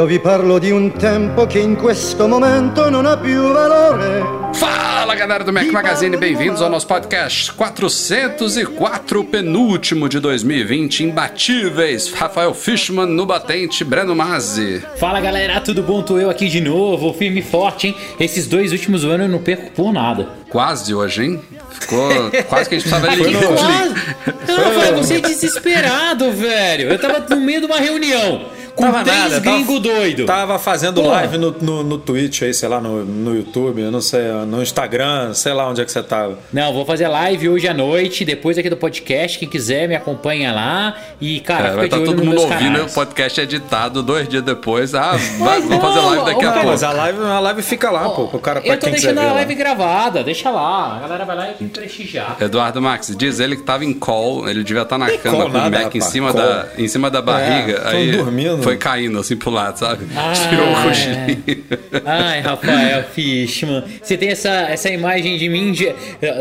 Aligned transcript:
Io 0.00 0.06
vi 0.06 0.18
parlo 0.18 0.58
di 0.58 0.70
un 0.70 0.92
tempo 0.92 1.44
che 1.44 1.58
in 1.58 1.76
questo 1.76 2.26
momento 2.26 2.88
non 2.88 3.04
ha 3.04 3.18
più 3.18 3.52
valore. 3.52 4.48
Fala 4.54 5.14
galera 5.14 5.44
do 5.44 5.52
Mac 5.52 5.70
Magazine, 5.70 6.16
bem-vindos 6.16 6.62
ao 6.62 6.70
nosso 6.70 6.86
podcast 6.86 7.52
404, 7.54 9.24
penúltimo 9.24 10.08
de 10.08 10.18
2020, 10.18 11.02
imbatíveis. 11.02 12.14
Rafael 12.14 12.54
Fishman 12.54 13.14
no 13.14 13.26
batente, 13.26 13.84
Breno 13.84 14.14
Mazzi. 14.14 14.82
Fala 14.96 15.20
galera, 15.20 15.60
tudo 15.60 15.82
bom? 15.82 16.00
Tô 16.00 16.18
eu 16.18 16.30
aqui 16.30 16.48
de 16.48 16.62
novo, 16.62 17.12
firme 17.12 17.40
e 17.40 17.42
forte, 17.42 17.88
hein? 17.88 17.96
Esses 18.18 18.46
dois 18.46 18.72
últimos 18.72 19.04
anos 19.04 19.26
eu 19.26 19.28
não 19.28 19.42
perco 19.42 19.70
por 19.72 19.92
nada. 19.92 20.26
Quase 20.48 20.94
hoje, 20.94 21.24
hein? 21.24 21.40
Ficou 21.78 22.08
quase 22.48 22.70
que 22.70 22.76
a 22.76 22.78
gente 22.78 22.88
precisava 22.88 23.10
de- 23.10 23.36
quase. 23.36 24.62
Rafael, 24.62 24.96
você 24.96 25.16
é 25.16 25.20
desesperado, 25.20 26.32
velho. 26.32 26.88
Eu 26.88 26.98
tava 26.98 27.22
no 27.28 27.42
meio 27.42 27.60
de 27.60 27.66
uma 27.66 27.76
reunião 27.76 28.46
com 28.80 28.92
Tava 28.92 29.04
três 29.04 29.18
nada, 29.18 29.40
tava- 29.40 29.56
gringos 29.56 29.80
doidos. 29.80 30.26
Tava 30.26 30.58
fazendo 30.58 31.02
Porra. 31.02 31.14
live 31.16 31.38
no, 31.38 31.50
no, 31.60 31.82
no 31.82 31.98
Twitch 31.98 32.42
aí, 32.42 32.54
sei 32.54 32.68
lá, 32.68 32.80
no, 32.80 33.04
no 33.04 33.34
YouTube, 33.36 33.82
não 33.82 34.00
sei, 34.00 34.22
no 34.46 34.62
Instagram, 34.62 35.32
sei 35.34 35.52
lá 35.52 35.68
onde 35.68 35.80
é 35.80 35.84
que 35.84 35.92
você 35.92 36.02
tava. 36.02 36.38
Não, 36.52 36.72
vou 36.72 36.84
fazer 36.84 37.08
live 37.08 37.48
hoje 37.48 37.68
à 37.68 37.74
noite, 37.74 38.24
depois 38.24 38.56
aqui 38.58 38.68
do 38.70 38.76
podcast. 38.76 39.38
Quem 39.38 39.48
quiser 39.48 39.88
me 39.88 39.94
acompanha 39.94 40.52
lá. 40.52 40.96
E, 41.20 41.40
cara, 41.40 41.68
É, 41.68 41.72
vai 41.72 41.84
fica 41.84 41.84
estar 41.84 41.96
de 41.98 42.02
olho 42.02 42.12
todo 42.16 42.24
mundo 42.24 42.40
ouvindo 42.40 42.72
canais. 42.74 42.92
o 42.92 42.94
podcast 42.94 43.40
editado 43.40 44.02
dois 44.02 44.28
dias 44.28 44.42
depois. 44.42 44.94
Ah, 44.94 45.16
vai, 45.38 45.60
vamos 45.60 45.80
fazer 45.84 46.00
live 46.00 46.24
daqui 46.24 46.44
a 46.44 46.52
pouco. 46.52 46.66
mas 46.68 46.82
a 46.82 46.92
live, 46.92 47.18
a 47.22 47.40
live 47.40 47.62
fica 47.62 47.90
lá, 47.90 48.08
pô, 48.08 48.22
o 48.32 48.38
cara 48.38 48.60
pra 48.60 48.72
Eu 48.74 48.78
tô 48.78 48.88
deixando 48.88 49.18
a 49.18 49.24
lá. 49.24 49.32
live 49.34 49.54
gravada, 49.54 50.22
deixa 50.24 50.50
lá. 50.50 50.96
A 50.96 51.00
galera 51.00 51.24
vai 51.24 51.36
lá 51.36 51.48
e 51.60 51.64
prestigiar. 51.66 52.36
Eduardo 52.40 52.80
Max, 52.80 53.14
diz 53.16 53.40
ele 53.40 53.56
que 53.56 53.62
tava 53.62 53.84
em 53.84 53.92
call, 53.92 54.48
ele 54.48 54.62
devia 54.64 54.82
estar 54.82 54.98
na 54.98 55.06
cama 55.18 55.36
call 55.44 55.50
com 55.50 55.58
o 55.58 55.70
Mac 55.70 55.94
em 55.94 56.00
cima, 56.00 56.32
call. 56.32 56.40
da, 56.42 56.66
em 56.78 56.88
cima 56.88 57.10
da 57.10 57.20
barriga. 57.22 57.80
tão 57.80 57.90
aí 57.90 58.12
dormindo. 58.12 58.62
foi 58.62 58.69
caindo 58.76 59.18
assim 59.18 59.36
pro 59.36 59.50
lado, 59.50 59.78
sabe? 59.78 60.06
Ah, 60.16 60.32
Tirou 60.48 60.66
o 60.66 60.70
é. 60.70 60.82
cochilinho. 60.82 61.64
Ai, 62.04 62.40
Rafael 62.40 63.04
Fishman, 63.12 63.84
você 64.02 64.16
tem 64.16 64.28
essa, 64.30 64.50
essa 64.50 64.88
imagem 64.90 65.38
de 65.38 65.48
mim 65.48 65.72
de, 65.72 65.92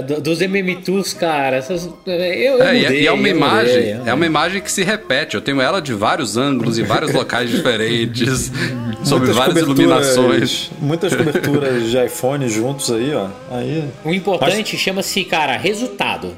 do- 0.07 0.21
dos 0.21 0.39
MM2s, 0.41 1.15
cara. 1.15 1.57
Essas, 1.57 1.89
eu, 2.05 2.13
eu 2.13 2.61
É, 2.63 2.75
e 2.75 2.79
é- 2.79 2.83
mudei, 2.83 3.01
e 3.03 3.07
é 3.07 3.11
uma 3.11 3.27
eu 3.27 3.35
imagem, 3.35 3.75
mudei. 3.95 4.01
é 4.05 4.13
uma 4.13 4.25
imagem 4.25 4.61
que 4.61 4.71
se 4.71 4.83
repete. 4.83 5.35
Eu 5.35 5.41
tenho 5.41 5.61
ela 5.61 5.81
de 5.81 5.93
vários 5.93 6.37
ângulos 6.37 6.77
e 6.77 6.83
vários 6.83 7.13
locais 7.13 7.49
diferentes, 7.51 8.51
sob 9.03 9.25
várias 9.31 9.57
iluminações. 9.57 10.71
Muitas 10.79 11.13
coberturas 11.15 11.89
de 11.89 12.05
iPhone 12.05 12.47
juntos 12.49 12.91
aí, 12.91 13.13
ó. 13.13 13.27
Aí. 13.51 13.83
O 14.03 14.13
importante 14.13 14.77
chama-se, 14.77 15.23
cara, 15.25 15.57
resultado. 15.57 16.35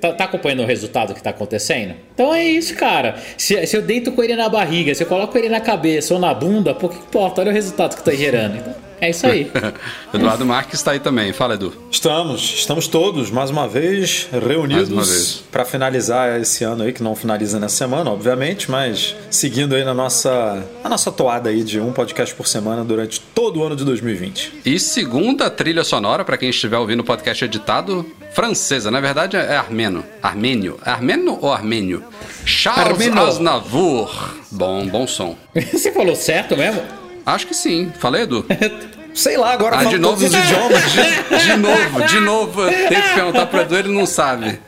Tá, 0.00 0.12
tá 0.12 0.24
acompanhando 0.24 0.62
o 0.62 0.66
resultado 0.66 1.14
que 1.14 1.22
tá 1.22 1.30
acontecendo? 1.30 1.94
Então 2.14 2.34
é 2.34 2.44
isso, 2.44 2.74
cara. 2.74 3.16
Se, 3.36 3.66
se 3.66 3.76
eu 3.76 3.82
deito 3.82 4.12
com 4.12 4.22
ele 4.22 4.36
na 4.36 4.48
barriga, 4.48 4.94
se 4.94 5.01
eu 5.02 5.06
coloco 5.06 5.36
ele 5.36 5.48
na 5.48 5.60
cabeça 5.60 6.14
ou 6.14 6.20
na 6.20 6.32
bunda, 6.32 6.74
pouco 6.74 6.96
importa. 6.96 7.40
Olha 7.40 7.50
o 7.50 7.54
resultado 7.54 7.96
que 7.96 8.02
tá 8.02 8.12
gerando. 8.12 8.56
Então, 8.56 8.74
é 9.00 9.10
isso 9.10 9.26
aí. 9.26 9.50
Eduardo 10.14 10.46
Marques 10.46 10.78
está 10.78 10.92
aí 10.92 11.00
também. 11.00 11.32
Fala, 11.32 11.54
Edu. 11.54 11.72
Estamos, 11.90 12.40
estamos 12.40 12.86
todos 12.86 13.32
mais 13.32 13.50
uma 13.50 13.66
vez 13.66 14.28
reunidos 14.30 15.42
para 15.50 15.64
finalizar 15.64 16.40
esse 16.40 16.62
ano 16.62 16.84
aí 16.84 16.92
que 16.92 17.02
não 17.02 17.16
finaliza 17.16 17.58
nessa 17.58 17.76
semana, 17.76 18.10
obviamente, 18.10 18.70
mas 18.70 19.16
seguindo 19.28 19.74
aí 19.74 19.84
na 19.84 19.92
nossa 19.92 20.62
a 20.84 20.88
nossa 20.88 21.10
toada 21.10 21.50
aí 21.50 21.64
de 21.64 21.80
um 21.80 21.92
podcast 21.92 22.32
por 22.34 22.46
semana 22.46 22.84
durante 22.84 23.20
todo 23.20 23.58
o 23.58 23.64
ano 23.64 23.74
de 23.74 23.84
2020. 23.84 24.60
E 24.64 24.78
segunda 24.78 25.50
trilha 25.50 25.82
sonora, 25.82 26.24
para 26.24 26.36
quem 26.36 26.50
estiver 26.50 26.78
ouvindo 26.78 27.00
o 27.00 27.04
podcast 27.04 27.44
editado, 27.44 28.06
francesa. 28.34 28.90
Na 28.90 29.00
verdade 29.00 29.36
é 29.36 29.56
armeno. 29.56 30.04
Armênio. 30.22 30.78
É 30.84 30.90
armeno 30.90 31.38
ou 31.40 31.52
armênio? 31.52 32.02
Charles 32.44 32.92
Armeno. 32.92 33.22
Aznavour. 33.22 34.34
Bom, 34.50 34.86
bom 34.86 35.06
som. 35.06 35.36
Você 35.72 35.92
falou 35.92 36.14
certo 36.16 36.56
mesmo? 36.56 36.82
Acho 37.24 37.46
que 37.46 37.54
sim. 37.54 37.92
Falei, 37.98 38.22
Edu? 38.22 38.44
Sei 39.14 39.36
lá, 39.36 39.52
agora 39.52 39.76
Ah, 39.78 39.84
de 39.84 39.98
novo, 39.98 40.16
todos 40.22 40.34
os 40.34 40.44
idiomas. 40.44 40.92
de, 40.92 41.46
de 41.46 41.56
novo, 41.58 42.02
de 42.06 42.20
novo. 42.20 42.62
Tem 42.66 43.00
que 43.02 43.14
perguntar 43.14 43.46
pro 43.46 43.60
Edu, 43.60 43.76
ele 43.76 43.88
não 43.90 44.06
sabe. 44.06 44.58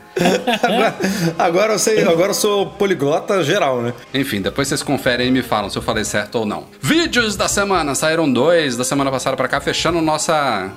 agora, 0.63 0.95
agora 1.37 1.73
eu 1.73 1.79
sei, 1.79 2.01
agora 2.03 2.29
eu 2.29 2.33
sou 2.33 2.67
poliglota 2.67 3.43
geral, 3.43 3.81
né? 3.81 3.93
Enfim, 4.13 4.41
depois 4.41 4.67
vocês 4.67 4.81
conferem 4.83 5.27
e 5.27 5.31
me 5.31 5.41
falam 5.41 5.69
se 5.69 5.77
eu 5.77 5.81
falei 5.81 6.05
certo 6.05 6.35
ou 6.35 6.45
não. 6.45 6.65
Vídeos 6.79 7.35
da 7.35 7.47
semana, 7.49 7.95
saíram 7.95 8.31
dois 8.31 8.77
da 8.77 8.83
semana 8.85 9.11
passada 9.11 9.35
pra 9.35 9.47
cá, 9.47 9.59
fechando 9.59 9.99
nossa. 9.99 10.69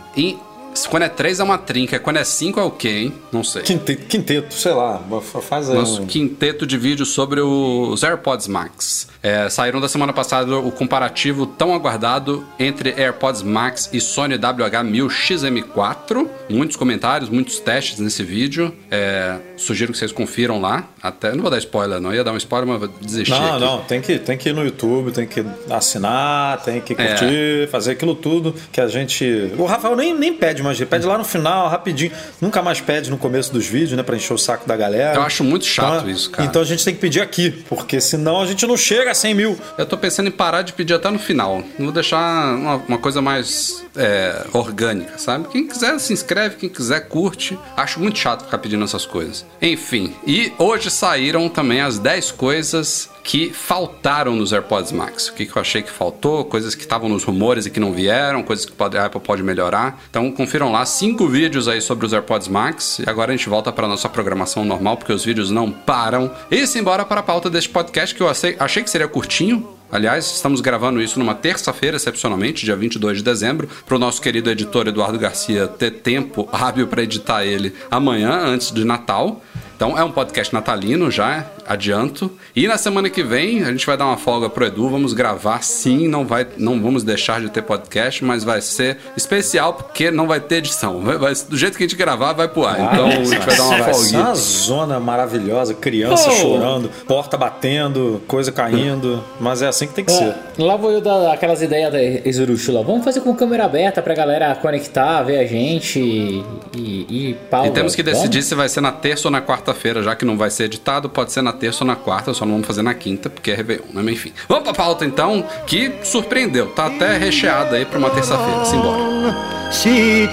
Quando 0.91 1.03
é 1.03 1.09
três 1.09 1.41
é 1.41 1.45
uma 1.45 1.59
trinca, 1.59 1.99
quando 1.99 2.19
é 2.19 2.25
cinco 2.25 2.61
é 2.61 2.63
o 2.63 2.71
quê, 2.71 2.89
hein? 2.89 3.15
Não 3.33 3.43
sei. 3.43 3.63
Quinteto, 3.63 4.07
quinteto 4.07 4.55
sei 4.55 4.73
lá, 4.73 5.01
fa- 5.21 5.41
faz 5.43 5.69
aí 5.69 5.77
Nosso 5.77 6.03
um... 6.03 6.07
quinteto 6.07 6.65
de 6.67 6.79
vídeos 6.79 7.09
sobre 7.11 7.41
os 7.41 8.03
AirPods 8.05 8.47
Max. 8.47 9.09
É, 9.23 9.49
saíram 9.49 9.81
da 9.81 9.89
semana 9.89 10.13
passada 10.13 10.57
o 10.57 10.71
comparativo 10.71 11.47
tão 11.47 11.75
aguardado 11.75 12.45
entre 12.59 12.91
AirPods 12.97 13.43
Max 13.43 13.91
e 13.93 14.01
Sony 14.01 14.37
WH-1000XM4. 14.39 16.27
Muitos 16.49 16.77
comentários, 16.77 17.29
muitos 17.29 17.59
testes 17.61 17.99
nesse 17.99 18.23
vídeo. 18.23 18.73
É, 18.91 19.37
sugiro 19.57 19.93
que 19.93 19.99
vocês 19.99 20.13
confiram 20.13 20.61
lá. 20.61 20.85
Até 21.03 21.33
não 21.35 21.43
vou 21.43 21.51
dar 21.51 21.59
spoiler, 21.59 22.01
não. 22.01 22.11
Eu 22.11 22.17
ia 22.17 22.25
dar 22.25 22.33
um 22.33 22.37
spoiler, 22.37 22.69
mas 22.69 22.79
vou 22.81 22.89
desistir. 23.01 23.31
Não, 23.33 23.51
aqui. 23.57 23.61
não, 23.65 23.83
tem 23.83 24.01
que, 24.01 24.19
tem 24.19 24.37
que 24.39 24.49
ir 24.51 24.53
no 24.55 24.65
YouTube, 24.65 25.11
tem 25.13 25.27
que 25.27 25.45
assinar, 25.71 26.63
tem 26.63 26.81
que 26.81 26.93
É. 26.95 26.97
curtir, 26.97 27.69
fazer 27.71 27.93
aquilo 27.93 28.15
tudo 28.15 28.55
que 28.73 28.81
a 28.81 28.87
gente. 28.89 29.53
O 29.59 29.65
Rafael 29.65 29.97
nem, 29.97 30.15
nem 30.15 30.33
pede 30.33 30.58
pede 30.87 31.07
lá 31.07 31.19
no 31.19 31.25
final, 31.25 31.69
rapidinho. 31.69 32.13
Nunca 32.41 32.63
mais 32.63 32.81
pede 32.81 33.11
no 33.11 33.19
começo 33.19 33.53
dos 33.53 33.67
vídeos, 33.67 33.93
né, 33.93 34.03
pra 34.03 34.17
encher 34.17 34.33
o 34.35 34.39
saco 34.39 34.67
da 34.69 34.77
galera. 34.77 35.17
Eu 35.17 35.23
acho 35.23 35.43
muito 35.45 35.65
chato 35.65 35.99
Então, 35.99 36.11
isso, 36.11 36.31
cara. 36.31 36.49
Então 36.49 36.63
a 36.63 36.65
gente 36.65 36.85
tem 36.85 36.95
que 36.95 37.01
pedir 37.01 37.21
aqui, 37.21 37.51
porque 37.69 38.01
senão 38.01 38.41
a 38.41 38.47
gente 38.47 38.67
não 38.67 38.77
chega 38.77 39.11
a 39.11 39.15
100 39.15 39.35
mil. 39.35 39.59
Eu 39.77 39.87
tô 39.87 39.97
pensando 39.97 40.29
em 40.29 40.33
parar 40.33 40.63
de 40.63 40.73
pedir 40.73 40.95
até 40.95 41.11
no 41.11 41.19
final. 41.19 41.63
Não 41.79 41.87
vou 41.87 41.93
deixar 41.93 42.19
uma, 42.55 42.77
uma 42.89 42.99
coisa 42.99 43.21
mais 43.21 43.85
é, 43.99 44.47
orgânica, 44.53 45.19
sabe? 45.19 45.49
Quem 45.49 45.67
quiser 45.67 45.99
se 45.99 46.13
inscreve, 46.13 46.57
quem 46.57 46.69
quiser 46.69 47.09
curte. 47.09 47.59
Acho 47.77 48.01
muito 48.01 48.19
chato 48.19 48.45
ficar 48.45 48.59
pedindo 48.59 48.85
essas 48.85 49.05
coisas. 49.05 49.45
Enfim, 49.61 50.15
e 50.27 50.53
hoje 50.59 50.91
saíram 50.91 51.49
também 51.49 51.81
as 51.81 51.99
10 51.99 52.31
coisas 52.33 53.11
que 53.25 53.53
faltaram 53.53 54.35
nos 54.35 54.53
AirPods 54.53 54.93
Max. 54.93 55.29
O 55.29 55.35
que, 55.35 55.45
que 55.45 55.55
eu 55.55 55.61
achei 55.61 55.83
que 55.83 55.91
faltou, 55.91 56.47
coisas 56.47 56.75
que 56.75 56.83
estavam 56.83 57.11
nos 57.11 57.25
rumores 57.25 57.67
e 57.67 57.71
que 57.71 57.79
não 57.79 57.93
vieram, 57.93 58.43
coisas 58.43 58.65
que 58.65 58.73
a 58.97 59.05
Apple 59.05 59.21
pode 59.21 59.43
melhorar. 59.43 60.01
Então 60.09 60.31
confiram 60.33 60.73
lá 60.73 60.87
cinco 60.87 61.29
vídeos 61.29 61.69
aí 61.69 61.81
sobre 61.83 62.07
os 62.07 62.13
AirPods 62.15 62.49
Max. 62.49 63.01
E 63.01 63.11
agora 63.11 63.33
a 63.33 63.37
gente 63.37 63.49
volta 63.49 63.71
para 63.71 63.87
nossa 63.87 64.09
programação 64.09 64.65
normal, 64.65 64.97
porque 64.97 65.13
os 65.13 65.25
vídeos 65.25 65.51
não 65.51 65.71
param. 65.71 66.31
E 66.51 66.67
simbora 66.67 67.05
para 67.05 67.21
a 67.21 67.23
pauta 67.23 67.51
deste 67.51 67.69
podcast 67.69 68.15
que 68.15 68.23
eu 68.23 68.29
achei, 68.31 68.57
achei 68.59 68.83
que 68.83 68.89
seria 68.89 69.09
curtinho. 69.09 69.78
Aliás, 69.91 70.27
estamos 70.27 70.61
gravando 70.61 71.01
isso 71.01 71.19
numa 71.19 71.35
terça-feira, 71.35 71.97
excepcionalmente, 71.97 72.65
dia 72.65 72.77
22 72.77 73.19
de 73.19 73.25
dezembro, 73.25 73.69
para 73.87 73.97
o 73.97 73.99
nosso 73.99 74.21
querido 74.21 74.51
editor 74.51 74.87
Eduardo 74.87 75.19
Garcia 75.19 75.67
ter 75.67 75.91
tempo 75.91 76.47
hábil 76.53 76.87
para 76.89 77.03
editar 77.03 77.45
ele 77.45 77.75
amanhã, 77.91 78.31
antes 78.31 78.71
de 78.71 78.85
Natal. 78.85 79.43
Então 79.79 79.97
é 79.97 80.03
um 80.03 80.11
podcast 80.11 80.53
natalino 80.53 81.09
já, 81.09 81.47
adianto. 81.65 82.29
E 82.57 82.67
na 82.67 82.77
semana 82.77 83.09
que 83.09 83.23
vem 83.23 83.63
a 83.63 83.71
gente 83.71 83.87
vai 83.87 83.97
dar 83.97 84.07
uma 84.07 84.17
folga 84.17 84.51
pro 84.51 84.67
Edu, 84.67 84.89
vamos 84.91 85.13
gravar 85.13 85.63
sim, 85.63 86.09
não 86.09 86.27
vai, 86.27 86.45
não 86.57 86.83
vamos 86.83 87.05
deixar 87.05 87.41
de 87.41 87.49
ter 87.49 87.63
podcast, 87.63 88.25
mas 88.25 88.43
vai 88.43 88.61
ser 88.61 88.99
especial 89.17 89.75
porque 89.75 90.11
não 90.11 90.27
vai 90.27 90.41
ter 90.41 90.57
edição. 90.57 90.99
Vai, 91.03 91.17
vai- 91.17 91.33
do 91.49 91.57
jeito 91.57 91.79
que 91.79 91.85
a 91.85 91.87
gente 91.87 91.97
gravar 91.97 92.33
vai 92.33 92.49
pro 92.49 92.67
ar. 92.67 92.93
Então 92.93 93.07
a 93.07 93.11
gente 93.25 93.39
vai 93.39 93.57
dar 93.57 93.63
uma 93.67 93.85
folguinha. 93.85 94.21
uma 94.21 94.35
zona 94.35 94.99
maravilhosa, 94.99 95.73
criança 95.75 96.29
Oh. 96.29 96.33
chorando, 96.33 96.91
porta 97.07 97.37
batendo, 97.37 98.21
coisa 98.27 98.51
caindo, 98.51 99.23
mas 99.39 99.63
é 99.63 99.69
assim 99.69 99.87
que 99.87 99.95
tem 99.95 100.05
que 100.05 100.11
ser. 100.11 100.35
Lá 100.59 100.75
vou 100.75 100.91
eu 100.91 101.01
dar 101.01 101.33
aquelas 101.33 101.63
ideias 101.63 101.93
da 101.93 102.03
esdrúxula. 102.03 102.83
Vamos 102.83 103.05
fazer 103.05 103.21
com 103.21 103.33
câmera 103.33 103.65
aberta 103.67 104.03
pra 104.03 104.13
galera 104.13 104.53
conectar, 104.57 105.23
ver 105.23 105.39
a 105.39 105.47
gente 105.47 106.01
e, 106.01 106.45
e, 106.77 107.29
e 107.31 107.35
pau. 107.49 107.65
E 107.65 107.71
temos 107.71 107.95
que 107.95 108.03
Vamos? 108.03 108.19
decidir 108.19 108.43
se 108.43 108.57
vai 108.57 108.69
ser 108.69 108.81
na 108.81 108.91
terça 108.91 109.29
ou 109.29 109.33
na 109.33 109.41
quarta-feira, 109.69 110.03
já 110.03 110.17
que 110.17 110.25
não 110.25 110.37
vai 110.37 110.51
ser 110.51 110.65
editado, 110.65 111.09
pode 111.09 111.33
ser 111.33 111.43
na 111.43 111.53
terça 111.53 111.85
ou 111.85 111.87
na 111.87 111.97
quarta, 111.97 112.33
só 112.33 112.45
não 112.45 112.53
vamos 112.53 112.67
fazer 112.67 112.83
na 112.83 112.95
quinta, 112.95 113.29
porque 113.29 113.51
é 113.51 113.55
Réveillon, 113.55 113.85
né? 113.93 114.03
Mas 114.03 114.15
enfim. 114.15 114.33
Vamos 114.49 114.65
pra 114.65 114.73
pauta 114.73 115.05
então, 115.05 115.45
que 115.67 115.93
surpreendeu, 116.03 116.69
tá 116.69 116.87
até 116.87 117.19
recheada 117.19 117.77
aí 117.77 117.85
pra 117.85 117.99
uma 117.99 118.11
terça-feira. 118.11 118.65
Simbora. 118.65 119.37
Se. 119.71 120.29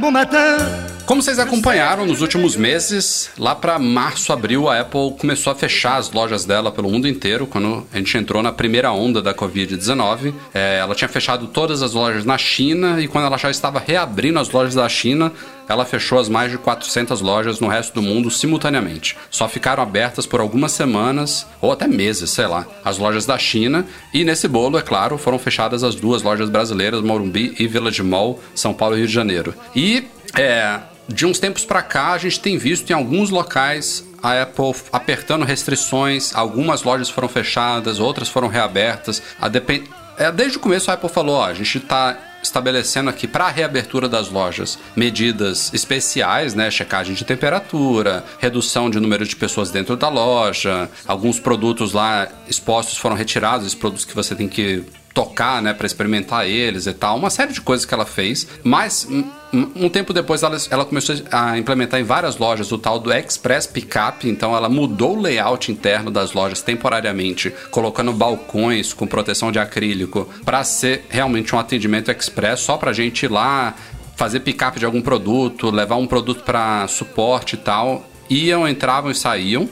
bon 0.00 0.10
matin. 0.10 0.79
Como 1.10 1.20
vocês 1.20 1.40
acompanharam 1.40 2.06
nos 2.06 2.22
últimos 2.22 2.54
meses, 2.54 3.30
lá 3.36 3.52
para 3.52 3.80
março, 3.80 4.32
abril, 4.32 4.68
a 4.68 4.78
Apple 4.78 5.16
começou 5.18 5.52
a 5.52 5.56
fechar 5.56 5.96
as 5.96 6.08
lojas 6.12 6.44
dela 6.44 6.70
pelo 6.70 6.88
mundo 6.88 7.08
inteiro. 7.08 7.48
Quando 7.48 7.84
a 7.92 7.96
gente 7.96 8.16
entrou 8.16 8.40
na 8.44 8.52
primeira 8.52 8.92
onda 8.92 9.20
da 9.20 9.34
Covid-19, 9.34 10.32
é, 10.54 10.78
ela 10.78 10.94
tinha 10.94 11.08
fechado 11.08 11.48
todas 11.48 11.82
as 11.82 11.94
lojas 11.94 12.24
na 12.24 12.38
China 12.38 13.00
e 13.00 13.08
quando 13.08 13.24
ela 13.24 13.36
já 13.36 13.50
estava 13.50 13.82
reabrindo 13.84 14.38
as 14.38 14.50
lojas 14.50 14.76
da 14.76 14.88
China, 14.88 15.32
ela 15.68 15.84
fechou 15.84 16.16
as 16.16 16.28
mais 16.28 16.52
de 16.52 16.58
400 16.58 17.20
lojas 17.20 17.58
no 17.58 17.66
resto 17.66 17.92
do 17.92 18.02
mundo 18.02 18.30
simultaneamente. 18.30 19.16
Só 19.32 19.48
ficaram 19.48 19.82
abertas 19.82 20.26
por 20.26 20.38
algumas 20.38 20.70
semanas 20.70 21.44
ou 21.60 21.72
até 21.72 21.88
meses, 21.88 22.30
sei 22.30 22.46
lá, 22.46 22.64
as 22.84 22.98
lojas 22.98 23.26
da 23.26 23.36
China. 23.36 23.84
E 24.14 24.22
nesse 24.22 24.46
bolo, 24.46 24.78
é 24.78 24.82
claro, 24.82 25.18
foram 25.18 25.40
fechadas 25.40 25.82
as 25.82 25.96
duas 25.96 26.22
lojas 26.22 26.48
brasileiras, 26.48 27.02
Morumbi 27.02 27.52
e 27.58 27.66
Village 27.66 28.00
Mall, 28.00 28.38
São 28.54 28.72
Paulo 28.72 28.94
e 28.94 28.98
Rio 28.98 29.08
de 29.08 29.12
Janeiro. 29.12 29.52
E 29.74 30.04
é, 30.38 30.78
de 31.08 31.26
uns 31.26 31.38
tempos 31.38 31.64
para 31.64 31.82
cá, 31.82 32.12
a 32.12 32.18
gente 32.18 32.40
tem 32.40 32.56
visto 32.56 32.90
em 32.90 32.94
alguns 32.94 33.30
locais 33.30 34.04
a 34.22 34.42
Apple 34.42 34.74
apertando 34.92 35.44
restrições, 35.44 36.34
algumas 36.34 36.82
lojas 36.82 37.08
foram 37.08 37.28
fechadas, 37.28 37.98
outras 37.98 38.28
foram 38.28 38.48
reabertas. 38.48 39.22
Depend... 39.50 39.88
é, 40.18 40.30
desde 40.30 40.58
o 40.58 40.60
começo 40.60 40.90
a 40.90 40.94
Apple 40.94 41.08
falou, 41.08 41.36
ó, 41.36 41.46
a 41.46 41.54
gente 41.54 41.78
está 41.78 42.18
estabelecendo 42.42 43.10
aqui 43.10 43.26
para 43.26 43.46
a 43.46 43.50
reabertura 43.50 44.08
das 44.08 44.30
lojas 44.30 44.78
medidas 44.96 45.70
especiais, 45.74 46.54
né, 46.54 46.70
checagem 46.70 47.14
de 47.14 47.24
temperatura, 47.24 48.24
redução 48.38 48.88
de 48.88 48.98
número 48.98 49.26
de 49.26 49.36
pessoas 49.36 49.70
dentro 49.70 49.96
da 49.96 50.08
loja, 50.08 50.88
alguns 51.06 51.38
produtos 51.38 51.92
lá 51.92 52.28
expostos 52.48 52.96
foram 52.96 53.14
retirados, 53.14 53.66
os 53.66 53.74
produtos 53.74 54.04
que 54.04 54.14
você 54.14 54.34
tem 54.34 54.48
que 54.48 54.84
tocar, 55.12 55.60
né, 55.60 55.74
para 55.74 55.86
experimentar 55.86 56.48
eles 56.48 56.86
e 56.86 56.92
tal, 56.92 57.16
uma 57.16 57.30
série 57.30 57.52
de 57.52 57.60
coisas 57.60 57.84
que 57.84 57.92
ela 57.92 58.06
fez, 58.06 58.46
mas 58.62 59.08
um 59.52 59.88
tempo 59.88 60.12
depois 60.12 60.42
ela, 60.42 60.56
ela 60.70 60.84
começou 60.84 61.16
a 61.32 61.58
implementar 61.58 61.98
em 61.98 62.04
várias 62.04 62.38
lojas 62.38 62.70
o 62.70 62.78
tal 62.78 63.00
do 63.00 63.12
Express 63.12 63.66
Pickup, 63.66 64.28
então 64.28 64.56
ela 64.56 64.68
mudou 64.68 65.16
o 65.16 65.20
layout 65.20 65.72
interno 65.72 66.10
das 66.10 66.32
lojas 66.32 66.62
temporariamente, 66.62 67.52
colocando 67.70 68.12
balcões 68.12 68.92
com 68.92 69.06
proteção 69.06 69.50
de 69.50 69.58
acrílico 69.58 70.28
para 70.44 70.62
ser 70.62 71.04
realmente 71.08 71.54
um 71.54 71.58
atendimento 71.58 72.10
express 72.10 72.60
só 72.60 72.76
pra 72.76 72.92
gente 72.92 73.24
ir 73.24 73.30
lá 73.30 73.74
fazer 74.20 74.40
pick-up 74.40 74.78
de 74.78 74.84
algum 74.84 75.00
produto, 75.00 75.70
levar 75.70 75.96
um 75.96 76.06
produto 76.06 76.44
para 76.44 76.86
suporte 76.88 77.54
e 77.54 77.56
tal. 77.56 78.04
Iam, 78.28 78.68
entravam 78.68 79.10
e 79.10 79.14
saíam. 79.14 79.66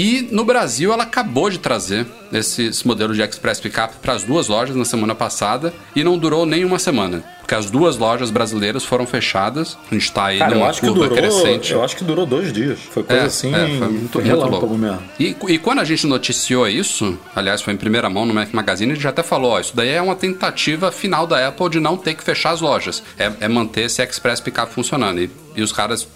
E 0.00 0.28
no 0.30 0.44
Brasil 0.44 0.92
ela 0.92 1.02
acabou 1.02 1.50
de 1.50 1.58
trazer 1.58 2.06
esse, 2.32 2.66
esse 2.66 2.86
modelo 2.86 3.12
de 3.12 3.20
Express 3.20 3.58
Pickup 3.58 3.96
para 4.00 4.12
as 4.12 4.22
duas 4.22 4.46
lojas 4.46 4.76
na 4.76 4.84
semana 4.84 5.12
passada 5.12 5.74
e 5.96 6.04
não 6.04 6.16
durou 6.16 6.46
nem 6.46 6.64
uma 6.64 6.78
semana. 6.78 7.24
Porque 7.40 7.52
as 7.52 7.68
duas 7.68 7.96
lojas 7.96 8.30
brasileiras 8.30 8.84
foram 8.84 9.06
fechadas. 9.08 9.76
A 9.90 9.94
gente 9.94 10.04
está 10.04 10.26
aí 10.26 10.38
Cara, 10.38 10.54
numa 10.54 10.68
acho 10.68 10.80
que 10.82 10.86
curva 10.86 11.08
durou, 11.08 11.16
crescente. 11.18 11.72
eu 11.72 11.82
acho 11.82 11.96
que 11.96 12.04
durou 12.04 12.24
dois 12.26 12.52
dias. 12.52 12.78
Foi 12.78 13.02
coisa 13.02 13.22
É, 13.22 13.26
assim, 13.26 13.52
é, 13.52 13.58
foi 13.58 13.88
muito, 13.88 14.20
muito 14.20 14.34
louco. 14.36 14.78
mesmo. 14.78 15.02
E, 15.18 15.34
e 15.48 15.58
quando 15.58 15.80
a 15.80 15.84
gente 15.84 16.06
noticiou 16.06 16.68
isso, 16.68 17.18
aliás, 17.34 17.60
foi 17.60 17.74
em 17.74 17.76
primeira 17.76 18.08
mão 18.08 18.24
no 18.24 18.32
Mac 18.32 18.52
Magazine, 18.52 18.92
a 18.92 18.94
gente 18.94 19.08
até 19.08 19.24
falou: 19.24 19.50
ó, 19.52 19.58
isso 19.58 19.74
daí 19.74 19.88
é 19.88 20.00
uma 20.00 20.14
tentativa 20.14 20.92
final 20.92 21.26
da 21.26 21.48
Apple 21.48 21.70
de 21.70 21.80
não 21.80 21.96
ter 21.96 22.14
que 22.14 22.22
fechar 22.22 22.50
as 22.50 22.60
lojas. 22.60 23.02
É, 23.18 23.32
é 23.40 23.48
manter 23.48 23.86
esse 23.86 24.00
Express 24.00 24.40
Pickup 24.40 24.72
funcionando. 24.72 25.20
E, 25.20 25.28
e 25.56 25.62
os 25.62 25.72
caras. 25.72 26.06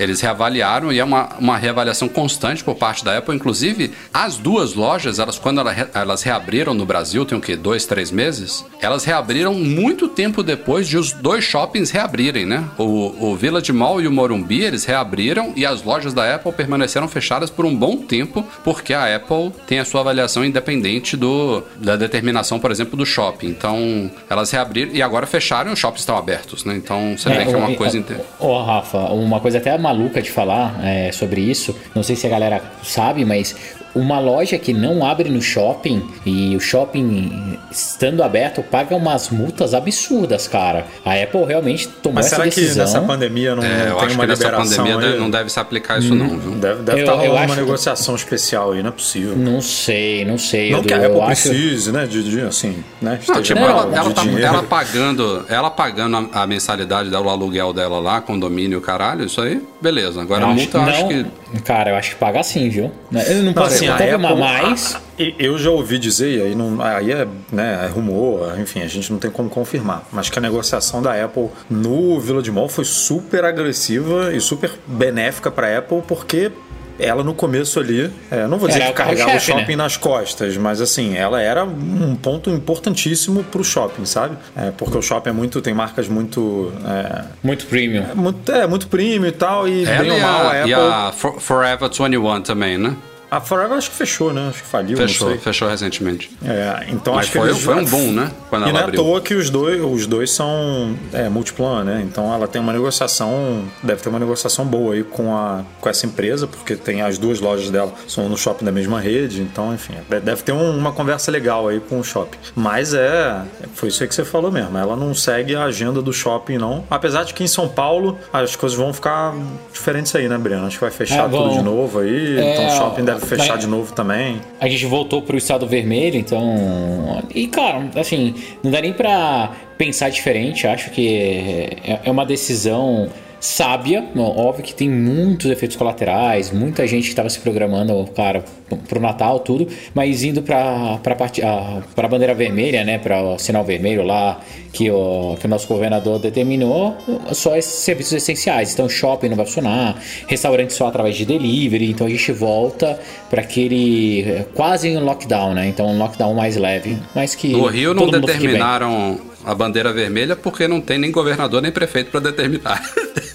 Eles 0.00 0.20
reavaliaram 0.20 0.90
e 0.92 0.98
é 0.98 1.04
uma, 1.04 1.28
uma 1.38 1.56
reavaliação 1.58 2.08
constante 2.08 2.64
por 2.64 2.74
parte 2.74 3.04
da 3.04 3.18
Apple. 3.18 3.34
Inclusive, 3.36 3.92
as 4.12 4.36
duas 4.38 4.74
lojas, 4.74 5.18
elas 5.18 5.38
quando 5.38 5.60
elas 5.94 6.22
reabriram 6.22 6.72
no 6.72 6.86
Brasil, 6.86 7.24
tem 7.26 7.36
o 7.36 7.40
quê? 7.40 7.54
Dois, 7.54 7.84
três 7.84 8.10
meses? 8.10 8.64
Elas 8.80 9.04
reabriram 9.04 9.52
muito 9.54 10.08
tempo 10.08 10.42
depois 10.42 10.88
de 10.88 10.96
os 10.96 11.12
dois 11.12 11.44
shoppings 11.44 11.90
reabrirem, 11.90 12.46
né? 12.46 12.64
O, 12.78 13.30
o 13.30 13.36
Village 13.36 13.72
Mall 13.72 14.00
e 14.00 14.06
o 14.06 14.10
Morumbi, 14.12 14.62
eles 14.62 14.84
reabriram 14.86 15.52
e 15.54 15.66
as 15.66 15.82
lojas 15.82 16.14
da 16.14 16.34
Apple 16.34 16.52
permaneceram 16.52 17.06
fechadas 17.06 17.50
por 17.50 17.66
um 17.66 17.76
bom 17.76 17.98
tempo, 17.98 18.42
porque 18.64 18.94
a 18.94 19.14
Apple 19.14 19.52
tem 19.66 19.78
a 19.80 19.84
sua 19.84 20.00
avaliação 20.00 20.44
independente 20.44 21.16
do, 21.16 21.62
da 21.76 21.96
determinação, 21.96 22.58
por 22.58 22.70
exemplo, 22.70 22.96
do 22.96 23.04
shopping. 23.04 23.48
Então, 23.48 24.10
elas 24.30 24.50
reabriram 24.50 24.92
e 24.94 25.02
agora 25.02 25.26
fecharam 25.26 25.70
e 25.70 25.74
os 25.74 25.78
shoppings 25.78 26.00
estão 26.00 26.16
abertos, 26.16 26.64
né? 26.64 26.74
Então, 26.74 27.14
você 27.18 27.28
vê 27.28 27.44
que 27.44 27.52
é 27.52 27.56
uma 27.56 27.70
ô, 27.70 27.74
coisa... 27.76 27.96
ô, 27.96 28.00
inte- 28.00 28.16
Ô, 28.38 28.62
Rafa, 28.62 28.98
uma 28.98 29.40
coisa 29.40 29.58
até 29.58 29.76
maluca 29.90 30.22
de 30.22 30.30
falar 30.30 30.78
é, 30.84 31.10
sobre 31.10 31.40
isso, 31.40 31.76
não 31.94 32.02
sei 32.02 32.14
se 32.14 32.26
a 32.26 32.30
galera 32.30 32.62
sabe, 32.82 33.24
mas 33.24 33.56
uma 33.94 34.18
loja 34.20 34.58
que 34.58 34.72
não 34.72 35.04
abre 35.04 35.28
no 35.28 35.40
shopping 35.42 36.02
e 36.24 36.54
o 36.56 36.60
shopping 36.60 37.58
estando 37.70 38.22
aberto 38.22 38.62
paga 38.62 38.94
umas 38.94 39.30
multas 39.30 39.74
absurdas, 39.74 40.46
cara. 40.48 40.86
A 41.04 41.14
Apple 41.14 41.44
realmente 41.44 41.88
tomou 41.88 42.16
Mas 42.16 42.26
essa 42.26 42.36
será 42.36 42.48
que 42.48 42.60
decisão. 42.60 42.84
nessa 42.84 43.00
pandemia 43.00 43.54
não, 43.54 43.62
É, 43.62 43.68
não 43.68 43.76
tem 43.76 44.06
acho 44.06 44.14
uma 44.14 44.24
que 44.24 44.26
nessa 44.30 44.42
liberação 44.44 44.76
pandemia 44.76 44.94
aí? 44.94 45.00
deve- 45.12 45.18
não 45.18 45.30
deve 45.30 45.50
se 45.50 45.60
aplicar 45.60 45.98
isso 45.98 46.14
não, 46.14 46.38
viu? 46.38 46.50
Deve, 46.52 46.82
deve 46.82 46.98
Eu- 47.00 47.04
estar 47.04 47.12
eu 47.12 47.18
rolando 47.18 47.34
uma 47.36 47.44
acho- 47.44 47.56
negociação 47.56 48.14
especial 48.14 48.72
aí, 48.72 48.82
não 48.82 48.88
é 48.90 48.92
possível. 48.92 49.36
Não 49.36 49.60
sei, 49.60 50.24
não 50.24 50.38
sei. 50.38 50.70
Não 50.70 50.78
Edu, 50.78 50.88
que 50.88 50.94
a 50.94 50.98
eu 50.98 51.06
Apple 51.06 51.32
acho- 51.32 51.48
precise, 51.48 51.92
né, 51.92 52.06
de, 52.06 52.22
de, 52.22 52.40
assim, 52.42 52.84
né, 53.00 53.12
Não, 53.12 53.14
esteja 53.14 53.42
tipo, 53.42 53.60
Não, 53.60 53.68
ela, 53.68 53.96
ela 53.96 54.10
tá, 54.12 54.22
ela 54.24 54.62
pagando, 54.62 55.44
ela 55.48 55.70
pagando 55.70 56.16
a, 56.32 56.42
a 56.42 56.46
mensalidade 56.46 57.10
dela, 57.10 57.26
o 57.26 57.30
aluguel 57.30 57.72
dela 57.72 57.98
lá, 58.00 58.20
condomínio, 58.20 58.80
caralho, 58.80 59.24
isso 59.24 59.40
aí, 59.40 59.60
beleza. 59.80 60.20
Agora 60.22 60.46
a 60.46 60.50
Eu 60.50 60.54
multa 60.54 60.78
eu 60.78 60.82
acho 60.82 61.00
não- 61.02 61.08
que. 61.08 61.26
Cara, 61.64 61.90
eu 61.90 61.96
acho 61.96 62.10
que 62.10 62.16
paga 62.16 62.42
sim, 62.42 62.68
viu? 62.68 62.92
Eu 63.12 63.36
não 63.38 63.42
Não, 63.44 63.52
posso 63.54 63.79
assim, 63.88 64.10
a 64.10 64.16
uma 64.16 64.28
Apple- 64.30 64.40
mais. 64.40 64.96
Eu 65.38 65.58
já 65.58 65.70
ouvi 65.70 65.98
dizer, 65.98 66.38
e 66.38 66.42
aí, 66.42 66.54
não, 66.54 66.80
aí 66.80 67.12
é, 67.12 67.26
né, 67.52 67.82
é 67.84 67.88
rumor, 67.88 68.58
enfim, 68.58 68.80
a 68.82 68.86
gente 68.86 69.12
não 69.12 69.18
tem 69.18 69.30
como 69.30 69.50
confirmar, 69.50 70.04
mas 70.10 70.30
que 70.30 70.38
a 70.38 70.42
negociação 70.42 71.02
da 71.02 71.12
Apple 71.22 71.48
no 71.68 72.18
Village 72.18 72.50
Mall 72.50 72.68
foi 72.68 72.84
super 72.84 73.44
agressiva 73.44 74.32
e 74.34 74.40
super 74.40 74.70
benéfica 74.86 75.50
para 75.50 75.66
a 75.68 75.78
Apple, 75.78 76.02
porque 76.08 76.50
ela 76.98 77.24
no 77.24 77.32
começo 77.32 77.80
ali, 77.80 78.10
é, 78.30 78.46
não 78.46 78.58
vou 78.58 78.68
dizer 78.68 78.80
Era 78.80 78.88
que 78.88 78.92
o 78.92 78.96
carregava 78.96 79.22
o 79.30 79.32
carro-chefe, 79.32 79.58
shopping 79.60 79.76
né? 79.76 79.82
nas 79.84 79.96
costas, 79.96 80.56
mas 80.58 80.82
assim, 80.82 81.16
ela 81.16 81.40
era 81.40 81.64
um 81.64 82.14
ponto 82.14 82.50
importantíssimo 82.50 83.42
pro 83.44 83.64
shopping, 83.64 84.04
sabe? 84.04 84.36
É, 84.56 84.70
porque 84.70 84.98
o 84.98 85.02
shopping 85.02 85.30
é 85.30 85.32
muito, 85.32 85.62
tem 85.62 85.72
marcas 85.72 86.08
muito, 86.08 86.70
é, 86.86 87.24
Muito 87.42 87.64
premium. 87.66 88.04
muito, 88.14 88.52
é, 88.52 88.66
muito 88.66 88.86
premium 88.88 89.26
e 89.28 89.32
tal, 89.32 89.66
e 89.66 89.84
Ela 89.84 89.98
bem 90.02 90.10
ou 90.12 90.20
mal 90.20 90.46
a 90.46 90.50
a, 90.50 90.58
Apple... 90.60 90.70
e 90.70 90.74
a 90.74 91.12
For- 91.16 91.40
Forever 91.40 91.88
21 91.90 92.42
também, 92.42 92.76
né? 92.76 92.94
A 93.30 93.40
Forever 93.40 93.76
acho 93.76 93.90
que 93.90 93.96
fechou, 93.96 94.32
né? 94.32 94.48
Acho 94.48 94.62
que 94.62 94.68
faliu, 94.68 94.96
Fechou, 94.96 95.28
não 95.28 95.34
sei. 95.34 95.42
fechou 95.44 95.68
recentemente. 95.68 96.30
É, 96.44 96.86
então 96.88 97.14
Mas 97.14 97.24
acho 97.26 97.32
que 97.32 97.38
foi, 97.38 97.48
eles- 97.50 97.62
foi 97.62 97.74
um 97.76 97.84
boom, 97.84 98.12
né? 98.12 98.30
Quando 98.48 98.62
E 98.62 98.64
ela 98.64 98.72
não 98.72 98.78
é 98.78 98.82
à 98.82 98.86
abriu. 98.86 99.02
toa 99.02 99.20
que 99.20 99.34
os 99.34 99.48
dois, 99.50 99.80
os 99.82 100.06
dois 100.06 100.30
são 100.32 100.96
é, 101.12 101.28
multiplan, 101.28 101.84
né? 101.84 102.02
Então 102.04 102.32
ela 102.34 102.48
tem 102.48 102.60
uma 102.60 102.72
negociação, 102.72 103.64
deve 103.82 104.02
ter 104.02 104.08
uma 104.08 104.18
negociação 104.18 104.64
boa 104.64 104.94
aí 104.94 105.04
com, 105.04 105.36
a, 105.36 105.62
com 105.80 105.88
essa 105.88 106.06
empresa, 106.06 106.46
porque 106.46 106.74
tem 106.76 107.02
as 107.02 107.18
duas 107.18 107.40
lojas 107.40 107.70
dela, 107.70 107.92
são 108.08 108.28
no 108.28 108.36
shopping 108.36 108.64
da 108.64 108.72
mesma 108.72 109.00
rede, 109.00 109.40
então, 109.42 109.72
enfim, 109.72 109.94
de- 110.08 110.20
deve 110.20 110.42
ter 110.42 110.52
um- 110.52 110.76
uma 110.76 110.92
conversa 110.92 111.30
legal 111.30 111.68
aí 111.68 111.78
com 111.80 112.00
o 112.00 112.04
shopping. 112.04 112.38
Mas 112.54 112.94
é, 112.94 113.42
foi 113.74 113.88
isso 113.90 114.02
aí 114.02 114.08
que 114.08 114.14
você 114.14 114.24
falou 114.24 114.50
mesmo, 114.50 114.76
ela 114.76 114.96
não 114.96 115.14
segue 115.14 115.54
a 115.54 115.64
agenda 115.64 116.02
do 116.02 116.12
shopping, 116.12 116.58
não. 116.58 116.84
Apesar 116.90 117.24
de 117.24 117.32
que 117.34 117.44
em 117.44 117.48
São 117.48 117.68
Paulo 117.68 118.18
as 118.32 118.56
coisas 118.56 118.76
vão 118.76 118.92
ficar 118.92 119.34
diferentes 119.72 120.14
aí, 120.16 120.28
né, 120.28 120.36
Breno? 120.36 120.66
Acho 120.66 120.76
que 120.78 120.84
vai 120.84 120.90
fechar 120.90 121.26
É, 121.26 121.28
tudo 121.28 121.50
de 121.50 121.62
novo 121.62 122.00
aí, 122.00 122.38
É, 122.38 122.52
então 122.54 122.66
o 122.66 122.70
shopping 122.76 123.04
deve 123.04 123.19
fechar 123.20 123.54
mas- 123.54 123.60
de 123.60 123.66
novo 123.66 123.92
também. 123.92 124.40
A 124.60 124.68
gente 124.68 124.84
voltou 124.86 125.22
pro 125.22 125.36
estado 125.36 125.66
vermelho, 125.66 126.16
então. 126.16 127.22
E, 127.34 127.46
cara, 127.46 127.88
assim, 127.96 128.34
não 128.62 128.70
dá 128.70 128.80
nem 128.80 128.92
pra 128.92 129.52
pensar 129.78 130.08
diferente. 130.10 130.66
Acho 130.66 130.90
que 130.90 131.78
é 131.84 132.00
é 132.04 132.10
uma 132.10 132.24
decisão 132.26 133.08
sábia. 133.40 134.04
Óbvio 134.16 134.62
que 134.62 134.74
tem 134.74 134.88
muitos 134.88 135.50
efeitos 135.50 135.76
colaterais, 135.76 136.52
muita 136.52 136.86
gente 136.86 137.04
que 137.04 137.10
estava 137.10 137.28
se 137.28 137.40
programando, 137.40 138.06
cara, 138.14 138.44
pro 138.88 139.00
Natal, 139.00 139.40
tudo, 139.40 139.66
mas 139.94 140.22
indo 140.22 140.42
parte, 140.42 141.42
a, 141.42 141.82
bandeira 142.08 142.34
vermelha, 142.34 142.84
né, 142.84 142.98
pra 142.98 143.22
o 143.22 143.38
sinal 143.38 143.64
vermelho 143.64 144.02
lá, 144.02 144.40
que 144.72 144.90
o, 144.90 145.36
que 145.40 145.46
o 145.46 145.48
nosso 145.48 145.66
governador 145.66 146.18
determinou, 146.18 146.96
só 147.32 147.56
esses 147.56 147.72
serviços 147.72 148.12
essenciais. 148.12 148.72
Então, 148.72 148.88
shopping 148.88 149.28
não 149.28 149.36
vai 149.36 149.46
funcionar, 149.46 149.96
restaurante 150.26 150.72
só 150.72 150.86
através 150.86 151.16
de 151.16 151.24
delivery, 151.24 151.90
então 151.90 152.06
a 152.06 152.10
gente 152.10 152.32
volta 152.32 152.98
para 153.28 153.40
aquele 153.40 154.44
quase 154.54 154.96
um 154.96 155.04
lockdown, 155.04 155.54
né? 155.54 155.66
Então, 155.66 155.86
um 155.86 155.98
lockdown 155.98 156.34
mais 156.34 156.56
leve, 156.56 156.98
mas 157.14 157.34
que. 157.34 157.48
No 157.48 157.66
Rio 157.66 157.94
não 157.94 158.10
determinaram 158.10 159.29
a 159.44 159.54
bandeira 159.54 159.92
vermelha 159.92 160.36
porque 160.36 160.68
não 160.68 160.80
tem 160.80 160.98
nem 160.98 161.10
governador 161.10 161.62
nem 161.62 161.72
prefeito 161.72 162.10
pra 162.10 162.20
determinar. 162.20 162.82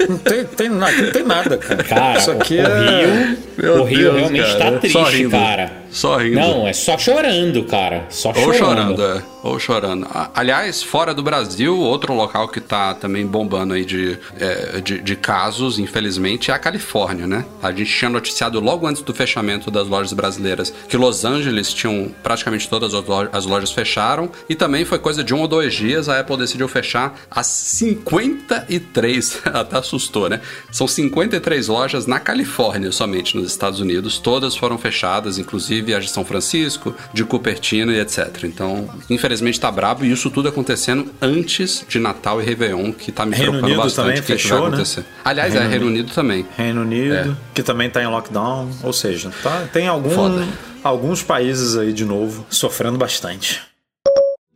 Não 0.07 0.17
tem, 0.19 0.43
tem, 0.45 0.69
não 0.69 1.11
tem 1.11 1.23
nada, 1.23 1.57
cara. 1.57 1.83
Cara, 1.83 2.19
Isso 2.19 2.31
aqui 2.31 2.55
o, 2.59 2.61
é. 2.61 3.05
Rio, 3.05 3.37
Meu 3.57 3.81
o 3.81 3.83
Rio 3.85 3.97
Deus, 4.11 4.15
realmente 4.31 4.57
cara. 4.57 4.59
tá 4.59 4.71
Só 4.71 4.79
triste, 5.03 5.17
rindo. 5.17 5.31
cara. 5.31 5.73
Só 5.89 6.17
rindo. 6.17 6.35
Não, 6.39 6.67
é 6.67 6.73
só 6.73 6.97
chorando, 6.97 7.63
cara. 7.63 8.05
Só 8.09 8.29
Ou 8.29 8.35
chorando. 8.35 8.57
chorando, 8.97 9.03
é. 9.03 9.34
Ou 9.45 9.59
chorando. 9.59 10.07
Aliás, 10.33 10.81
fora 10.81 11.13
do 11.13 11.21
Brasil, 11.21 11.77
outro 11.77 12.15
local 12.15 12.47
que 12.47 12.59
tá 12.59 12.95
também 12.95 13.27
bombando 13.27 13.75
aí 13.75 13.85
de, 13.85 14.17
é, 14.39 14.81
de, 14.81 14.99
de 14.99 15.15
casos, 15.15 15.77
infelizmente, 15.77 16.49
é 16.49 16.53
a 16.53 16.57
Califórnia, 16.57 17.27
né? 17.27 17.45
A 17.61 17.71
gente 17.71 17.95
tinha 17.95 18.09
noticiado 18.09 18.59
logo 18.59 18.87
antes 18.87 19.03
do 19.03 19.13
fechamento 19.13 19.69
das 19.69 19.87
lojas 19.87 20.13
brasileiras 20.13 20.73
que 20.89 20.97
Los 20.97 21.23
Angeles 21.23 21.71
tinham 21.71 22.11
praticamente 22.23 22.67
todas 22.67 22.95
as 22.95 23.05
lojas, 23.05 23.29
as 23.33 23.45
lojas 23.45 23.71
fecharam 23.71 24.31
e 24.49 24.55
também 24.55 24.83
foi 24.83 24.97
coisa 24.97 25.23
de 25.23 25.31
um 25.31 25.41
ou 25.41 25.47
dois 25.47 25.75
dias 25.75 26.09
a 26.09 26.19
Apple 26.19 26.37
decidiu 26.37 26.67
fechar 26.67 27.13
as 27.29 27.45
53, 27.45 29.41
até 29.53 29.77
assustou, 29.77 30.27
né? 30.27 30.41
São 30.71 30.87
53 30.87 31.67
lojas 31.67 32.07
na 32.07 32.19
Califórnia 32.19 32.91
somente 32.91 33.37
nos 33.37 33.51
Estados 33.51 33.79
Unidos, 33.79 34.17
todas 34.17 34.55
foram 34.55 34.79
fechadas, 34.79 35.37
inclusive 35.37 35.93
as 35.93 36.05
de 36.05 36.09
São 36.09 36.25
Francisco, 36.25 36.95
de 37.13 37.23
Cupertino 37.23 37.91
e 37.91 37.99
etc. 37.99 38.43
Então, 38.43 38.89
infelizmente 39.07 39.34
tá 39.59 39.71
brabo 39.71 40.05
e 40.05 40.11
isso 40.11 40.29
tudo 40.29 40.49
acontecendo 40.49 41.11
antes 41.21 41.85
de 41.87 41.99
Natal 41.99 42.41
e 42.41 42.45
Réveillon, 42.45 42.91
que 42.91 43.11
tá 43.11 43.25
me 43.25 43.35
Reino 43.35 43.51
preocupando 43.53 43.73
Unido 43.73 43.83
bastante 43.83 44.09
o 44.09 44.13
que, 44.13 44.21
que 44.21 44.27
fechou, 44.41 44.51
vai 44.51 44.61
né? 44.61 44.67
acontecer. 44.67 45.05
Aliás, 45.23 45.53
Reino 45.53 45.67
é 45.67 45.69
Reino 45.69 45.85
Unido. 45.87 46.11
Também. 46.13 46.45
Reino 46.57 46.81
Unido, 46.81 47.13
É. 47.15 47.35
que 47.53 47.63
também 47.63 47.87
está 47.87 48.01
em 48.01 48.07
lockdown, 48.07 48.69
ou 48.83 48.93
seja, 48.93 49.31
tá, 49.43 49.67
tem 49.71 49.87
algum, 49.87 50.09
Foda. 50.09 50.45
alguns 50.83 51.21
países 51.23 51.75
aí 51.75 51.91
de 51.93 52.05
novo 52.05 52.45
sofrendo 52.49 52.97
bastante. 52.97 53.61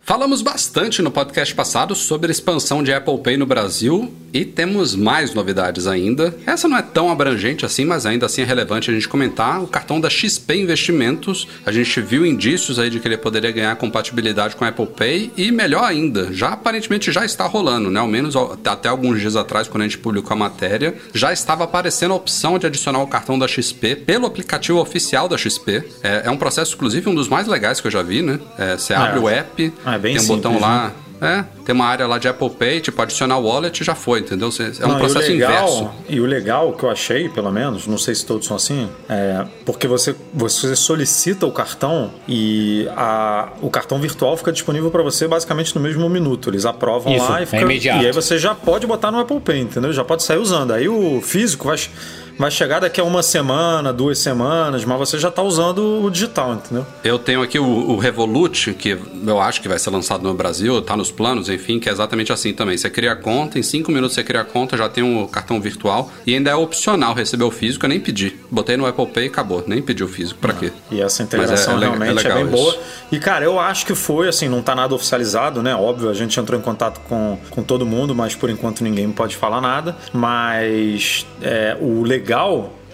Falamos 0.09 0.41
bastante 0.41 1.03
no 1.03 1.11
podcast 1.11 1.53
passado 1.53 1.93
sobre 1.93 2.29
a 2.29 2.31
expansão 2.31 2.81
de 2.81 2.91
Apple 2.91 3.19
Pay 3.19 3.37
no 3.37 3.45
Brasil 3.45 4.11
e 4.33 4.43
temos 4.43 4.95
mais 4.95 5.35
novidades 5.35 5.85
ainda. 5.85 6.35
Essa 6.47 6.67
não 6.67 6.77
é 6.77 6.81
tão 6.81 7.11
abrangente 7.11 7.63
assim, 7.65 7.85
mas 7.85 8.07
ainda 8.07 8.25
assim 8.25 8.41
é 8.41 8.45
relevante 8.45 8.89
a 8.89 8.93
gente 8.93 9.07
comentar. 9.07 9.61
O 9.61 9.67
cartão 9.67 9.99
da 10.01 10.09
XP 10.09 10.55
Investimentos, 10.55 11.47
a 11.63 11.71
gente 11.71 12.01
viu 12.01 12.25
indícios 12.25 12.79
aí 12.79 12.89
de 12.89 12.99
que 12.99 13.07
ele 13.07 13.17
poderia 13.17 13.51
ganhar 13.51 13.75
compatibilidade 13.75 14.55
com 14.55 14.65
Apple 14.65 14.87
Pay 14.87 15.31
e 15.37 15.51
melhor 15.51 15.83
ainda, 15.83 16.33
já 16.33 16.49
aparentemente 16.49 17.11
já 17.11 17.23
está 17.23 17.45
rolando, 17.45 17.91
né? 17.91 17.99
Ao 17.99 18.07
menos 18.07 18.35
até 18.65 18.89
alguns 18.89 19.19
dias 19.19 19.35
atrás, 19.35 19.67
quando 19.67 19.83
a 19.83 19.87
gente 19.87 19.99
publicou 19.99 20.33
a 20.33 20.37
matéria, 20.37 20.95
já 21.13 21.31
estava 21.31 21.65
aparecendo 21.65 22.13
a 22.13 22.15
opção 22.15 22.57
de 22.57 22.65
adicionar 22.65 22.99
o 23.03 23.07
cartão 23.07 23.37
da 23.37 23.47
XP 23.47 23.95
pelo 23.95 24.25
aplicativo 24.25 24.79
oficial 24.79 25.27
da 25.27 25.37
XP. 25.37 25.83
É, 26.01 26.23
é 26.25 26.31
um 26.31 26.37
processo, 26.37 26.75
inclusive, 26.75 27.07
um 27.09 27.15
dos 27.15 27.27
mais 27.27 27.47
legais 27.47 27.79
que 27.79 27.85
eu 27.85 27.91
já 27.91 28.01
vi, 28.01 28.23
né? 28.23 28.39
É, 28.57 28.75
você 28.75 28.93
abre 28.93 29.19
o 29.19 29.29
app, 29.29 29.73
É 29.85 29.98
bem 29.99 30.13
tem 30.13 30.21
um 30.21 30.25
simples, 30.25 30.43
botão 30.43 30.53
né? 30.53 30.59
lá. 30.59 30.91
É, 31.21 31.43
tem 31.65 31.75
uma 31.75 31.85
área 31.85 32.07
lá 32.07 32.17
de 32.17 32.29
Apple 32.29 32.49
Pay, 32.49 32.79
tipo, 32.79 33.01
adicionar 33.01 33.37
o 33.39 33.43
wallet 33.45 33.81
e 33.81 33.83
já 33.83 33.93
foi, 33.93 34.21
entendeu? 34.21 34.47
É 34.57 34.85
um 34.85 34.87
Não, 34.87 34.93
e 34.93 34.95
o 34.95 34.99
processo 34.99 35.29
legal- 35.29 35.51
inverso. 35.51 35.89
E 36.07 36.21
o 36.21 36.25
legal 36.25 36.71
que 36.71 36.83
eu 36.83 36.89
achei, 36.89 37.27
pelo 37.27 37.51
menos, 37.51 37.85
não 37.87 37.97
sei 37.97 38.15
se 38.15 38.25
todos 38.25 38.47
são 38.47 38.55
assim, 38.55 38.87
é 39.09 39.45
porque 39.65 39.85
você, 39.85 40.15
você 40.33 40.77
solicita 40.77 41.45
o 41.45 41.51
cartão 41.51 42.09
e 42.25 42.87
a, 42.95 43.49
o 43.61 43.69
cartão 43.69 43.99
virtual 43.99 44.37
fica 44.37 44.49
disponível 44.53 44.89
para 44.89 45.03
você 45.03 45.27
basicamente 45.27 45.75
no 45.75 45.81
mesmo 45.81 46.09
minuto. 46.09 46.49
Eles 46.49 46.65
aprovam 46.65 47.13
Isso, 47.13 47.29
lá 47.29 47.41
é 47.41 47.43
e 47.43 47.45
fica, 47.45 47.61
imediato. 47.63 48.01
E 48.01 48.05
aí 48.05 48.13
você 48.13 48.37
já 48.37 48.55
pode 48.55 48.87
botar 48.87 49.11
no 49.11 49.19
Apple 49.19 49.41
Pay, 49.41 49.59
entendeu? 49.59 49.91
Já 49.91 50.05
pode 50.05 50.23
sair 50.23 50.37
usando. 50.37 50.71
Aí 50.71 50.87
o 50.87 51.19
físico 51.21 51.67
vai, 51.67 51.77
vai 52.39 52.49
chegar 52.49 52.79
daqui 52.79 52.99
a 52.99 53.03
uma 53.03 53.21
semana, 53.21 53.91
duas 53.93 54.17
semanas, 54.17 54.85
mas 54.85 54.97
você 54.97 55.19
já 55.19 55.29
tá 55.29 55.43
usando 55.43 56.01
o 56.03 56.09
digital, 56.09 56.53
entendeu? 56.53 56.85
Eu 57.03 57.19
tenho 57.19 57.41
aqui 57.41 57.59
o, 57.59 57.65
o 57.65 57.97
Revolut, 57.97 58.73
que 58.73 58.97
eu 59.27 59.39
acho 59.41 59.61
que 59.61 59.67
vai 59.67 59.77
ser 59.77 59.89
lançado 59.89 60.23
no 60.23 60.33
Brasil, 60.33 60.81
tá 60.81 60.95
nos 60.95 61.11
planos, 61.11 61.49
enfim, 61.49 61.79
que 61.79 61.89
é 61.89 61.91
exatamente 61.91 62.31
assim 62.31 62.53
também. 62.53 62.77
Você 62.77 62.89
cria 62.89 63.11
a 63.11 63.15
conta, 63.15 63.59
em 63.59 63.63
cinco 63.63 63.91
minutos 63.91 64.15
você 64.15 64.23
cria 64.23 64.41
a 64.41 64.45
conta, 64.45 64.77
já 64.77 64.87
tem 64.87 65.03
um 65.03 65.27
cartão 65.27 65.59
virtual 65.59 66.09
e 66.25 66.33
ainda 66.33 66.49
é 66.49 66.55
opcional 66.55 67.13
receber 67.13 67.43
o 67.43 67.51
físico, 67.51 67.85
eu 67.85 67.89
nem 67.89 67.99
pedi. 67.99 68.37
Botei 68.49 68.77
no 68.77 68.85
Apple 68.85 69.07
Pay 69.07 69.25
e 69.25 69.27
acabou, 69.27 69.63
nem 69.67 69.81
pedi 69.81 70.03
o 70.03 70.07
físico, 70.07 70.39
pra 70.39 70.53
quê? 70.53 70.71
E 70.89 71.01
essa 71.01 71.21
integração 71.21 71.73
é- 71.73 71.77
é 71.77 71.79
realmente 71.81 72.09
é, 72.11 72.13
legal 72.13 72.37
bem 72.37 72.45
isso. 72.45 72.53
boa. 72.55 72.77
E, 73.11 73.19
cara, 73.19 73.43
eu 73.43 73.59
acho 73.59 73.85
que 73.85 73.93
foi, 73.95 74.29
assim, 74.29 74.47
não 74.47 74.61
tá 74.61 74.73
nada 74.73 74.95
oficializado, 74.95 75.61
né? 75.61 75.75
Óbvio, 75.75 76.09
a 76.09 76.13
gente 76.13 76.39
entrou 76.39 76.57
em 76.57 76.63
contato 76.63 77.01
com, 77.09 77.37
com 77.49 77.61
todo 77.63 77.85
mundo, 77.85 78.15
mas 78.15 78.33
por 78.35 78.49
enquanto 78.49 78.81
ninguém 78.83 79.11
pode 79.11 79.35
falar 79.35 79.59
nada. 79.59 79.95
Mas 80.13 81.25
é, 81.41 81.75
o 81.81 82.01
legal 82.03 82.28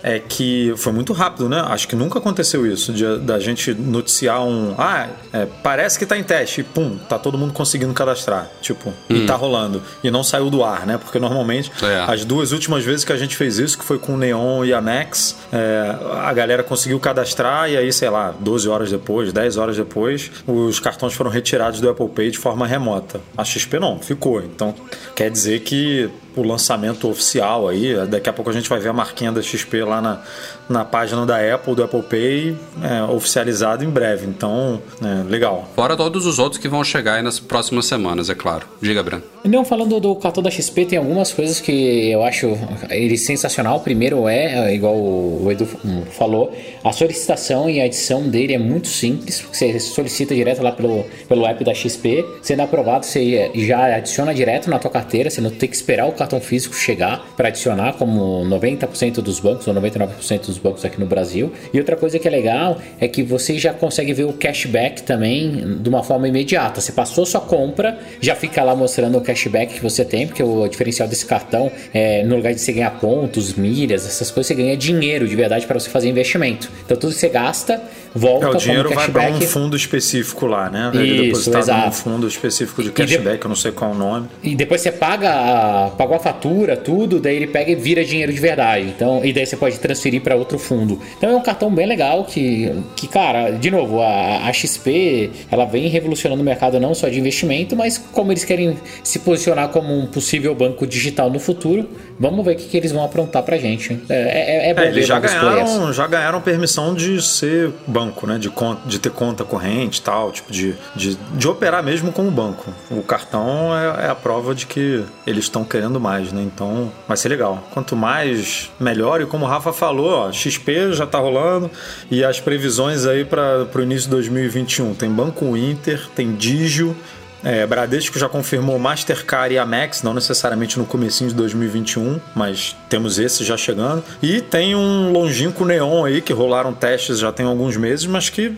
é 0.08 0.20
que 0.20 0.72
foi 0.78 0.94
muito 0.94 1.14
rápido, 1.14 1.50
né? 1.50 1.60
Acho 1.68 1.88
que 1.88 1.96
nunca 1.96 2.20
aconteceu 2.20 2.64
isso, 2.72 2.94
de, 2.94 3.18
da 3.20 3.40
gente 3.40 3.74
noticiar 3.74 4.40
um. 4.44 4.76
Ah, 4.78 5.08
é, 5.34 5.48
parece 5.64 5.98
que 5.98 6.06
tá 6.06 6.16
em 6.16 6.22
teste, 6.22 6.62
e 6.62 6.64
pum, 6.64 6.96
tá 7.10 7.18
todo 7.18 7.40
mundo 7.40 7.54
conseguindo 7.54 7.92
cadastrar. 7.92 8.48
Tipo, 8.62 8.94
e 9.10 9.26
tá 9.26 9.36
rolando. 9.36 9.82
E 10.04 10.12
não 10.12 10.24
saiu 10.24 10.52
do 10.52 10.64
ar, 10.64 10.86
né? 10.86 11.00
Porque 11.00 11.18
normalmente 11.18 11.72
É. 11.82 12.06
as 12.08 12.24
duas 12.24 12.52
últimas 12.52 12.84
vezes 12.84 13.04
que 13.04 13.12
a 13.14 13.18
gente 13.18 13.36
fez 13.36 13.58
isso, 13.58 13.80
que 13.80 13.84
foi 13.84 13.98
com 13.98 14.14
o 14.14 14.18
Neon 14.18 14.64
e 14.64 14.74
a 14.76 14.80
Max, 14.82 15.38
é, 15.52 15.96
a 16.24 16.32
galera 16.34 16.62
conseguiu 16.62 17.00
cadastrar 17.00 17.68
e 17.72 17.76
aí, 17.76 17.92
sei 17.92 18.10
lá, 18.12 18.32
12 18.40 18.70
horas 18.70 18.92
depois, 18.92 19.34
10 19.34 19.58
horas 19.58 19.76
depois, 19.76 20.30
os 20.46 20.80
cartões 20.80 21.16
foram 21.16 21.32
retirados 21.32 21.82
do 21.82 21.90
Apple 21.90 22.10
Pay 22.10 22.30
de 22.30 22.38
forma 22.38 22.68
remota. 22.68 23.22
A 23.36 23.44
XP 23.44 23.80
não, 23.80 23.98
ficou. 23.98 24.40
Então, 24.40 24.76
quer 25.16 25.32
dizer 25.32 25.62
que 25.62 26.12
o 26.36 26.44
lançamento 26.44 27.10
oficial 27.10 27.68
aí, 27.68 27.96
daqui 28.08 28.30
a 28.30 28.34
pouco 28.34 28.50
a 28.50 28.54
gente 28.54 28.70
vai 28.70 28.80
ver 28.80 28.90
a 28.90 28.94
marquinha 28.94 29.32
da 29.32 29.42
XP 29.42 29.84
lá 29.84 30.02
na, 30.02 30.22
na 30.68 30.86
página 30.86 31.26
da 31.26 31.38
Apple, 31.54 31.76
do 31.76 31.84
Apple 31.84 32.04
Pay, 32.04 32.58
é, 32.84 33.04
oficializado 33.04 33.84
em 33.84 33.90
breve. 33.90 34.26
Então, 34.26 34.82
é, 35.02 35.30
legal. 35.30 35.70
Fora 35.76 35.96
todos 35.96 36.26
os 36.26 36.40
outros 36.40 36.62
que 36.62 36.68
vão 36.68 36.84
chegar 36.84 37.16
aí 37.16 37.22
nas 37.22 37.40
próximas 37.40 37.86
semanas, 37.86 38.30
é 38.30 38.36
claro. 38.36 38.66
Diga, 38.82 39.04
Bran. 39.04 39.22
Não, 39.44 39.64
falando 39.64 40.00
do 40.00 40.16
cartão 40.16 40.42
da 40.42 40.50
XP, 40.50 40.86
tem 40.86 40.98
algumas 40.98 41.32
coisas 41.32 41.60
que 41.62 42.10
eu 42.10 42.24
acho 42.24 42.58
ele 42.90 43.18
sensacional. 43.18 43.80
Primeiro 43.80 44.28
é, 44.28 44.72
é, 44.72 44.76
igual 44.76 44.96
o 44.96 45.48
Edu 45.52 45.68
falou, 46.12 46.52
a 46.84 46.92
solicitação 46.92 47.70
e 47.70 47.80
a 47.80 47.86
adição 47.86 48.28
dele 48.28 48.54
é 48.54 48.58
muito 48.58 48.88
simples. 48.88 49.42
porque 49.42 49.56
Você 49.56 49.80
solicita 49.80 50.34
direto 50.34 50.64
lá 50.64 50.72
pelo, 50.72 51.06
pelo 51.28 51.46
app 51.46 51.64
da 51.64 51.74
XP, 51.74 52.26
sendo 52.42 52.62
aprovado, 52.62 53.06
você 53.06 53.52
já 53.54 53.96
adiciona 53.96 54.34
direto 54.34 54.70
na 54.70 54.80
tua 54.80 54.90
carteira, 54.90 55.30
você 55.30 55.42
não 55.42 55.52
tem 55.52 55.70
que 55.70 55.76
esperar 55.76 56.08
o 56.08 56.12
cartão 56.12 56.25
físico 56.42 56.76
chegar 56.76 57.26
para 57.38 57.48
adicionar, 57.50 57.94
como 57.94 58.44
90% 58.46 59.16
dos 59.22 59.40
bancos 59.40 59.68
ou 59.68 59.74
99% 59.74 60.46
dos 60.48 60.58
bancos 60.58 60.84
aqui 60.86 61.00
no 61.00 61.06
Brasil. 61.06 61.52
E 61.74 61.78
outra 61.80 61.96
coisa 61.96 62.18
que 62.20 62.28
é 62.28 62.32
legal 62.32 62.78
é 63.00 63.08
que 63.08 63.24
você 63.24 63.58
já 63.58 63.74
consegue 63.74 64.14
ver 64.14 64.26
o 64.26 64.34
cashback 64.34 65.04
também 65.04 65.78
de 65.80 65.90
uma 65.90 66.04
forma 66.04 66.28
imediata. 66.28 66.82
Você 66.82 66.92
passou 66.92 67.26
sua 67.26 67.42
compra, 67.42 67.98
já 68.20 68.36
fica 68.36 68.64
lá 68.64 68.76
mostrando 68.76 69.18
o 69.18 69.22
cashback 69.22 69.76
que 69.76 69.82
você 69.84 70.04
tem, 70.04 70.28
porque 70.28 70.44
o 70.44 70.68
diferencial 70.68 71.08
desse 71.08 71.26
cartão 71.26 71.72
é 71.94 72.24
no 72.24 72.36
lugar 72.38 72.54
de 72.54 72.62
você 72.62 72.72
ganhar 72.74 72.92
pontos, 73.00 73.54
milhas, 73.54 74.06
essas 74.06 74.32
coisas, 74.32 74.48
você 74.48 74.56
ganha 74.56 74.76
dinheiro 74.78 75.28
de 75.28 75.36
verdade 75.36 75.66
para 75.66 75.80
você 75.80 75.90
fazer 75.90 76.10
investimento. 76.10 76.70
Então 76.86 76.98
tudo 76.98 77.14
que 77.14 77.20
você 77.20 77.30
gasta 77.30 77.82
volta 78.14 78.46
É, 78.46 78.50
o 78.50 78.56
dinheiro 78.56 78.90
vai 78.94 79.10
para 79.10 79.30
um 79.32 79.42
fundo 79.42 79.76
específico 79.76 80.46
lá, 80.46 80.70
né? 80.70 80.90
Ele 80.94 81.04
é 81.04 81.06
Isso, 81.28 81.50
depositado 81.52 81.54
num 81.54 81.88
exato. 81.88 81.96
fundo 81.98 82.28
específico 82.28 82.82
de 82.82 82.90
de- 82.90 82.94
cashback, 82.94 83.44
eu 83.44 83.50
não 83.50 83.56
sei 83.56 83.72
qual 83.72 83.92
é 83.92 83.94
o 83.94 83.98
nome. 83.98 84.28
E 84.42 84.56
depois 84.56 84.80
você 84.82 84.92
paga 84.92 85.32
a, 85.34 85.90
pagou 85.90 86.15
a 86.16 86.20
fatura, 86.20 86.76
tudo, 86.78 87.20
daí 87.20 87.36
ele 87.36 87.48
pega 87.48 87.72
e 87.72 87.76
vira 87.76 88.04
dinheiro 88.04 88.32
de 88.32 88.40
verdade. 88.40 88.86
Então, 88.88 89.24
e 89.24 89.34
daí 89.34 89.46
você 89.46 89.58
pode 89.58 89.80
transferir 89.80 90.22
para 90.22 90.36
outro 90.36 90.58
fundo. 90.58 91.00
Então 91.18 91.30
é 91.30 91.36
um 91.36 91.42
cartão 91.42 91.74
bem 91.74 91.86
legal 91.86 92.24
que, 92.26 92.72
que 92.96 93.08
cara, 93.08 93.52
de 93.52 93.70
novo, 93.70 94.02
a, 94.02 94.48
a 94.48 94.54
XP 94.54 95.32
ela 95.52 95.66
vem 95.66 95.88
revolucionando 95.88 96.42
o 96.42 96.46
mercado 96.46 96.80
não 96.80 96.94
só 96.94 97.08
de 97.08 97.20
investimento, 97.20 97.76
mas 97.76 97.98
como 97.98 98.32
eles 98.32 98.44
querem 98.44 98.78
se 99.04 99.20
posicionar 99.20 99.70
como 99.70 99.98
um 99.98 100.08
possível 100.08 100.54
banco 100.56 100.86
digital 100.88 101.30
no 101.30 101.40
futuro, 101.40 101.90
vamos 102.20 102.46
ver 102.46 102.54
o 102.54 102.56
que, 102.56 102.66
que 102.66 102.78
eles 102.78 102.92
vão 102.92 103.04
aprontar 103.04 103.44
pra 103.44 103.58
gente. 103.58 104.00
É, 104.10 104.68
é, 104.68 104.70
é 104.70 104.74
bom 104.74 104.82
É, 104.82 104.88
eles 104.88 105.08
já 105.08 105.20
ganharam, 105.20 105.94
já 105.94 106.08
ganharam 106.08 106.42
permissão 106.42 106.94
de 106.94 107.22
ser 107.22 107.72
banco, 107.88 108.26
né? 108.28 108.38
De, 108.38 108.50
conta, 108.50 108.88
de 108.88 109.00
ter 109.00 109.12
conta 109.12 109.44
corrente 109.44 110.00
e 110.00 110.02
tal, 110.02 110.32
tipo, 110.32 110.52
de, 110.52 110.76
de, 110.96 111.16
de 111.16 111.48
operar 111.48 111.84
mesmo 111.84 112.12
como 112.12 112.30
banco. 112.32 112.72
O 112.90 113.02
cartão 113.02 113.76
é, 113.76 114.06
é 114.06 114.10
a 114.10 114.16
prova 114.16 114.54
de 114.54 114.66
que 114.66 115.04
eles 115.26 115.46
estão 115.46 115.64
querendo 115.64 116.00
mais, 116.06 116.32
né? 116.32 116.44
Então 116.44 116.92
vai 117.08 117.18
ser 117.18 117.30
legal. 117.30 117.68
Quanto 117.74 117.96
mais, 117.96 118.70
melhor. 118.80 119.22
E 119.22 119.26
como 119.26 119.46
o 119.46 119.48
Rafa 119.48 119.74
falou, 119.74 120.28
ó, 120.28 120.32
XP 120.32 120.94
já 120.94 121.08
tá 121.08 121.18
rolando 121.18 121.72
e 122.12 122.24
as 122.24 122.40
previsões 122.40 123.08
aí 123.08 123.26
para 123.26 123.68
o 123.74 123.82
início 123.82 124.04
de 124.04 124.12
2021. 124.12 124.94
Tem 124.94 125.10
Banco 125.10 125.58
Inter, 125.58 126.08
tem 126.16 126.36
Digio. 126.36 126.96
É, 127.44 127.66
Bradesco 127.66 128.18
já 128.18 128.28
confirmou 128.28 128.80
Mastercard 128.80 129.54
e 129.54 129.60
Amex, 129.60 130.02
não 130.02 130.16
necessariamente 130.16 130.80
no 130.80 130.86
comecinho 130.86 131.30
de 131.30 131.36
2021, 131.36 132.20
mas 132.34 132.76
temos 132.90 133.20
esse 133.20 133.44
já 133.44 133.56
chegando. 133.56 134.04
E 134.22 134.42
tem 134.42 134.76
um 134.76 135.12
longínquo 135.12 135.64
Neon 135.64 136.06
aí, 136.06 136.22
que 136.22 136.34
rolaram 136.34 136.74
testes 136.74 137.20
já 137.20 137.32
tem 137.32 137.46
alguns 137.46 137.78
meses, 137.78 138.08
mas 138.08 138.30
que 138.30 138.54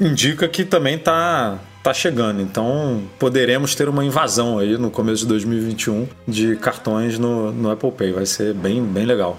indica 0.00 0.46
que 0.46 0.64
também 0.64 0.96
tá, 0.96 1.58
tá 1.84 1.92
chegando. 1.92 2.40
Então 2.40 3.02
poderemos 3.18 3.74
ter 3.74 3.88
uma 3.88 4.04
invasão 4.04 4.58
aí 4.58 4.78
no 4.78 4.90
começo 4.90 5.22
de 5.22 5.28
2021 5.28 6.08
de 6.26 6.56
cartões 6.56 7.18
no, 7.18 7.52
no 7.52 7.70
Apple 7.70 7.92
Pay. 7.92 8.12
Vai 8.12 8.26
ser 8.26 8.54
bem, 8.54 8.82
bem 8.82 9.04
legal. 9.04 9.38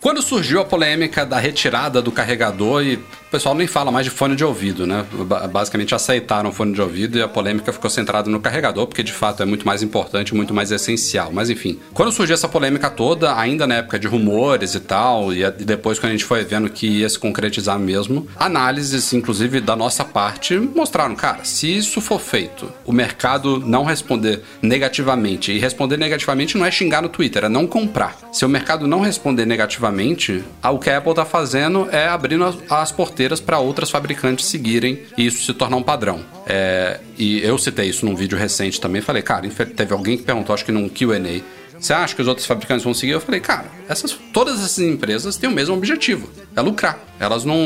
Quando 0.00 0.20
surgiu 0.20 0.60
a 0.60 0.64
polêmica 0.64 1.24
da 1.24 1.38
retirada 1.38 2.02
do 2.02 2.12
carregador 2.12 2.82
e 2.82 2.98
pessoal 3.34 3.54
nem 3.56 3.66
fala 3.66 3.90
mais 3.90 4.06
de 4.06 4.10
fone 4.10 4.36
de 4.36 4.44
ouvido, 4.44 4.86
né? 4.86 5.04
Basicamente 5.50 5.92
aceitaram 5.92 6.52
fone 6.52 6.72
de 6.72 6.80
ouvido 6.80 7.18
e 7.18 7.22
a 7.22 7.26
polêmica 7.26 7.72
ficou 7.72 7.90
centrada 7.90 8.30
no 8.30 8.38
carregador, 8.38 8.86
porque 8.86 9.02
de 9.02 9.12
fato 9.12 9.42
é 9.42 9.46
muito 9.46 9.66
mais 9.66 9.82
importante, 9.82 10.32
muito 10.32 10.54
mais 10.54 10.70
essencial. 10.70 11.32
Mas 11.32 11.50
enfim, 11.50 11.80
quando 11.92 12.12
surgiu 12.12 12.34
essa 12.34 12.48
polêmica 12.48 12.88
toda, 12.88 13.36
ainda 13.36 13.66
na 13.66 13.76
época 13.76 13.98
de 13.98 14.06
rumores 14.06 14.76
e 14.76 14.80
tal, 14.80 15.32
e 15.32 15.50
depois 15.50 15.98
quando 15.98 16.10
a 16.10 16.12
gente 16.12 16.24
foi 16.24 16.44
vendo 16.44 16.70
que 16.70 16.86
ia 16.86 17.08
se 17.08 17.18
concretizar 17.18 17.76
mesmo, 17.76 18.28
análises, 18.36 19.12
inclusive 19.12 19.60
da 19.60 19.74
nossa 19.74 20.04
parte, 20.04 20.56
mostraram, 20.56 21.16
cara, 21.16 21.42
se 21.42 21.76
isso 21.76 22.00
for 22.00 22.20
feito, 22.20 22.72
o 22.86 22.92
mercado 22.92 23.58
não 23.58 23.82
responder 23.82 24.42
negativamente, 24.62 25.50
e 25.50 25.58
responder 25.58 25.96
negativamente 25.96 26.56
não 26.56 26.64
é 26.64 26.70
xingar 26.70 27.02
no 27.02 27.08
Twitter, 27.08 27.46
é 27.46 27.48
não 27.48 27.66
comprar. 27.66 28.16
Se 28.30 28.44
o 28.44 28.48
mercado 28.48 28.86
não 28.86 29.00
responder 29.00 29.44
negativamente, 29.44 30.44
o 30.62 30.78
que 30.78 30.88
a 30.88 30.98
Apple 30.98 31.10
está 31.10 31.24
fazendo 31.24 31.88
é 31.90 32.06
abrindo 32.06 32.44
as 32.70 32.92
porteiras 32.92 33.23
para 33.40 33.58
outras 33.58 33.90
fabricantes 33.90 34.46
seguirem 34.46 35.02
e 35.16 35.26
isso 35.26 35.44
se 35.44 35.54
tornar 35.54 35.76
um 35.76 35.82
padrão. 35.82 36.24
É, 36.46 37.00
e 37.18 37.40
eu 37.42 37.56
citei 37.58 37.88
isso 37.88 38.04
num 38.06 38.14
vídeo 38.14 38.36
recente 38.36 38.80
também. 38.80 39.02
Falei, 39.02 39.22
cara, 39.22 39.48
teve 39.48 39.92
alguém 39.92 40.16
que 40.16 40.22
perguntou, 40.24 40.54
acho 40.54 40.64
que 40.64 40.72
num 40.72 40.88
QA. 40.88 41.42
Você 41.78 41.92
acha 41.92 42.14
que 42.14 42.22
os 42.22 42.28
outros 42.28 42.46
fabricantes 42.46 42.84
vão 42.84 42.94
seguir? 42.94 43.12
Eu 43.12 43.20
falei, 43.20 43.40
cara, 43.40 43.66
essas, 43.88 44.16
todas 44.32 44.54
essas 44.60 44.78
empresas 44.78 45.36
têm 45.36 45.50
o 45.50 45.52
mesmo 45.52 45.74
objetivo: 45.74 46.30
é 46.54 46.60
lucrar. 46.60 46.98
Elas 47.18 47.44
não, 47.44 47.56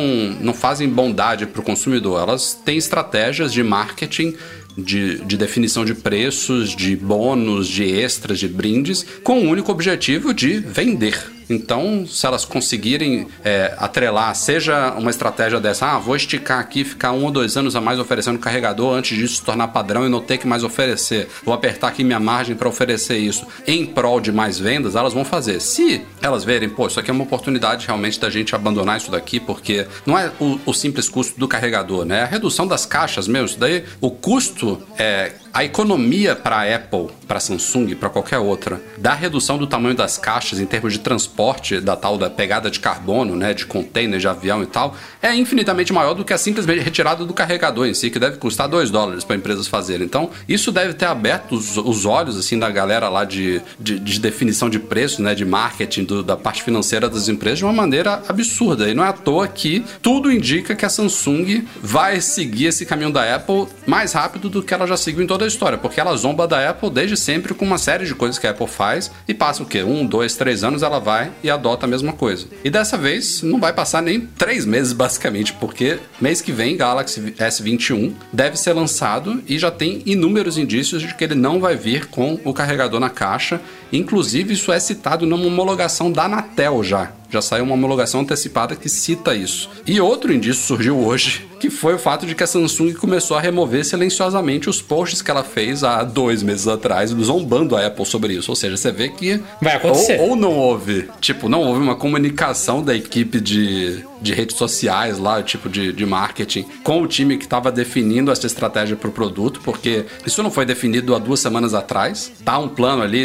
não 0.41 0.55
fazem 0.55 0.88
bondade 0.88 1.47
para 1.47 1.61
o 1.61 1.65
consumidor, 1.65 2.21
elas 2.21 2.55
têm 2.65 2.77
estratégias 2.77 3.53
de 3.53 3.62
marketing 3.62 4.35
de, 4.77 5.19
de, 5.25 5.37
definição 5.37 5.85
de 5.85 5.95
preços, 5.95 6.71
de 6.71 6.95
bônus, 6.97 7.67
de 7.67 7.85
extras, 7.85 8.38
de 8.38 8.49
brindes, 8.49 9.05
com 9.25 9.41
o 9.41 9.49
único 9.49 9.73
objetivo 9.73 10.33
de 10.33 10.61
vender. 10.61 11.38
Então, 11.49 12.07
se 12.07 12.26
elas 12.26 12.45
conseguirem 12.45 13.28
é, 13.45 13.75
atrelar, 13.78 14.35
seja 14.35 14.93
uma 14.93 15.11
estratégia 15.11 15.59
dessa, 15.59 15.87
ah, 15.87 15.99
vou 15.99 16.17
esticar 16.17 16.59
aqui, 16.59 16.85
ficar 16.85 17.12
um 17.12 17.25
ou 17.25 17.31
dois 17.31 17.57
anos 17.57 17.75
a 17.75 17.81
mais 17.81 17.99
oferecendo 17.99 18.38
carregador 18.38 18.95
antes 18.95 19.17
disso 19.17 19.37
se 19.37 19.43
tornar 19.43 19.69
padrão 19.69 20.07
e 20.07 20.09
não 20.09 20.21
ter 20.21 20.38
que 20.38 20.47
mais 20.47 20.62
oferecer, 20.64 21.28
vou 21.45 21.55
apertar 21.55 21.88
aqui 21.88 22.05
minha 22.05 22.21
margem 22.21 22.55
para 22.55 22.69
oferecer 22.69 23.19
isso 23.19 23.47
em 23.67 23.87
prol 23.87 24.21
de 24.21 24.33
mais 24.33 24.59
vendas, 24.59 24.95
elas 24.95 25.12
vão 25.12 25.25
fazer. 25.25 25.61
Se 25.61 26.02
elas 26.21 26.45
verem, 26.45 26.69
pô, 26.69 26.87
isso 26.87 27.00
aqui 27.00 27.11
é 27.11 27.14
uma 27.14 27.25
oportunidade 27.25 27.87
realmente 27.87 28.21
da 28.21 28.31
gente 28.31 28.55
abandonar 28.55 28.99
isso 28.99 29.11
daqui, 29.11 29.40
porque 29.40 29.87
não 30.05 30.19
é 30.19 30.31
o, 30.40 30.59
o 30.67 30.75
simples 30.75 31.09
custo 31.09 31.38
do 31.38 31.49
carregador, 31.49 32.05
né? 32.05 32.19
É 32.19 32.23
a 32.23 32.26
redução 32.26 32.67
das 32.67 32.85
caixas 32.85 33.28
mesmo, 33.28 33.47
isso 33.47 33.59
daí, 33.59 33.85
o 34.00 34.11
custo 34.11 34.83
é 34.99 35.33
a 35.52 35.64
economia 35.64 36.37
para 36.37 36.57
a 36.57 36.75
Apple, 36.75 37.09
para 37.26 37.38
a 37.38 37.40
Samsung, 37.40 37.95
para 37.95 38.09
qualquer 38.09 38.38
outra, 38.38 38.81
da 38.97 39.12
redução 39.14 39.59
do 39.59 39.67
tamanho 39.67 39.95
das 39.95 40.17
caixas 40.19 40.61
em 40.61 40.67
termos 40.67 40.93
de 40.93 41.00
transporte, 41.00 41.81
da 41.81 41.97
tal 41.97 42.17
da 42.17 42.31
pegada 42.31 42.71
de 42.71 42.81
carbono, 42.81 43.37
né, 43.37 43.55
de 43.55 43.67
container, 43.67 44.19
de 44.19 44.28
avião 44.28 44.62
e 44.62 44.67
tal, 44.67 44.97
é 45.21 45.35
infinitamente 45.35 45.93
maior 45.93 46.14
do 46.14 46.25
que 46.25 46.33
a 46.33 46.38
simplesmente 46.38 46.81
retirada 46.81 47.25
do 47.25 47.35
carregador 47.35 47.87
em 47.87 47.95
si, 47.95 48.11
que 48.11 48.19
deve 48.19 48.38
custar 48.38 48.69
2 48.69 48.90
dólares 48.90 49.25
para 49.25 49.37
empresas 49.37 49.67
fazerem. 49.67 50.07
Então, 50.07 50.31
isso 50.49 50.73
deve 50.73 50.95
ter 50.95 51.07
aberto 51.07 51.52
os, 51.52 51.76
os 51.76 52.05
olhos 52.05 52.38
assim 52.38 52.59
da 52.59 52.71
galera 52.71 53.09
lá 53.09 53.25
de, 53.25 53.61
de, 53.78 53.99
de 53.99 54.21
definição 54.21 54.71
de 54.71 54.78
preço, 54.78 55.23
né, 55.23 55.35
de 55.35 55.45
marketing, 55.45 56.05
do, 56.05 56.23
da 56.23 56.37
parte 56.37 56.62
financeira 56.62 57.09
das 57.09 57.28
empresas 57.28 57.59
de 57.59 57.64
uma 57.64 57.73
maneira 57.73 58.23
absurda. 58.28 58.88
E 58.88 58.95
não 58.95 59.05
é 59.05 59.09
à 59.09 59.12
toa 59.12 59.47
que 59.49 59.85
tudo 60.02 60.31
indica 60.31 60.75
que 60.75 60.85
a 60.85 60.88
Samsung 60.88 61.67
vai 61.83 62.21
seguir 62.21 62.67
esse 62.67 62.87
caminho 62.87 63.11
da 63.11 63.35
Apple 63.35 63.67
mais 63.87 64.12
rápido 64.12 64.49
do 64.49 64.62
que 64.62 64.73
ela 64.73 64.87
já 64.87 64.97
seguiu 64.97 65.23
em 65.23 65.26
toda 65.38 65.45
a 65.45 65.49
história, 65.49 65.78
porque 65.78 66.00
ela 66.00 66.16
zomba 66.16 66.49
da 66.49 66.68
Apple 66.68 66.90
desde 66.90 67.16
sempre 67.16 67.54
com 67.54 67.64
uma 67.64 67.78
série 67.78 68.04
de 68.04 68.14
coisas 68.14 68.40
que 68.40 68.47
a 68.47 68.50
Apple 68.50 68.66
faz 68.66 69.09
e 69.28 69.33
passa 69.33 69.62
o 69.62 69.66
quê? 69.66 69.85
Um, 69.85 70.04
dois, 70.04 70.35
três 70.35 70.64
anos 70.64 70.83
ela 70.83 70.99
vai 70.99 71.30
e 71.45 71.49
adota 71.49 71.87
a 71.87 71.88
mesma 71.88 72.12
coisa. 72.12 72.49
E 72.64 72.68
dessa 72.68 72.99
vez 72.99 73.40
não 73.42 73.61
vai 73.61 73.73
passar 73.73 74.02
nem 74.02 74.21
três 74.21 74.66
meses, 74.66 74.92
basicamente, 74.99 75.52
porque 75.52 76.00
mês 76.21 76.40
que 76.40 76.50
vem 76.50 76.76
Galaxy 76.76 77.21
S21 77.38 78.14
deve 78.33 78.57
ser 78.57 78.73
lançado 78.73 79.40
e 79.47 79.57
já 79.59 79.71
tem 79.71 80.02
inúmeros 80.04 80.59
indícios 80.59 81.02
de 81.02 81.14
que 81.14 81.23
ele 81.23 81.37
não 81.37 81.61
vai 81.61 81.76
vir 81.76 82.07
com 82.07 82.40
o 82.45 82.52
carregador 82.52 82.99
na 82.99 83.09
caixa. 83.09 83.61
Inclusive, 83.92 84.54
isso 84.54 84.73
é 84.73 84.80
citado 84.80 85.25
numa 85.25 85.47
homologação 85.47 86.11
da 86.11 86.25
Anatel 86.25 86.83
já. 86.83 87.12
Já 87.30 87.42
saiu 87.42 87.64
uma 87.64 87.75
homologação 87.75 88.20
antecipada 88.20 88.75
que 88.75 88.88
cita 88.88 89.35
isso. 89.35 89.68
E 89.87 90.00
outro 90.00 90.33
indício 90.33 90.62
surgiu 90.62 90.98
hoje, 90.98 91.46
que 91.61 91.68
foi 91.68 91.94
o 91.94 91.98
fato 91.98 92.26
de 92.26 92.35
que 92.35 92.42
a 92.42 92.46
Samsung 92.46 92.94
começou 92.94 93.37
a 93.37 93.40
remover 93.40 93.85
silenciosamente 93.85 94.70
os 94.70 94.81
posts 94.81 95.20
que 95.20 95.31
ela 95.31 95.44
fez 95.44 95.85
há 95.85 96.03
dois 96.05 96.42
meses 96.42 96.66
atrás, 96.66 97.11
zombando 97.11 97.76
a 97.76 97.87
Apple 97.87 98.07
sobre 98.07 98.35
isso. 98.35 98.50
Ou 98.50 98.57
seja, 98.57 98.76
você 98.76 98.90
vê 98.90 99.09
que. 99.11 99.40
Vai 99.61 99.76
acontecer. 99.76 100.20
Ou, 100.20 100.31
ou 100.31 100.37
não 100.37 100.57
houve. 100.57 101.09
Tipo, 101.20 101.48
não 101.48 101.62
houve 101.62 101.81
uma 101.81 101.96
comunicação 101.96 102.83
da 102.83 102.94
equipe 102.94 103.40
de, 103.40 104.05
de 104.22 104.33
redes 104.33 104.57
sociais 104.57 105.18
lá, 105.18 105.42
tipo 105.42 105.68
de, 105.68 105.92
de 105.92 106.07
marketing, 106.07 106.64
com 106.83 107.03
o 107.03 107.07
time 107.07 107.37
que 107.37 107.44
estava 107.44 107.70
definindo 107.70 108.31
essa 108.31 108.46
estratégia 108.46 108.96
para 108.96 109.09
o 109.09 109.12
produto, 109.12 109.61
porque 109.62 110.07
isso 110.24 110.42
não 110.42 110.50
foi 110.50 110.64
definido 110.64 111.14
há 111.14 111.18
duas 111.18 111.40
semanas 111.40 111.74
atrás. 111.74 112.33
Tá 112.44 112.59
um 112.59 112.68
plano 112.68 113.03
ali 113.03 113.18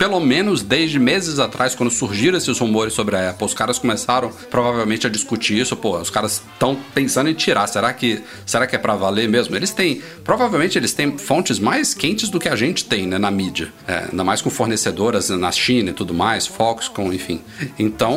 pelo 0.00 0.18
menos 0.18 0.62
desde 0.62 0.98
meses 0.98 1.38
atrás, 1.38 1.74
quando 1.74 1.90
surgiram 1.90 2.38
esses 2.38 2.58
rumores 2.58 2.94
sobre 2.94 3.16
a 3.16 3.28
Apple, 3.28 3.44
os 3.44 3.52
caras 3.52 3.78
começaram 3.78 4.32
provavelmente 4.50 5.06
a 5.06 5.10
discutir 5.10 5.60
isso. 5.60 5.76
Pô, 5.76 5.98
os 5.98 6.08
caras 6.08 6.42
estão 6.54 6.74
pensando 6.94 7.28
em 7.28 7.34
tirar. 7.34 7.66
Será 7.66 7.92
que, 7.92 8.22
será 8.46 8.66
que 8.66 8.74
é 8.74 8.78
para 8.78 8.94
valer 8.94 9.28
mesmo? 9.28 9.54
Eles 9.54 9.72
têm, 9.72 10.00
provavelmente 10.24 10.78
eles 10.78 10.94
têm 10.94 11.18
fontes 11.18 11.58
mais 11.58 11.92
quentes 11.92 12.30
do 12.30 12.40
que 12.40 12.48
a 12.48 12.56
gente 12.56 12.86
tem, 12.86 13.06
né, 13.06 13.18
na 13.18 13.30
mídia. 13.30 13.70
É, 13.86 14.06
ainda 14.10 14.24
mais 14.24 14.40
com 14.40 14.48
fornecedoras 14.48 15.28
na 15.28 15.52
China 15.52 15.90
e 15.90 15.92
tudo 15.92 16.14
mais, 16.14 16.46
Foxconn, 16.46 17.12
enfim. 17.12 17.42
Então, 17.78 18.16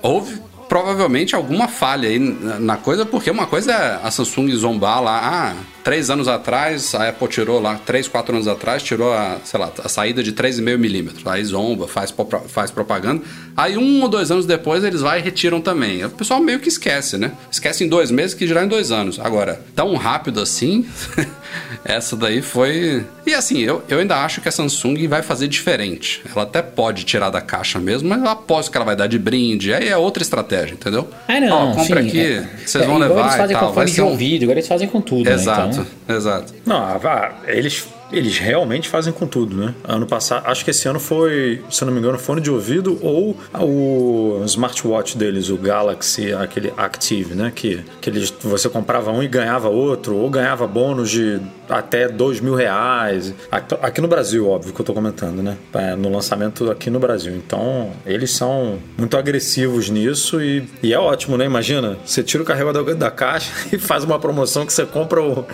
houve 0.00 0.40
provavelmente 0.66 1.34
alguma 1.34 1.68
falha 1.68 2.08
aí 2.08 2.18
na 2.18 2.78
coisa, 2.78 3.04
porque 3.04 3.30
uma 3.30 3.46
coisa 3.46 3.70
é 3.70 4.00
a 4.02 4.10
Samsung 4.10 4.50
zombar 4.54 5.02
lá, 5.02 5.20
ah, 5.22 5.54
três 5.82 6.10
anos 6.10 6.28
atrás, 6.28 6.94
a 6.94 7.08
Apple 7.08 7.28
tirou 7.28 7.60
lá, 7.60 7.76
três, 7.84 8.08
quatro 8.08 8.34
anos 8.34 8.48
atrás, 8.48 8.82
tirou 8.82 9.12
a, 9.12 9.38
sei 9.44 9.58
lá, 9.58 9.72
a 9.82 9.88
saída 9.88 10.22
de 10.22 10.32
3,5 10.32 10.78
milímetros. 10.78 11.26
Aí 11.26 11.44
zomba, 11.44 11.88
faz, 11.88 12.14
faz 12.48 12.70
propaganda. 12.70 13.22
Aí 13.56 13.76
um 13.76 14.02
ou 14.02 14.08
dois 14.08 14.30
anos 14.30 14.46
depois 14.46 14.82
eles 14.84 15.00
vai 15.00 15.18
e 15.18 15.22
retiram 15.22 15.60
também. 15.60 16.04
O 16.04 16.10
pessoal 16.10 16.40
meio 16.40 16.58
que 16.58 16.68
esquece, 16.68 17.18
né? 17.18 17.32
Esquece 17.50 17.84
em 17.84 17.88
dois 17.88 18.10
meses 18.10 18.34
que 18.34 18.46
dirá 18.46 18.64
em 18.64 18.68
dois 18.68 18.90
anos. 18.90 19.20
Agora, 19.20 19.60
tão 19.74 19.94
rápido 19.96 20.40
assim, 20.40 20.86
essa 21.84 22.16
daí 22.16 22.40
foi. 22.40 23.04
E 23.26 23.34
assim, 23.34 23.60
eu, 23.60 23.82
eu 23.88 23.98
ainda 23.98 24.16
acho 24.16 24.40
que 24.40 24.48
a 24.48 24.52
Samsung 24.52 25.06
vai 25.06 25.22
fazer 25.22 25.48
diferente. 25.48 26.22
Ela 26.34 26.44
até 26.44 26.62
pode 26.62 27.04
tirar 27.04 27.30
da 27.30 27.40
caixa 27.40 27.78
mesmo, 27.78 28.08
mas 28.08 28.20
eu 28.20 28.28
aposto 28.28 28.70
que 28.70 28.76
ela 28.76 28.86
vai 28.86 28.96
dar 28.96 29.06
de 29.06 29.18
brinde. 29.18 29.72
Aí 29.72 29.88
é 29.88 29.96
outra 29.96 30.22
estratégia, 30.22 30.74
entendeu? 30.74 31.08
Ah, 31.28 31.40
não. 31.40 31.70
Ó, 31.70 31.74
compra 31.74 32.02
sim, 32.02 32.08
aqui, 32.08 32.20
é, 32.20 32.48
vocês 32.64 32.84
é, 32.84 32.86
vão 32.86 32.98
levar. 32.98 33.20
Eles 33.20 33.36
fazem 33.36 33.56
e 33.56 33.58
tal. 33.58 33.68
com 33.68 33.74
fone 33.74 33.90
de 33.90 34.02
um... 34.02 34.06
ouvido, 34.06 34.42
agora 34.44 34.58
eles 34.58 34.68
fazem 34.68 34.88
com 34.88 35.00
tudo. 35.00 35.28
Exato, 35.28 35.60
né? 35.60 35.68
então... 35.68 35.71
exato. 36.08 36.54
Não, 36.66 36.98
vá, 36.98 37.32
eles 37.44 37.86
eles 38.12 38.38
realmente 38.38 38.88
fazem 38.88 39.12
com 39.12 39.26
tudo, 39.26 39.56
né? 39.56 39.74
Ano 39.84 40.06
passado, 40.06 40.46
acho 40.46 40.64
que 40.64 40.70
esse 40.70 40.86
ano 40.88 41.00
foi, 41.00 41.62
se 41.70 41.82
eu 41.82 41.86
não 41.86 41.92
me 41.92 41.98
engano, 41.98 42.18
fone 42.18 42.40
de 42.40 42.50
ouvido 42.50 42.98
ou 43.02 43.36
o 43.54 44.42
smartwatch 44.44 45.16
deles, 45.16 45.48
o 45.48 45.56
Galaxy, 45.56 46.32
aquele 46.32 46.72
Active, 46.76 47.34
né? 47.34 47.52
Que, 47.54 47.82
que 48.00 48.10
eles, 48.10 48.32
você 48.42 48.68
comprava 48.68 49.10
um 49.10 49.22
e 49.22 49.28
ganhava 49.28 49.68
outro, 49.68 50.16
ou 50.16 50.28
ganhava 50.28 50.66
bônus 50.66 51.10
de 51.10 51.40
até 51.68 52.08
dois 52.08 52.40
mil 52.40 52.54
reais. 52.54 53.34
Aqui 53.50 54.00
no 54.00 54.08
Brasil, 54.08 54.48
óbvio 54.48 54.74
que 54.74 54.80
eu 54.80 54.84
tô 54.84 54.92
comentando, 54.92 55.42
né? 55.42 55.56
É, 55.72 55.94
no 55.94 56.10
lançamento 56.10 56.70
aqui 56.70 56.90
no 56.90 57.00
Brasil. 57.00 57.34
Então, 57.34 57.90
eles 58.04 58.30
são 58.30 58.78
muito 58.98 59.16
agressivos 59.16 59.88
nisso 59.88 60.42
e, 60.42 60.68
e 60.82 60.92
é 60.92 60.98
ótimo, 60.98 61.36
né? 61.36 61.44
Imagina, 61.44 61.96
você 62.04 62.22
tira 62.22 62.42
o 62.42 62.46
carregador 62.46 62.94
da 62.94 63.10
caixa 63.10 63.50
e 63.72 63.78
faz 63.78 64.04
uma 64.04 64.18
promoção 64.18 64.66
que 64.66 64.72
você 64.72 64.84
compra 64.84 65.22
o, 65.22 65.46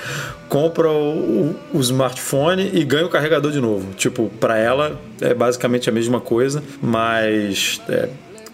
compra 0.49 0.91
o, 0.91 1.55
o 1.73 1.81
smartphone 1.81 2.48
e 2.55 2.85
ganha 2.85 3.07
o 3.07 3.09
carregador 3.09 3.53
de 3.53 3.61
novo. 3.61 3.95
Tipo, 3.95 4.31
para 4.41 4.59
ela 4.59 5.01
é 5.21 5.35
basicamente 5.35 5.89
a 5.89 5.93
mesma 5.93 6.21
coisa, 6.21 6.63
mas 6.83 7.81
é, 7.89 8.09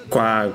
com 0.08 0.18
a 0.18 0.48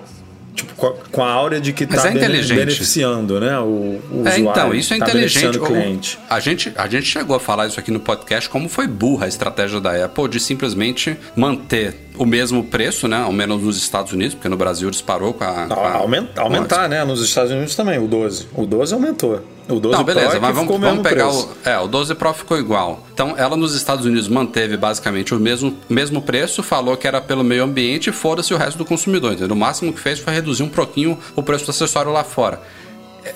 tipo, 0.53 0.73
com 0.75 0.87
a, 0.87 0.93
com 1.11 1.23
a 1.23 1.31
áurea 1.31 1.59
de 1.59 1.73
que 1.73 1.85
está 1.85 2.09
é 2.09 2.11
beneficiando, 2.11 3.39
né? 3.39 3.57
O, 3.59 3.63
o 3.63 4.23
é, 4.25 4.37
usuário. 4.37 4.49
Então, 4.49 4.73
isso 4.73 4.93
é 4.93 4.97
tá 4.97 5.05
inteligente. 5.07 5.57
O 5.57 5.65
cliente. 5.65 6.19
A 6.29 6.39
gente, 6.39 6.71
a 6.75 6.87
gente 6.87 7.05
chegou 7.05 7.35
a 7.35 7.39
falar 7.39 7.67
isso 7.67 7.79
aqui 7.79 7.91
no 7.91 7.99
podcast, 7.99 8.49
como 8.49 8.67
foi 8.67 8.87
burra 8.87 9.25
a 9.25 9.27
estratégia 9.27 9.79
da 9.79 10.05
Apple 10.05 10.27
de 10.27 10.39
simplesmente 10.39 11.17
manter 11.35 12.08
o 12.19 12.25
mesmo 12.25 12.63
preço, 12.65 13.07
né? 13.07 13.17
Ao 13.23 13.31
menos 13.31 13.63
nos 13.63 13.77
Estados 13.77 14.11
Unidos, 14.11 14.35
porque 14.35 14.49
no 14.49 14.57
Brasil 14.57 14.91
disparou 14.91 15.33
com 15.33 15.43
a. 15.45 15.67
Com 15.67 15.79
a 15.79 15.93
aumentar, 15.93 16.41
aumentar 16.41 16.89
né? 16.89 17.03
Nos 17.05 17.23
Estados 17.23 17.51
Unidos 17.51 17.75
também, 17.75 17.97
o 17.97 18.07
12. 18.07 18.47
O 18.53 18.65
12 18.65 18.93
aumentou. 18.93 19.41
O 19.69 19.79
12 19.79 19.97
Não, 19.97 20.03
beleza, 20.03 20.27
Pro 20.29 20.37
é 20.37 20.39
mas 20.41 20.55
vamos, 20.55 20.79
vamos 20.79 21.01
pegar 21.03 21.27
preço. 21.27 21.49
o. 21.65 21.69
É, 21.69 21.79
o 21.79 21.87
12 21.87 22.15
Pro 22.15 22.33
ficou 22.33 22.59
igual. 22.59 23.05
Então, 23.13 23.35
ela 23.37 23.55
nos 23.55 23.73
Estados 23.73 24.05
Unidos 24.05 24.27
manteve 24.27 24.75
basicamente 24.75 25.33
o 25.33 25.39
mesmo, 25.39 25.77
mesmo 25.87 26.21
preço, 26.21 26.61
falou 26.61 26.97
que 26.97 27.07
era 27.07 27.21
pelo 27.21 27.43
meio 27.43 27.63
ambiente 27.63 28.09
e 28.09 28.13
foda-se 28.13 28.53
o 28.53 28.57
resto 28.57 28.77
do 28.77 28.85
consumidor. 28.85 29.33
Entendeu? 29.33 29.55
O 29.55 29.59
máximo 29.59 29.93
que 29.93 29.99
fez 29.99 30.19
foi 30.19 30.33
reduzir 30.33 30.63
um 30.63 30.69
pouquinho 30.69 31.17
o 31.35 31.41
preço 31.41 31.65
do 31.65 31.71
acessório 31.71 32.11
lá 32.11 32.23
fora. 32.25 32.59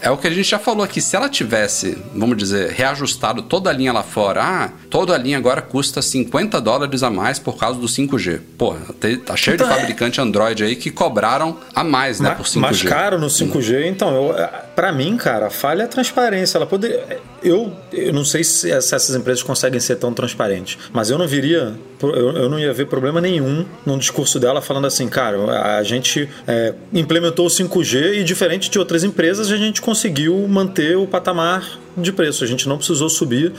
É 0.02 0.10
o 0.10 0.18
que 0.18 0.28
a 0.28 0.32
gente 0.32 0.50
já 0.50 0.60
falou 0.60 0.84
aqui. 0.84 1.02
Se 1.02 1.16
ela 1.16 1.30
tivesse, 1.30 1.98
vamos 2.14 2.38
dizer, 2.38 2.72
reajustado 2.72 3.42
toda 3.42 3.70
a 3.70 3.74
linha 3.74 3.94
lá 3.94 4.04
fora, 4.04 4.42
ah, 4.44 4.70
toda 4.90 5.14
a 5.14 5.18
linha 5.18 5.38
agora 5.38 5.62
custa 5.62 6.02
50 6.02 6.60
dólares 6.62 7.04
a 7.04 7.10
mais 7.10 7.40
por 7.40 7.58
causa 7.58 7.80
do 7.80 7.88
5G. 7.88 8.42
Pô, 8.58 8.76
tá 9.26 9.36
cheio 9.36 9.56
então, 9.56 9.68
de 9.68 9.74
fabricante 9.76 10.22
Android 10.22 10.64
aí 10.64 10.76
que 10.76 10.92
cobraram 10.92 11.58
a 11.74 11.84
mais, 11.84 12.20
né, 12.20 12.32
por 12.32 12.46
5G. 12.46 12.60
Mais 12.60 12.82
caro 12.84 13.20
no 13.20 13.28
5G, 13.28 13.86
então 13.86 14.14
eu 14.16 14.36
Pra 14.76 14.92
mim, 14.92 15.18
cara, 15.18 15.48
a 15.48 15.50
falha 15.52 15.84
é 15.84 15.86
a 15.86 15.88
transparência. 15.88 16.58
Ela 16.58 16.66
poderia. 16.66 17.22
Eu, 17.44 17.72
eu 17.92 18.12
não 18.12 18.26
sei 18.26 18.44
se 18.44 18.72
essas 18.72 19.16
empresas 19.16 19.44
conseguem 19.44 19.80
ser 19.80 19.98
tão 19.98 20.14
transparentes, 20.14 20.78
mas 20.92 21.10
eu 21.10 21.18
não 21.18 21.28
viria. 21.28 21.76
Eu, 22.02 22.50
não 22.50 22.60
ia 22.60 22.74
ver 22.74 22.88
problema 22.88 23.22
nenhum 23.22 23.66
num 23.86 23.98
discurso 23.98 24.38
dela 24.38 24.62
falando 24.62 24.86
assim, 24.86 25.08
cara, 25.08 25.78
a 25.78 25.84
gente 25.84 26.28
é, 26.46 26.74
implementou 26.92 27.46
o 27.46 27.50
5G 27.50 28.16
e, 28.16 28.24
diferente 28.26 28.70
de 28.70 28.78
outras 28.78 29.06
empresas, 29.06 29.50
a 29.50 29.56
gente 29.56 29.73
conseguiu 29.82 30.48
manter 30.48 30.96
o 30.98 31.08
patamar 31.08 31.80
de 31.98 32.12
preço. 32.12 32.44
A 32.44 32.48
gente 32.48 32.68
não 32.68 32.78
precisou 32.78 33.10
subir 33.10 33.54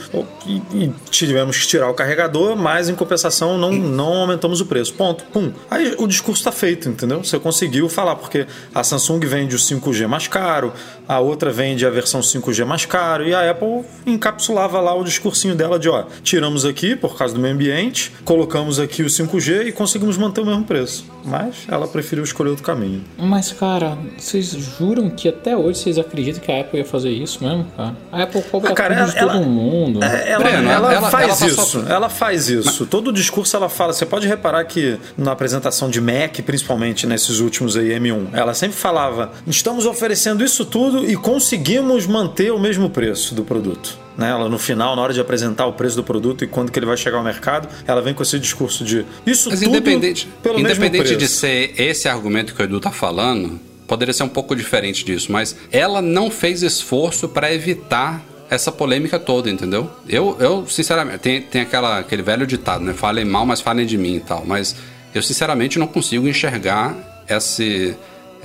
e, 0.73 0.91
tivemos 1.09 1.57
que 1.57 1.67
tirar 1.67 1.89
o 1.89 1.93
carregador, 1.93 2.55
mas 2.55 2.89
em 2.89 2.95
compensação 2.95 3.57
não, 3.57 3.71
não 3.71 4.13
aumentamos 4.13 4.61
o 4.61 4.65
preço. 4.65 4.93
Ponto. 4.93 5.23
Pum. 5.25 5.51
Aí 5.69 5.95
o 5.97 6.07
discurso 6.07 6.41
está 6.41 6.51
feito, 6.51 6.89
entendeu? 6.89 7.23
Você 7.23 7.39
conseguiu 7.39 7.87
falar, 7.89 8.15
porque 8.15 8.45
a 8.73 8.83
Samsung 8.83 9.19
vende 9.25 9.55
o 9.55 9.59
5G 9.59 10.07
mais 10.07 10.27
caro, 10.27 10.73
a 11.07 11.19
outra 11.19 11.51
vende 11.51 11.85
a 11.85 11.89
versão 11.89 12.21
5G 12.21 12.65
mais 12.65 12.85
caro, 12.85 13.27
e 13.27 13.33
a 13.33 13.49
Apple 13.49 13.83
encapsulava 14.05 14.79
lá 14.79 14.93
o 14.93 15.03
discursinho 15.03 15.55
dela 15.55 15.79
de, 15.79 15.89
ó, 15.89 16.05
tiramos 16.23 16.65
aqui 16.65 16.95
por 16.95 17.17
causa 17.17 17.33
do 17.33 17.39
meio 17.39 17.53
ambiente, 17.53 18.11
colocamos 18.23 18.79
aqui 18.79 19.03
o 19.03 19.07
5G 19.07 19.67
e 19.67 19.71
conseguimos 19.71 20.17
manter 20.17 20.41
o 20.41 20.45
mesmo 20.45 20.63
preço. 20.63 21.05
Mas 21.23 21.65
ela 21.67 21.87
preferiu 21.87 22.23
escolher 22.23 22.49
outro 22.49 22.63
caminho. 22.63 23.03
Mas, 23.17 23.51
cara, 23.51 23.97
vocês 24.17 24.49
juram 24.49 25.09
que 25.09 25.27
até 25.27 25.57
hoje 25.57 25.79
vocês 25.79 25.97
acreditam 25.97 26.41
que 26.41 26.51
a 26.51 26.61
Apple 26.61 26.79
ia 26.79 26.85
fazer 26.85 27.09
isso 27.09 27.43
mesmo, 27.43 27.65
cara? 27.75 27.95
A 28.11 28.23
Apple 28.25 28.41
cobra 28.43 28.71
ah, 28.71 28.73
cara, 28.73 28.95
ela, 28.95 29.05
de 29.05 29.13
todo 29.13 29.31
ela, 29.31 29.39
mundo. 29.41 30.03
É, 30.03 30.31
ela, 30.31 30.43
Breno, 30.43 30.69
ela, 30.69 30.93
ela, 30.93 31.09
faz 31.09 31.41
isso. 31.41 31.85
Ela 31.87 32.09
faz 32.09 32.49
isso. 32.49 32.81
Mas... 32.81 32.89
Todo 32.89 33.07
o 33.07 33.13
discurso 33.13 33.55
ela 33.55 33.69
fala. 33.69 33.93
Você 33.93 34.05
pode 34.05 34.27
reparar 34.27 34.63
que 34.65 34.97
na 35.17 35.31
apresentação 35.31 35.89
de 35.89 36.01
Mac, 36.01 36.39
principalmente 36.45 37.07
nesses 37.07 37.39
últimos 37.39 37.77
aí, 37.77 37.89
M1, 37.89 38.29
ela 38.33 38.53
sempre 38.53 38.77
falava: 38.77 39.31
estamos 39.47 39.85
oferecendo 39.85 40.43
isso 40.43 40.65
tudo 40.65 41.09
e 41.09 41.15
conseguimos 41.15 42.05
manter 42.05 42.51
o 42.51 42.59
mesmo 42.59 42.89
preço 42.89 43.33
do 43.33 43.43
produto. 43.43 44.05
Né? 44.17 44.29
Ela 44.29 44.47
no 44.47 44.57
final, 44.57 44.95
na 44.95 45.01
hora 45.01 45.13
de 45.13 45.19
apresentar 45.19 45.65
o 45.65 45.73
preço 45.73 45.95
do 45.95 46.03
produto 46.03 46.43
e 46.43 46.47
quando 46.47 46.71
que 46.71 46.79
ele 46.79 46.85
vai 46.85 46.97
chegar 46.97 47.17
ao 47.17 47.23
mercado, 47.23 47.67
ela 47.85 48.01
vem 48.01 48.13
com 48.13 48.23
esse 48.23 48.39
discurso 48.39 48.83
de 48.83 49.05
isso 49.25 49.49
Mas 49.49 49.59
tudo 49.59 49.69
independente, 49.69 50.27
pelo 50.41 50.59
independente 50.59 50.91
mesmo 50.91 51.17
preço. 51.17 51.17
de 51.17 51.27
ser 51.27 51.73
esse 51.77 52.07
argumento 52.07 52.55
que 52.55 52.61
o 52.61 52.63
Edu 52.63 52.79
tá 52.79 52.91
falando, 52.91 53.59
poderia 53.87 54.13
ser 54.13 54.23
um 54.23 54.29
pouco 54.29 54.55
diferente 54.55 55.03
disso, 55.03 55.31
mas 55.31 55.55
ela 55.71 56.01
não 56.01 56.29
fez 56.29 56.63
esforço 56.63 57.29
para 57.29 57.53
evitar 57.53 58.23
essa 58.49 58.71
polêmica 58.71 59.17
toda, 59.17 59.49
entendeu? 59.49 59.89
Eu, 60.07 60.37
eu 60.39 60.67
sinceramente, 60.67 61.19
tem, 61.19 61.41
tem 61.41 61.61
aquela, 61.61 61.99
aquele 61.99 62.21
velho 62.21 62.45
ditado, 62.45 62.83
né? 62.83 62.93
Falem 62.93 63.25
mal, 63.25 63.45
mas 63.45 63.61
falem 63.61 63.85
de 63.85 63.97
mim 63.97 64.15
e 64.15 64.19
tal. 64.19 64.45
Mas 64.45 64.75
eu, 65.13 65.21
sinceramente, 65.21 65.79
não 65.79 65.87
consigo 65.87 66.27
enxergar 66.27 66.95
esse, 67.27 67.95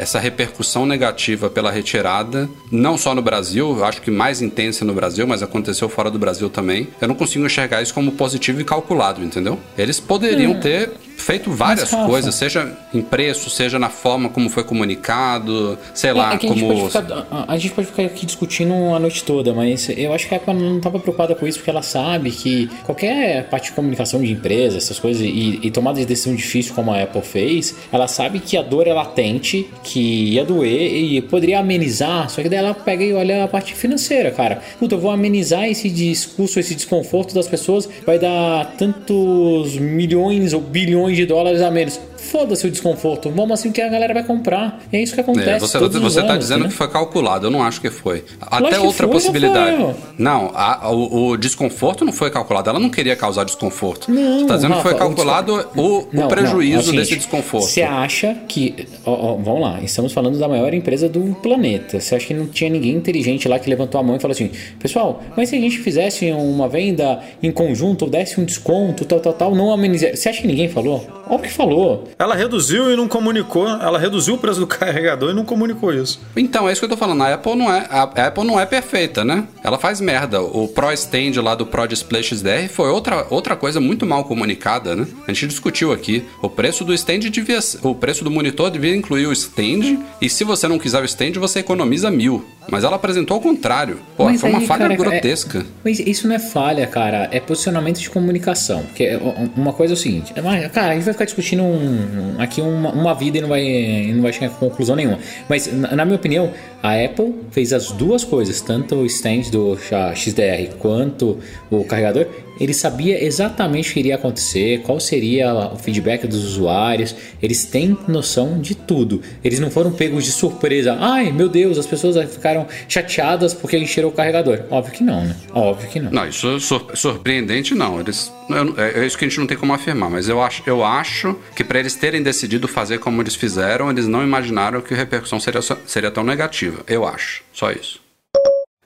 essa 0.01 0.19
repercussão 0.19 0.87
negativa 0.87 1.51
pela 1.51 1.71
retirada, 1.71 2.49
não 2.71 2.97
só 2.97 3.15
no 3.15 3.21
Brasil, 3.21 3.77
eu 3.77 3.85
acho 3.85 4.01
que 4.01 4.11
mais 4.11 4.41
intensa 4.41 4.83
no 4.83 4.95
Brasil, 4.95 5.27
mas 5.27 5.43
aconteceu 5.43 5.91
fora 5.91 6.11
do 6.11 6.19
Brasil 6.19 6.49
também. 6.49 6.89
Eu 6.99 7.07
não 7.07 7.15
consigo 7.15 7.45
enxergar 7.45 7.83
isso 7.83 7.93
como 7.93 8.13
positivo 8.13 8.63
e 8.63 8.65
calculado, 8.65 9.23
entendeu? 9.23 9.61
Eles 9.77 10.01
poderiam 10.01 10.53
hum. 10.53 10.61
ter 10.61 10.91
feito 11.21 11.51
várias 11.53 11.91
coisas, 11.91 12.35
seja 12.35 12.77
em 12.93 13.03
preço, 13.03 13.51
seja 13.51 13.79
na 13.79 13.89
forma 13.89 14.29
como 14.29 14.49
foi 14.49 14.65
comunicado, 14.65 15.79
sei 15.95 16.11
é, 16.11 16.13
lá, 16.13 16.35
é 16.35 16.39
como. 16.39 16.73
A 16.73 16.75
gente, 16.75 16.87
ficar, 16.89 17.45
a 17.47 17.59
gente, 17.59 17.75
pode 17.75 17.87
ficar 17.89 18.03
aqui 18.05 18.27
discutindo 18.27 18.73
a 18.95 18.99
noite 18.99 19.23
toda, 19.23 19.53
mas 19.53 19.89
eu 19.91 20.13
acho 20.13 20.27
que 20.27 20.35
a 20.35 20.39
Apple 20.39 20.55
não 20.55 20.79
estava 20.79 20.99
preocupada 20.99 21.35
com 21.35 21.47
isso 21.47 21.59
porque 21.59 21.71
ela 21.71 21.83
sabe 21.83 22.31
que 22.31 22.69
qualquer 22.85 23.49
parte 23.49 23.67
de 23.67 23.73
comunicação 23.73 24.21
de 24.21 24.33
empresa, 24.33 24.79
essas 24.79 24.99
coisas, 24.99 25.23
e, 25.23 25.61
e 25.63 25.71
tomada 25.71 26.01
de 26.01 26.07
decisão 26.07 26.35
difícil 26.35 26.75
como 26.75 26.91
a 26.91 27.03
Apple 27.03 27.23
fez, 27.23 27.77
ela 27.93 28.09
sabe 28.09 28.41
que 28.41 28.57
a 28.57 28.63
dor 28.63 28.87
é 28.87 28.93
latente, 28.93 29.69
que 29.85 29.90
ia 29.99 30.45
doer 30.45 30.95
e 30.95 31.21
poderia 31.23 31.61
amenizar, 31.61 32.29
só 32.29 32.43
que 32.43 32.49
daí 32.49 32.59
ela 32.59 32.75
pega 32.75 33.05
e 33.05 33.13
olha 33.13 33.45
a 33.45 33.49
parte 33.49 33.75
financeira, 33.75 34.31
cara. 34.31 34.61
Puta, 34.79 34.95
eu 34.95 35.01
vou 35.01 35.11
amenizar 35.11 35.69
esse 35.69 35.89
discurso, 35.89 36.61
esse 36.61 36.75
desconforto 36.75 37.35
das 37.35 37.49
pessoas, 37.49 37.89
vai 38.07 38.19
dar 38.19 38.75
tantos 38.77 39.77
milhões 39.77 40.53
ou 40.53 40.61
bilhões 40.61 41.17
de 41.17 41.27
dólares 41.27 41.61
a 41.61 41.71
menos. 41.71 41.99
Foda-se 42.31 42.65
o 42.65 42.71
desconforto. 42.71 43.29
Vamos 43.29 43.59
assim 43.59 43.73
que 43.73 43.83
a 43.83 43.89
galera 43.89 44.15
vai 44.15 44.23
comprar. 44.23 44.81
E 44.93 44.97
é 44.97 45.03
isso 45.03 45.13
que 45.13 45.21
acontece. 45.21 45.51
É, 45.51 45.59
você 45.59 45.79
você 45.79 46.23
tá 46.23 46.37
dizendo 46.37 46.63
né? 46.63 46.69
que 46.69 46.75
foi 46.75 46.87
calculado. 46.87 47.49
Eu 47.49 47.51
não 47.51 47.61
acho 47.61 47.81
que 47.81 47.91
foi. 47.91 48.25
Até 48.41 48.79
outra 48.79 49.09
foi, 49.09 49.17
possibilidade. 49.17 49.97
Não, 50.17 50.53
a, 50.55 50.93
o, 50.93 51.31
o, 51.31 51.37
desconforto 51.37 52.05
não 52.05 52.13
foi 52.13 52.31
calculado. 52.31 52.71
Ela 52.71 52.79
não 52.79 52.89
queria 52.89 53.17
causar 53.17 53.43
desconforto. 53.43 54.13
Não, 54.13 54.41
você 54.41 54.47
tá 54.47 54.55
dizendo 54.55 54.75
Rafa, 54.75 54.83
que 54.83 54.89
foi 54.91 54.99
calculado 54.99 55.69
o, 55.77 56.07
não, 56.13 56.27
o 56.27 56.29
prejuízo 56.29 56.93
não, 56.93 56.99
é 56.99 57.03
desse 57.03 57.17
desconforto. 57.17 57.67
Você 57.67 57.83
acha 57.83 58.37
que. 58.47 58.87
Ó, 59.05 59.33
ó, 59.33 59.35
vamos 59.35 59.63
lá, 59.63 59.81
estamos 59.83 60.13
falando 60.13 60.39
da 60.39 60.47
maior 60.47 60.73
empresa 60.73 61.09
do 61.09 61.37
planeta. 61.43 61.99
Você 61.99 62.15
acha 62.15 62.29
que 62.29 62.35
não 62.35 62.47
tinha 62.47 62.71
ninguém 62.71 62.95
inteligente 62.95 63.49
lá 63.49 63.59
que 63.59 63.69
levantou 63.69 64.01
a 64.01 64.05
mão 64.05 64.15
e 64.15 64.21
falou 64.21 64.33
assim: 64.33 64.53
pessoal, 64.79 65.21
mas 65.37 65.49
se 65.49 65.57
a 65.57 65.61
gente 65.61 65.79
fizesse 65.79 66.31
uma 66.31 66.69
venda 66.69 67.21
em 67.43 67.51
conjunto, 67.51 68.07
desse 68.07 68.41
um 68.41 68.45
desconto, 68.45 69.05
tal, 69.05 69.19
tal, 69.19 69.33
tal, 69.33 69.55
não 69.57 69.73
amenizaria. 69.73 70.17
Você 70.17 70.29
acha 70.29 70.41
que 70.41 70.47
ninguém 70.47 70.69
falou? 70.69 71.05
Óbvio 71.29 71.49
que 71.49 71.57
falou. 71.57 72.09
Ela 72.21 72.35
reduziu 72.35 72.93
e 72.93 72.97
não 72.97 73.09
comunicou. 73.09 73.67
Ela 73.67 73.99
reduziu 73.99 74.35
o 74.35 74.39
preço 74.39 74.61
do 74.61 74.67
carregador 74.69 75.31
e 75.31 75.35
não 75.35 75.43
comunicou 75.43 75.91
isso. 75.91 76.21
Então, 76.37 76.69
é 76.69 76.73
isso 76.73 76.79
que 76.79 76.85
eu 76.85 76.91
tô 76.91 76.97
falando. 76.99 77.23
A 77.23 77.33
Apple 77.33 77.57
não 77.57 77.73
é, 77.73 77.87
a 77.89 78.03
Apple 78.03 78.45
não 78.45 78.61
é 78.61 78.67
perfeita, 78.67 79.25
né? 79.25 79.49
Ela 79.65 79.79
faz 79.79 80.03
merda. 80.03 80.43
O 80.43 80.69
Pro 80.69 80.93
Stand 80.93 81.41
lá 81.43 81.55
do 81.55 81.65
Pro 81.65 81.89
Display 81.89 82.23
XDR 82.23 82.69
foi 82.69 82.91
outra, 82.91 83.27
outra 83.31 83.57
coisa 83.57 83.81
muito 83.81 84.05
mal 84.05 84.25
comunicada, 84.25 84.95
né? 84.95 85.07
A 85.27 85.33
gente 85.33 85.47
discutiu 85.47 85.93
aqui. 85.93 86.23
O 86.43 86.51
preço 86.51 86.85
do 86.85 86.93
stand 86.93 87.21
devia. 87.21 87.59
O 87.83 87.95
preço 87.95 88.23
do 88.23 88.31
monitor 88.31 88.71
devia 88.71 88.95
incluir 88.95 89.27
o 89.27 89.33
stand. 89.33 90.05
E 90.21 90.29
se 90.29 90.45
você 90.45 90.69
não 90.69 90.79
quiser 90.79 91.01
o 91.01 91.07
stand, 91.07 91.33
você 91.39 91.61
economiza 91.61 92.11
mil. 92.11 92.45
Mas 92.71 92.85
ela 92.85 92.97
apresentou 92.97 93.37
ao 93.37 93.41
contrário. 93.41 94.01
Pô, 94.17 94.25
mas 94.25 94.41
foi 94.41 94.51
aí, 94.51 94.57
uma 94.57 94.67
falha 94.67 94.83
cara, 94.83 94.95
é- 94.95 94.97
grotesca. 94.97 95.59
É, 95.61 95.63
mas 95.85 95.99
isso 95.99 96.29
não 96.29 96.35
é 96.35 96.39
falha, 96.39 96.87
cara. 96.87 97.29
É 97.33 97.41
posicionamento 97.41 97.99
de 97.99 98.09
comunicação. 98.11 98.83
Porque 98.83 99.19
uma 99.57 99.73
coisa 99.73 99.93
é 99.93 99.97
o 99.97 99.97
seguinte: 99.97 100.33
cara, 100.73 100.93
a 100.93 100.95
gente 100.95 101.05
vai 101.05 101.15
ficar 101.15 101.25
discutindo 101.25 101.63
um, 101.63 102.37
aqui 102.39 102.61
uma, 102.61 102.91
uma, 102.93 103.15
vida 103.15 103.39
e 103.39 103.41
não 103.41 103.49
vai, 103.49 104.13
não 104.15 104.23
vai 104.23 104.33
chegar 104.33 104.47
a 104.47 104.51
conclusão 104.51 104.97
nenhuma. 104.97 105.19
Mas, 105.49 105.71
na 105.73 106.05
minha 106.05 106.17
opinião, 106.17 106.53
a 106.83 106.95
Apple 106.95 107.35
fez 107.51 107.73
as 107.73 107.91
duas 107.91 108.25
coisas, 108.25 108.61
tanto 108.61 108.97
o 108.97 109.07
stand 109.07 109.51
do 109.51 109.77
XDR 110.15 110.75
quanto 110.79 111.39
o 111.71 111.85
carregador, 111.85 112.27
ele 112.61 112.75
sabia 112.75 113.25
exatamente 113.25 113.91
o 113.91 113.95
que 113.95 114.01
iria 114.01 114.17
acontecer, 114.17 114.83
qual 114.83 115.01
seria 115.01 115.55
o 115.73 115.77
feedback 115.77 116.27
dos 116.27 116.45
usuários, 116.45 117.17
eles 117.43 117.65
têm 117.65 117.97
noção 118.07 118.61
de 118.61 118.75
tudo. 118.75 119.23
Eles 119.43 119.59
não 119.59 119.71
foram 119.71 119.91
pegos 119.91 120.25
de 120.25 120.31
surpresa. 120.31 120.97
Ai, 121.01 121.33
meu 121.33 121.49
Deus, 121.49 121.79
as 121.79 121.87
pessoas 121.87 122.17
ficaram 122.31 122.67
chateadas 122.87 123.55
porque 123.55 123.77
a 123.77 123.79
gente 123.79 123.91
tirou 123.93 124.11
o 124.11 124.15
carregador. 124.15 124.65
Óbvio 124.71 124.93
que 124.93 125.03
não, 125.03 125.25
né? 125.25 125.37
Óbvio 125.55 125.89
que 125.89 125.99
não. 125.99 126.11
Não, 126.11 126.29
isso 126.29 126.47
é 126.93 126.97
surpreendente 126.97 127.75
não. 127.75 127.99
Eles, 127.99 128.31
é, 128.77 129.01
é 129.01 129.07
isso 129.07 129.17
que 129.17 129.25
a 129.25 129.29
gente 129.29 129.41
não 129.41 129.47
tem 129.47 129.57
como 129.57 129.73
afirmar, 129.73 130.11
mas 130.11 130.29
eu 130.29 130.43
acho, 130.43 130.63
eu 130.67 130.85
acho 130.85 131.37
que 131.57 131.65
para 131.65 131.79
eles 131.79 131.95
terem 131.95 132.23
decidido 132.23 132.69
fazer 132.69 132.99
como 132.99 133.23
eles 133.23 133.35
fizeram, 133.35 133.91
eles 133.91 134.07
não 134.07 134.23
imaginaram 134.23 134.83
que 134.83 134.93
a 134.93 134.97
repercussão 134.97 135.41
seria, 135.41 135.61
seria 135.87 136.11
tão 136.11 136.23
negativa. 136.23 136.85
Eu 136.87 137.07
acho. 137.07 137.43
Só 137.53 137.73
isso. 137.73 138.01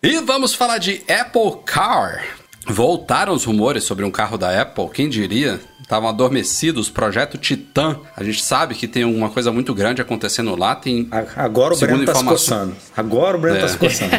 E 0.03 0.21
vamos 0.21 0.55
falar 0.55 0.79
de 0.79 1.03
Apple 1.09 1.63
Car. 1.65 2.44
Voltaram 2.67 3.35
os 3.35 3.45
rumores 3.45 3.85
sobre 3.85 4.05
um 4.05 4.11
carro 4.11 4.39
da 4.39 4.61
Apple, 4.61 4.89
quem 4.93 5.09
diria? 5.09 5.61
Estavam 5.81 6.09
adormecidos, 6.09 6.89
projeto 6.89 7.37
Titan. 7.37 7.99
A 8.17 8.25
gente 8.25 8.43
sabe 8.43 8.75
que 8.75 8.89
tem 8.89 9.05
uma 9.05 9.29
coisa 9.29 9.53
muito 9.53 9.75
grande 9.75 10.01
acontecendo 10.01 10.57
lá. 10.57 10.75
Tem 10.75 11.07
Agora 11.37 11.75
o 11.75 11.79
Breno 11.79 12.05
tá 12.07 12.15
se 12.15 12.25
coçando. 12.25 12.75
Agora 12.97 13.37
o 13.37 13.41
Breno 13.41 13.59
é. 13.59 13.61
tá 13.61 13.69
se 13.69 13.77
coçando. 13.77 14.13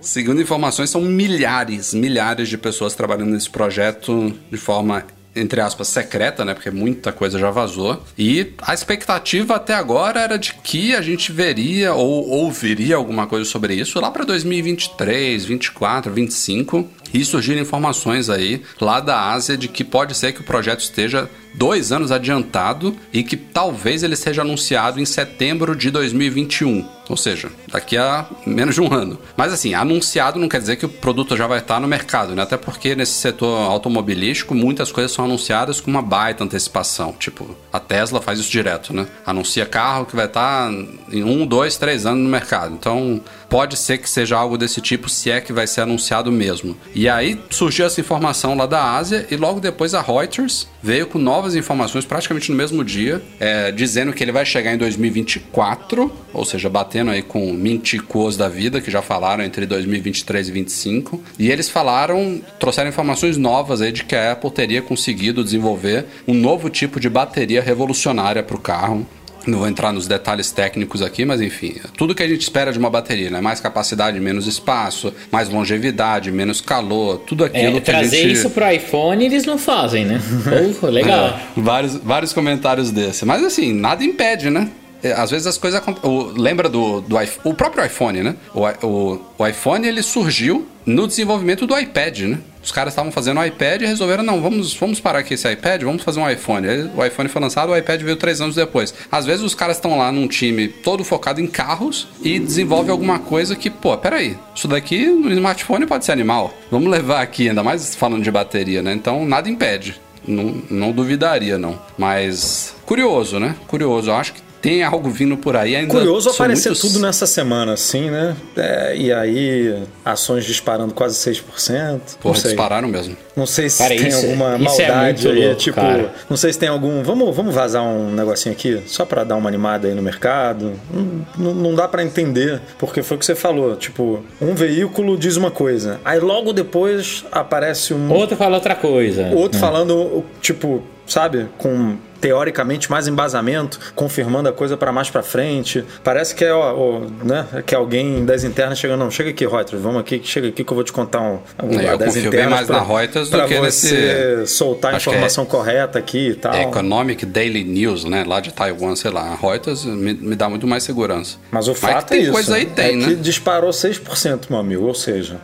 segundo 0.00 0.40
informações, 0.40 0.88
são 0.88 1.02
milhares, 1.02 1.92
milhares 1.92 2.48
de 2.48 2.56
pessoas 2.56 2.94
trabalhando 2.94 3.30
nesse 3.30 3.50
projeto 3.50 4.32
de 4.50 4.56
forma 4.56 5.04
entre 5.34 5.60
aspas, 5.60 5.88
secreta, 5.88 6.44
né? 6.44 6.54
Porque 6.54 6.70
muita 6.70 7.12
coisa 7.12 7.38
já 7.38 7.50
vazou. 7.50 8.02
E 8.18 8.52
a 8.62 8.74
expectativa 8.74 9.56
até 9.56 9.74
agora 9.74 10.20
era 10.20 10.36
de 10.36 10.54
que 10.54 10.94
a 10.94 11.00
gente 11.00 11.32
veria 11.32 11.94
ou 11.94 12.28
ouviria 12.28 12.96
alguma 12.96 13.26
coisa 13.26 13.48
sobre 13.48 13.74
isso 13.74 14.00
lá 14.00 14.10
para 14.10 14.24
2023, 14.24 15.44
24, 15.44 16.12
25. 16.12 16.88
E 17.14 17.24
surgiram 17.24 17.60
informações 17.60 18.30
aí 18.30 18.62
lá 18.80 18.98
da 18.98 19.32
Ásia 19.32 19.56
de 19.56 19.68
que 19.68 19.84
pode 19.84 20.16
ser 20.16 20.32
que 20.32 20.40
o 20.40 20.44
projeto 20.44 20.80
esteja 20.80 21.28
dois 21.54 21.92
anos 21.92 22.10
adiantado 22.10 22.96
e 23.12 23.22
que 23.22 23.36
talvez 23.36 24.02
ele 24.02 24.16
seja 24.16 24.40
anunciado 24.40 24.98
em 24.98 25.04
setembro 25.04 25.76
de 25.76 25.90
2021. 25.90 26.88
Ou 27.12 27.16
seja, 27.18 27.50
daqui 27.70 27.98
a 27.98 28.24
menos 28.46 28.74
de 28.74 28.80
um 28.80 28.90
ano. 28.90 29.18
Mas 29.36 29.52
assim, 29.52 29.74
anunciado 29.74 30.38
não 30.38 30.48
quer 30.48 30.58
dizer 30.58 30.76
que 30.76 30.86
o 30.86 30.88
produto 30.88 31.36
já 31.36 31.46
vai 31.46 31.58
estar 31.58 31.78
no 31.78 31.86
mercado, 31.86 32.34
né? 32.34 32.40
Até 32.40 32.56
porque 32.56 32.96
nesse 32.96 33.12
setor 33.12 33.70
automobilístico 33.70 34.54
muitas 34.54 34.90
coisas 34.90 35.12
são 35.12 35.26
anunciadas 35.26 35.78
com 35.78 35.90
uma 35.90 36.00
baita 36.00 36.42
antecipação. 36.42 37.14
Tipo, 37.18 37.54
a 37.70 37.78
Tesla 37.78 38.22
faz 38.22 38.38
isso 38.38 38.50
direto, 38.50 38.94
né? 38.94 39.06
Anuncia 39.26 39.66
carro 39.66 40.06
que 40.06 40.16
vai 40.16 40.24
estar 40.24 40.72
em 40.72 41.22
um, 41.22 41.46
dois, 41.46 41.76
três 41.76 42.06
anos 42.06 42.24
no 42.24 42.30
mercado. 42.30 42.72
Então, 42.72 43.20
pode 43.52 43.76
ser 43.76 43.98
que 43.98 44.08
seja 44.08 44.34
algo 44.34 44.56
desse 44.56 44.80
tipo, 44.80 45.10
se 45.10 45.30
é 45.30 45.38
que 45.38 45.52
vai 45.52 45.66
ser 45.66 45.82
anunciado 45.82 46.32
mesmo. 46.32 46.74
E 46.94 47.06
aí 47.06 47.38
surgiu 47.50 47.84
essa 47.84 48.00
informação 48.00 48.56
lá 48.56 48.64
da 48.64 48.94
Ásia 48.94 49.26
e 49.30 49.36
logo 49.36 49.60
depois 49.60 49.92
a 49.92 50.00
Reuters 50.00 50.66
veio 50.82 51.06
com 51.06 51.18
novas 51.18 51.54
informações 51.54 52.06
praticamente 52.06 52.50
no 52.50 52.56
mesmo 52.56 52.82
dia, 52.82 53.22
é, 53.38 53.70
dizendo 53.70 54.10
que 54.14 54.24
ele 54.24 54.32
vai 54.32 54.46
chegar 54.46 54.72
em 54.72 54.78
2024, 54.78 56.10
ou 56.32 56.44
seja, 56.46 56.70
batendo 56.70 57.10
aí 57.10 57.20
com 57.20 57.52
minticos 57.52 58.38
da 58.38 58.48
vida 58.48 58.80
que 58.80 58.90
já 58.90 59.02
falaram 59.02 59.44
entre 59.44 59.66
2023 59.66 60.48
e 60.48 60.50
2025. 60.50 61.22
E 61.38 61.50
eles 61.50 61.68
falaram, 61.68 62.40
trouxeram 62.58 62.88
informações 62.88 63.36
novas 63.36 63.82
aí 63.82 63.92
de 63.92 64.02
que 64.02 64.16
a 64.16 64.32
Apple 64.32 64.50
teria 64.50 64.80
conseguido 64.80 65.44
desenvolver 65.44 66.06
um 66.26 66.32
novo 66.32 66.70
tipo 66.70 66.98
de 66.98 67.10
bateria 67.10 67.60
revolucionária 67.60 68.42
para 68.42 68.56
o 68.56 68.60
carro 68.60 69.06
não 69.46 69.58
vou 69.58 69.68
entrar 69.68 69.92
nos 69.92 70.06
detalhes 70.06 70.50
técnicos 70.50 71.02
aqui, 71.02 71.24
mas 71.24 71.40
enfim, 71.40 71.74
tudo 71.96 72.14
que 72.14 72.22
a 72.22 72.28
gente 72.28 72.42
espera 72.42 72.72
de 72.72 72.78
uma 72.78 72.90
bateria, 72.90 73.30
né? 73.30 73.40
Mais 73.40 73.60
capacidade, 73.60 74.18
menos 74.20 74.46
espaço, 74.46 75.12
mais 75.30 75.48
longevidade, 75.48 76.30
menos 76.30 76.60
calor, 76.60 77.18
tudo 77.26 77.44
aquilo 77.44 77.78
É, 77.78 77.80
que 77.80 77.90
a 77.90 77.94
trazer 77.94 78.16
gente... 78.16 78.32
isso 78.32 78.50
pro 78.50 78.70
iPhone 78.70 79.24
eles 79.24 79.44
não 79.44 79.58
fazem, 79.58 80.04
né? 80.04 80.20
Oh, 80.82 80.86
legal. 80.86 81.28
É, 81.28 81.60
vários, 81.60 81.96
vários 81.96 82.32
comentários 82.32 82.90
desse. 82.90 83.24
Mas 83.24 83.42
assim, 83.44 83.72
nada 83.72 84.04
impede, 84.04 84.50
né? 84.50 84.68
É, 85.02 85.12
Às 85.12 85.30
vezes 85.30 85.46
as 85.46 85.58
coisas 85.58 85.80
acon- 85.80 85.96
o- 86.02 86.32
Lembra 86.40 86.68
do, 86.68 87.00
do 87.00 87.16
o 87.44 87.54
próprio 87.54 87.84
iPhone, 87.84 88.22
né? 88.22 88.36
O, 88.54 88.60
o, 88.86 89.20
o 89.38 89.46
iPhone 89.46 89.86
ele 89.86 90.02
surgiu 90.02 90.66
no 90.86 91.06
desenvolvimento 91.06 91.66
do 91.66 91.78
iPad, 91.78 92.20
né? 92.20 92.38
Os 92.62 92.70
caras 92.70 92.92
estavam 92.92 93.10
fazendo 93.10 93.40
o 93.40 93.44
iPad 93.44 93.82
e 93.82 93.86
resolveram, 93.86 94.22
não, 94.22 94.40
vamos, 94.40 94.72
vamos 94.74 95.00
parar 95.00 95.18
aqui 95.18 95.34
esse 95.34 95.50
iPad, 95.50 95.82
vamos 95.82 96.04
fazer 96.04 96.20
um 96.20 96.30
iPhone. 96.30 96.68
Aí 96.68 96.90
o 96.96 97.04
iPhone 97.04 97.28
foi 97.28 97.42
lançado, 97.42 97.70
o 97.70 97.76
iPad 97.76 98.00
veio 98.02 98.16
três 98.16 98.40
anos 98.40 98.54
depois. 98.54 98.94
Às 99.10 99.26
vezes 99.26 99.42
os 99.42 99.52
caras 99.54 99.76
estão 99.78 99.98
lá 99.98 100.12
num 100.12 100.28
time 100.28 100.68
todo 100.68 101.02
focado 101.02 101.40
em 101.40 101.46
carros 101.48 102.06
e 102.22 102.38
desenvolve 102.38 102.90
alguma 102.90 103.18
coisa 103.18 103.56
que, 103.56 103.68
pô, 103.68 103.96
peraí, 103.96 104.36
isso 104.54 104.68
daqui 104.68 105.06
no 105.06 105.32
smartphone 105.32 105.86
pode 105.86 106.04
ser 106.04 106.12
animal. 106.12 106.54
Vamos 106.70 106.88
levar 106.90 107.20
aqui, 107.22 107.48
ainda 107.48 107.64
mais 107.64 107.96
falando 107.96 108.22
de 108.22 108.30
bateria, 108.30 108.80
né? 108.82 108.92
Então 108.92 109.26
nada 109.26 109.48
impede. 109.48 110.00
Não, 110.24 110.62
não 110.70 110.92
duvidaria, 110.92 111.58
não. 111.58 111.76
Mas 111.98 112.74
curioso, 112.86 113.40
né? 113.40 113.56
Curioso. 113.66 114.10
Eu 114.10 114.14
acho 114.14 114.32
que 114.34 114.41
tem 114.62 114.82
algo 114.82 115.10
vindo 115.10 115.36
por 115.36 115.56
aí 115.56 115.76
ainda. 115.76 115.92
Curioso 115.92 116.30
aparecer 116.30 116.70
muito- 116.70 116.80
tudo 116.80 117.00
nessa 117.00 117.26
semana, 117.26 117.72
assim, 117.74 118.08
né? 118.10 118.34
É, 118.56 118.96
e 118.96 119.12
aí, 119.12 119.82
ações 120.04 120.44
disparando 120.44 120.94
quase 120.94 121.16
6%. 121.16 122.16
Porra, 122.20 122.34
não 122.34 122.40
sei. 122.40 122.50
dispararam 122.52 122.88
mesmo. 122.88 123.16
Não 123.36 123.46
sei 123.46 123.68
se 123.68 123.78
Cara, 123.78 123.96
tem 123.96 124.08
isso- 124.08 124.18
alguma 124.26 124.56
isso 124.56 124.80
é 124.80 124.88
maldade 124.88 125.26
muito 125.26 125.36
aí, 125.40 125.44
louco, 125.46 125.60
tipo, 125.60 125.80
cara. 125.80 126.12
não 126.30 126.36
sei 126.36 126.52
se 126.52 126.58
tem 126.58 126.68
algum. 126.68 127.02
Vamos, 127.02 127.34
vamos 127.34 127.54
vazar 127.54 127.82
um 127.82 128.12
negocinho 128.12 128.54
aqui, 128.54 128.80
só 128.86 129.04
pra 129.04 129.24
dar 129.24 129.36
uma 129.36 129.48
animada 129.48 129.88
aí 129.88 129.94
no 129.94 130.02
mercado. 130.02 130.72
Não, 130.92 131.24
não, 131.36 131.54
não 131.54 131.74
dá 131.74 131.88
pra 131.88 132.02
entender, 132.04 132.60
porque 132.78 133.02
foi 133.02 133.16
o 133.16 133.20
que 133.20 133.26
você 133.26 133.34
falou, 133.34 133.74
tipo, 133.76 134.22
um 134.40 134.54
veículo 134.54 135.16
diz 135.18 135.36
uma 135.36 135.50
coisa, 135.50 135.98
aí 136.04 136.20
logo 136.20 136.52
depois 136.52 137.24
aparece 137.32 137.92
um 137.94 138.12
Outro 138.12 138.36
fala 138.36 138.56
outra 138.56 138.74
coisa. 138.74 139.28
outro 139.34 139.58
falando, 139.58 140.22
tipo, 140.40 140.82
sabe, 141.06 141.48
com 141.58 141.96
teoricamente 142.22 142.88
mais 142.90 143.08
embasamento, 143.08 143.78
confirmando 143.96 144.48
a 144.48 144.52
coisa 144.52 144.76
pra 144.76 144.92
mais 144.92 145.10
pra 145.10 145.22
frente. 145.22 145.84
Parece 146.04 146.34
que 146.34 146.44
é, 146.44 146.52
ó, 146.54 146.72
ó, 146.74 147.00
né, 147.24 147.46
que 147.66 147.74
alguém 147.74 148.24
das 148.24 148.44
internas 148.44 148.78
chegando, 148.78 149.00
não, 149.00 149.10
chega 149.10 149.30
aqui, 149.30 149.44
Reuters, 149.46 149.82
vamos 149.82 150.00
aqui, 150.00 150.20
chega 150.24 150.48
aqui 150.48 150.62
que 150.62 150.72
eu 150.72 150.74
vou 150.76 150.84
te 150.84 150.92
contar 150.92 151.20
um, 151.20 151.38
um 151.62 151.80
É, 151.80 151.92
eu 151.92 151.98
das 151.98 152.14
confio 152.14 152.30
bem 152.30 152.40
internas 152.40 152.68
mais 152.68 152.68
na 152.68 152.80
Reuters 152.80 153.28
do 153.28 153.36
pra 153.36 153.46
que 153.48 153.58
você 153.58 154.40
nesse- 154.40 154.46
soltar 154.54 154.92
a 154.92 154.94
é- 154.94 154.96
informação 154.98 155.44
correta 155.44 155.98
aqui 155.98 156.28
e 156.28 156.34
tal. 156.34 156.54
Economic 156.54 157.26
Daily 157.26 157.64
News, 157.64 158.04
né? 158.04 158.24
Lá 158.24 158.38
de 158.40 158.52
Taiwan, 158.54 158.94
sei 158.94 159.10
lá. 159.10 159.22
A 159.22 159.34
Reuters 159.34 159.84
me, 159.84 160.14
me 160.14 160.36
dá 160.36 160.48
muito 160.48 160.66
mais 160.66 160.84
segurança. 160.84 161.38
Mas 161.50 161.66
o 161.66 161.74
fato 161.74 162.08
tem 162.10 162.20
é 162.20 162.22
isso. 162.22 162.32
coisa 162.32 162.54
aí, 162.54 162.66
tem, 162.66 162.92
é 162.92 162.96
né? 162.96 163.08
que 163.08 163.16
disparou 163.16 163.70
6%, 163.72 164.48
meu 164.48 164.60
amigo. 164.60 164.86
Ou 164.86 164.94
seja, 164.94 165.38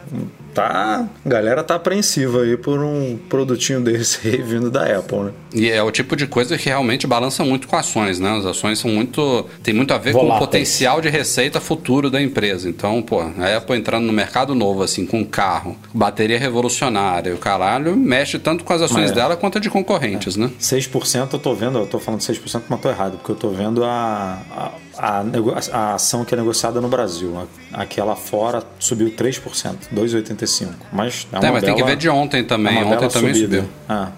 tá, 0.55 1.09
a 1.25 1.29
galera 1.29 1.63
tá 1.63 1.75
apreensiva 1.77 2.43
aí 2.43 2.57
por 2.57 2.81
um 2.81 3.19
produtinho 3.29 3.81
desse 3.81 4.27
aí 4.29 4.43
vindo 4.43 4.71
da 4.71 4.85
Apple, 4.99 5.19
né? 5.19 5.33
E 5.55 5.71
é 5.71 5.83
o 5.83 5.91
tipo 5.91 6.15
de 6.17 6.27
coisa 6.27 6.59
que 6.59 6.69
realmente 6.69 7.07
balança 7.07 7.45
muito 7.45 7.67
com 7.69 7.77
ações, 7.77 8.19
né? 8.19 8.37
As 8.39 8.45
ações 8.47 8.79
são 8.79 8.91
muito. 8.91 9.47
tem 9.63 9.73
muito 9.73 9.95
a 9.95 9.99
ver 9.99 10.13
com 10.13 10.29
o 10.29 10.39
potencial 10.39 11.01
de 11.01 11.09
receita 11.09 11.61
futuro 11.61 12.11
da 12.11 12.21
empresa. 12.21 12.69
Então, 12.69 13.01
pô, 13.03 13.21
a 13.21 13.57
Apple 13.57 13.77
entrando 13.77 14.07
no 14.07 14.13
mercado 14.13 14.55
novo, 14.55 14.83
assim, 14.83 15.07
com 15.07 15.25
carro, 15.25 15.77
bateria 15.93 16.39
revolucionária, 16.39 17.31
e 17.31 17.35
o 17.35 17.39
caralho, 17.39 17.97
mexe 17.97 18.39
tanto 18.39 18.65
com 18.65 18.73
as 18.73 18.83
ações 18.83 19.11
É. 19.11 19.15
dela 19.15 19.37
quanto 19.37 19.59
de 19.61 19.71
concorrentes, 19.71 20.37
né? 20.37 20.51
6% 20.61 21.33
eu 21.35 21.39
tô 21.39 21.55
vendo, 21.55 21.79
eu 21.79 21.87
tô 21.87 21.99
falando 21.99 22.21
6%, 22.21 22.63
mas 22.69 22.81
tô 22.81 22.89
errado, 22.91 23.19
porque 23.19 23.33
eu 23.33 23.37
tô 23.37 23.49
vendo 23.51 23.85
a, 23.85 24.41
a, 24.51 24.71
a, 24.99 25.25
a 25.73 25.95
ação 25.95 26.25
que 26.25 26.35
é 26.35 26.37
negociada 26.37 26.81
no 26.81 26.89
Brasil. 26.89 27.35
Aquela 27.73 28.17
fora 28.17 28.63
subiu 28.79 29.11
3%, 29.11 29.75
2,85%. 29.95 30.69
Mas 30.93 31.27
é 31.33 31.39
uma 31.39 31.49
É, 31.49 31.51
mas 31.53 31.63
tem 31.63 31.75
que 31.75 31.81
bela- 31.81 31.91
ver 31.91 31.97
de 31.97 32.09
ontem 32.09 32.41
é 32.41 32.43
também. 32.43 32.73
uma 32.77 32.87
Ontem 32.87 32.97
bela 32.99 33.09
também 33.11 33.35
subida. 33.35 33.57
subiu. 33.59 33.71
Ah, 33.89 34.09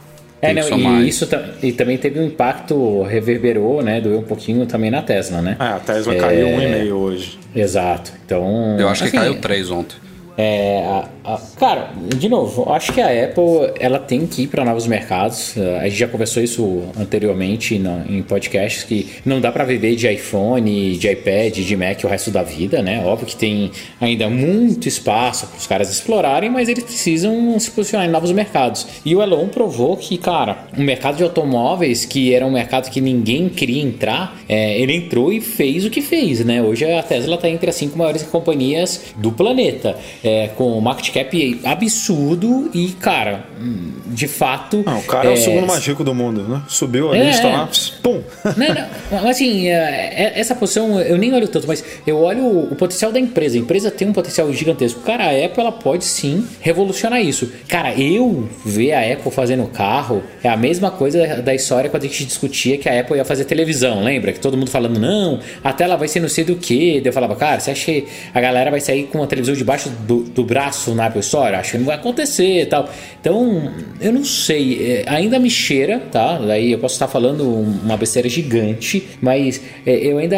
É, 0.43 0.55
que 0.55 0.61
não, 0.71 0.79
e 0.79 0.87
aí. 0.87 1.09
isso 1.09 1.29
e 1.63 1.73
também 1.73 1.99
teve 1.99 2.19
um 2.19 2.25
impacto, 2.25 3.03
reverberou, 3.03 3.83
né? 3.83 4.01
Doeu 4.01 4.21
um 4.21 4.23
pouquinho 4.23 4.65
também 4.67 4.91
na 4.91 5.03
Tesla, 5.03 5.43
né? 5.43 5.57
é, 5.61 5.65
a 5.65 5.79
Tesla 5.79 6.15
caiu 6.17 6.47
1,5 6.49 6.93
hoje. 6.93 7.39
Exato. 7.55 8.13
Então. 8.25 8.77
Eu 8.79 8.89
acho 8.89 9.03
que 9.03 9.09
assim, 9.09 9.19
caiu 9.19 9.41
3 9.41 9.71
ontem. 9.71 9.97
É, 10.39 10.83
a- 10.89 11.20
a- 11.25 11.41
cara, 11.59 11.91
de 12.17 12.29
novo, 12.29 12.71
acho 12.73 12.93
que 12.93 13.01
a 13.01 13.07
Apple 13.25 13.73
ela 13.79 13.99
tem 13.99 14.27
que 14.27 14.43
ir 14.43 14.47
para 14.47 14.65
novos 14.65 14.87
mercados. 14.87 15.55
Uh, 15.57 15.77
A 15.81 15.85
gente 15.89 15.99
já 15.99 16.09
conversou 16.09 16.43
isso 16.43 16.83
anteriormente 16.99 17.75
em 18.09 18.23
podcasts 18.23 18.85
que 18.85 19.07
não 19.25 19.41
dá 19.41 19.51
para 19.53 19.65
viver 19.65 19.95
de 19.97 20.09
iPhone, 20.11 20.97
de 20.97 21.09
iPad, 21.11 21.57
de 21.59 21.77
Mac 21.77 22.03
o 22.05 22.07
resto 22.09 22.31
da 22.31 22.43
vida, 22.43 22.83
né? 22.83 23.03
Óbvio 23.05 23.27
que 23.27 23.37
tem 23.37 23.71
ainda 24.01 24.29
muito 24.29 24.89
espaço 24.89 25.47
para 25.47 25.59
os 25.59 25.67
caras 25.67 25.91
explorarem, 25.91 26.51
mas 26.51 26.69
eles 26.69 26.85
precisam 26.85 27.59
se 27.59 27.71
posicionar 27.71 28.07
em 28.07 28.11
novos 28.11 28.33
mercados. 28.33 28.87
E 29.05 29.15
o 29.15 29.23
Elon 29.23 29.49
provou 29.49 29.97
que, 29.97 30.17
cara, 30.19 30.67
o 30.77 30.81
mercado 30.83 31.17
de 31.17 31.23
automóveis, 31.23 32.05
que 32.05 32.35
era 32.35 32.47
um 32.47 32.51
mercado 32.53 32.91
que 32.91 33.01
ninguém 33.01 33.49
queria 33.49 33.83
entrar, 33.83 34.39
é, 34.49 34.79
ele 34.81 34.95
entrou 34.95 35.33
e 35.33 35.41
fez 35.41 35.85
o 35.85 35.91
que 35.91 36.01
fez, 36.01 36.45
né? 36.45 36.63
Hoje 36.63 36.85
a 36.91 37.03
Tesla 37.03 37.35
está 37.37 37.49
entre 37.49 37.69
as 37.71 37.77
cinco 37.77 37.97
maiores 37.99 38.23
companhias 38.23 39.07
do 39.17 39.33
planeta, 39.33 39.97
é, 40.23 40.49
com 40.57 40.77
um 40.77 40.81
market 41.11 41.61
cap 41.61 41.61
absurdo 41.65 42.71
e, 42.73 42.89
cara, 42.93 43.45
hum, 43.61 43.93
de 44.07 44.29
fato. 44.29 44.83
Ah, 44.87 44.97
o 44.99 45.03
cara 45.03 45.31
é, 45.31 45.33
o 45.33 45.37
segundo 45.37 45.67
mais 45.67 45.85
rico 45.87 46.05
do 46.05 46.15
mundo, 46.15 46.43
né? 46.43 46.63
Subiu 46.69 47.13
a 47.13 47.17
É, 47.17 47.25
lista 47.27 47.47
é. 47.47 47.53
lá, 47.53 47.69
pum! 48.03 48.23
Não, 48.57 49.21
não, 49.23 49.29
assim, 49.29 49.69
é, 49.69 49.73
é- 49.75 50.33
essa 50.41 50.55
posição 50.55 51.01
eu 51.01 51.19
nem 51.19 51.33
olho 51.35 51.49
tanto, 51.49 51.67
mas 51.67 51.85
eu 52.07 52.19
olho 52.19 52.47
o, 52.47 52.75
potencial 52.77 53.13
da 53.13 53.19
empresa. 53.21 53.57
A 53.57 53.61
empresa 53.61 53.91
tem 53.91 54.09
um 54.09 54.13
potencial 54.13 54.53
gigantesco. 54.53 55.01
Cara, 55.01 55.25
a 55.25 55.45
Apple 55.45 55.61
ela 55.61 55.73
pode 55.73 56.05
sim 56.05 56.47
revolucionar 56.61 57.21
isso. 57.21 57.51
Cara, 57.69 57.95
eu 57.95 58.49
ver 58.65 58.93
a 58.93 59.13
Apple 59.13 59.31
fazendo 59.31 59.67
carro 59.67 60.23
é 60.43 60.49
a 60.49 60.57
mesma 60.57 60.91
coisa 60.91 61.43
da 61.43 61.55
história 61.55 61.91
quando 61.91 62.05
a 62.05 62.07
gente 62.07 62.25
discutia 62.25 62.79
que 62.79 62.89
a 62.89 63.01
Apple 63.01 63.17
ia 63.17 63.25
fazer 63.25 63.45
televisão. 63.45 64.03
Lembra? 64.03 64.33
Que 64.33 64.41
todo 64.41 64.57
mundo 64.57 64.71
falando, 64.71 64.99
não, 64.99 65.41
a 65.63 65.73
tela 65.73 65.97
vai 65.97 66.09
ser 66.09 66.21
não 66.21 66.29
sei 66.29 66.45
do 66.45 66.57
que. 66.57 67.03
Eu 67.05 67.13
falava, 67.13 67.35
cara, 67.37 67.61
você 67.61 67.71
acha 67.71 67.85
que 67.85 68.07
a 68.33 68.41
galera 68.41 68.71
vai 68.71 68.81
sair 68.81 69.05
com 69.05 69.19
uma 69.19 69.27
televisão 69.27 69.55
debaixo 69.55 69.89
do, 70.07 70.23
do 70.23 70.45
braço 70.45 70.95
na 71.01 71.07
Apple 71.07 71.21
Store? 71.21 71.55
Acho 71.55 71.73
que 71.73 71.79
não 71.79 71.87
vai 71.87 71.97
acontecer 71.97 72.67
tal. 72.67 72.89
Então, 73.21 73.73
eu 74.01 74.13
não 74.13 74.25
sei. 74.25 75.03
é, 75.05 75.05
ainda 75.07 75.39
me 75.39 75.51
cheira, 75.51 75.99
tá? 75.99 76.39
Daí 76.39 76.73
eu 76.73 76.79
posso 76.79 76.95
estar 76.95 77.09
falando 77.09 77.45
uma 77.45 77.97
besteira 77.97 78.29
gigante, 78.29 79.09
mas 79.21 79.61
é, 79.87 79.97
eu 79.97 80.19
ainda 80.19 80.37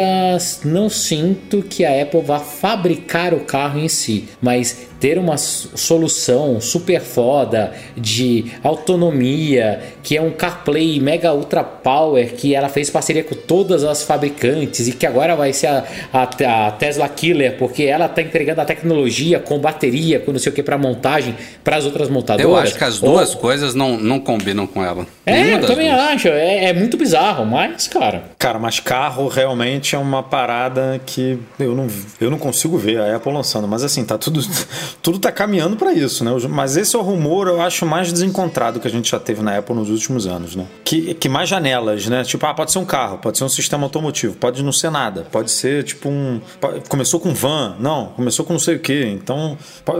não 0.63 0.89
sinto 0.89 1.61
que 1.61 1.83
a 1.83 2.01
Apple 2.01 2.21
vá 2.21 2.39
fabricar 2.39 3.33
o 3.33 3.41
carro 3.41 3.79
em 3.79 3.89
si, 3.89 4.25
mas 4.41 4.87
ter 5.03 5.17
uma 5.19 5.35
solução 5.37 6.61
super 6.61 7.01
foda 7.01 7.73
de 7.97 8.45
autonomia, 8.63 9.81
que 10.01 10.15
é 10.15 10.21
um 10.21 10.31
CarPlay 10.31 10.97
mega 11.01 11.33
ultra 11.33 11.61
power, 11.61 12.33
que 12.35 12.55
ela 12.55 12.69
fez 12.69 12.89
parceria 12.89 13.21
com 13.21 13.35
todas 13.35 13.83
as 13.83 14.01
fabricantes 14.03 14.87
e 14.87 14.93
que 14.93 15.05
agora 15.05 15.35
vai 15.35 15.51
ser 15.51 15.67
a, 15.67 15.83
a- 16.13 16.67
a 16.67 16.71
Tesla 16.71 17.09
Killer, 17.09 17.57
porque 17.57 17.83
ela 17.83 18.07
tá 18.07 18.21
entregando 18.21 18.61
a 18.61 18.65
tecnologia 18.65 19.41
com 19.41 19.59
bateria, 19.59 20.21
com 20.21 20.31
não 20.31 20.39
sei 20.39 20.53
o 20.53 20.55
que 20.55 20.63
para 20.63 20.77
montagem 20.77 21.35
para 21.65 21.75
as 21.75 21.83
outras 21.83 22.07
montadoras. 22.07 22.49
Eu 22.49 22.55
acho 22.55 22.75
que 22.77 22.83
as 22.85 22.99
duas 23.01 23.31
Ou- 23.35 23.41
coisas 23.41 23.75
não, 23.75 23.97
não 23.97 24.21
combinam 24.21 24.65
com 24.65 24.81
ela. 24.85 25.05
É, 25.25 25.55
eu 25.55 25.65
também 25.65 25.89
duas. 25.89 25.99
acho. 26.01 26.27
É, 26.29 26.65
é 26.69 26.73
muito 26.73 26.95
bizarro, 26.95 27.45
mas, 27.45 27.89
cara. 27.89 28.23
Cara, 28.39 28.57
mas 28.57 28.79
carro 28.79 29.27
realmente 29.27 29.95
é 29.95 29.97
uma 29.97 30.23
parada 30.23 31.01
que 31.05 31.37
eu 31.59 31.75
não, 31.75 31.87
eu 32.21 32.29
não 32.31 32.37
consigo 32.37 32.77
ver 32.77 33.01
a 33.01 33.17
Apple 33.17 33.33
lançando. 33.33 33.67
Mas 33.67 33.83
assim, 33.83 34.05
tá 34.05 34.17
tudo, 34.17 34.39
tudo 35.01 35.19
tá 35.19 35.31
caminhando 35.31 35.75
para 35.75 35.93
isso, 35.93 36.23
né? 36.23 36.31
Mas 36.49 36.77
esse 36.77 36.95
é 36.95 36.99
o 36.99 37.01
rumor, 37.01 37.47
eu 37.47 37.61
acho, 37.61 37.85
mais 37.85 38.11
desencontrado 38.11 38.79
que 38.79 38.87
a 38.87 38.91
gente 38.91 39.11
já 39.11 39.19
teve 39.19 39.41
na 39.41 39.57
Apple 39.57 39.75
nos 39.75 39.89
últimos 39.89 40.27
anos, 40.27 40.55
né? 40.55 40.65
Que, 40.83 41.13
que 41.13 41.27
mais 41.27 41.49
janelas, 41.49 42.07
né? 42.07 42.23
Tipo, 42.23 42.45
ah, 42.45 42.53
pode 42.53 42.71
ser 42.71 42.79
um 42.79 42.85
carro, 42.85 43.17
pode 43.17 43.37
ser 43.37 43.43
um 43.43 43.49
sistema 43.49 43.83
automotivo, 43.83 44.35
pode 44.35 44.63
não 44.63 44.71
ser 44.71 44.89
nada, 44.89 45.27
pode 45.31 45.51
ser 45.51 45.83
tipo 45.83 46.09
um. 46.09 46.41
Começou 46.87 47.19
com 47.19 47.33
van, 47.33 47.75
não, 47.79 48.07
começou 48.07 48.45
com 48.45 48.53
não 48.53 48.59
sei 48.59 48.75
o 48.75 48.79
que. 48.79 49.05
Então, 49.05 49.57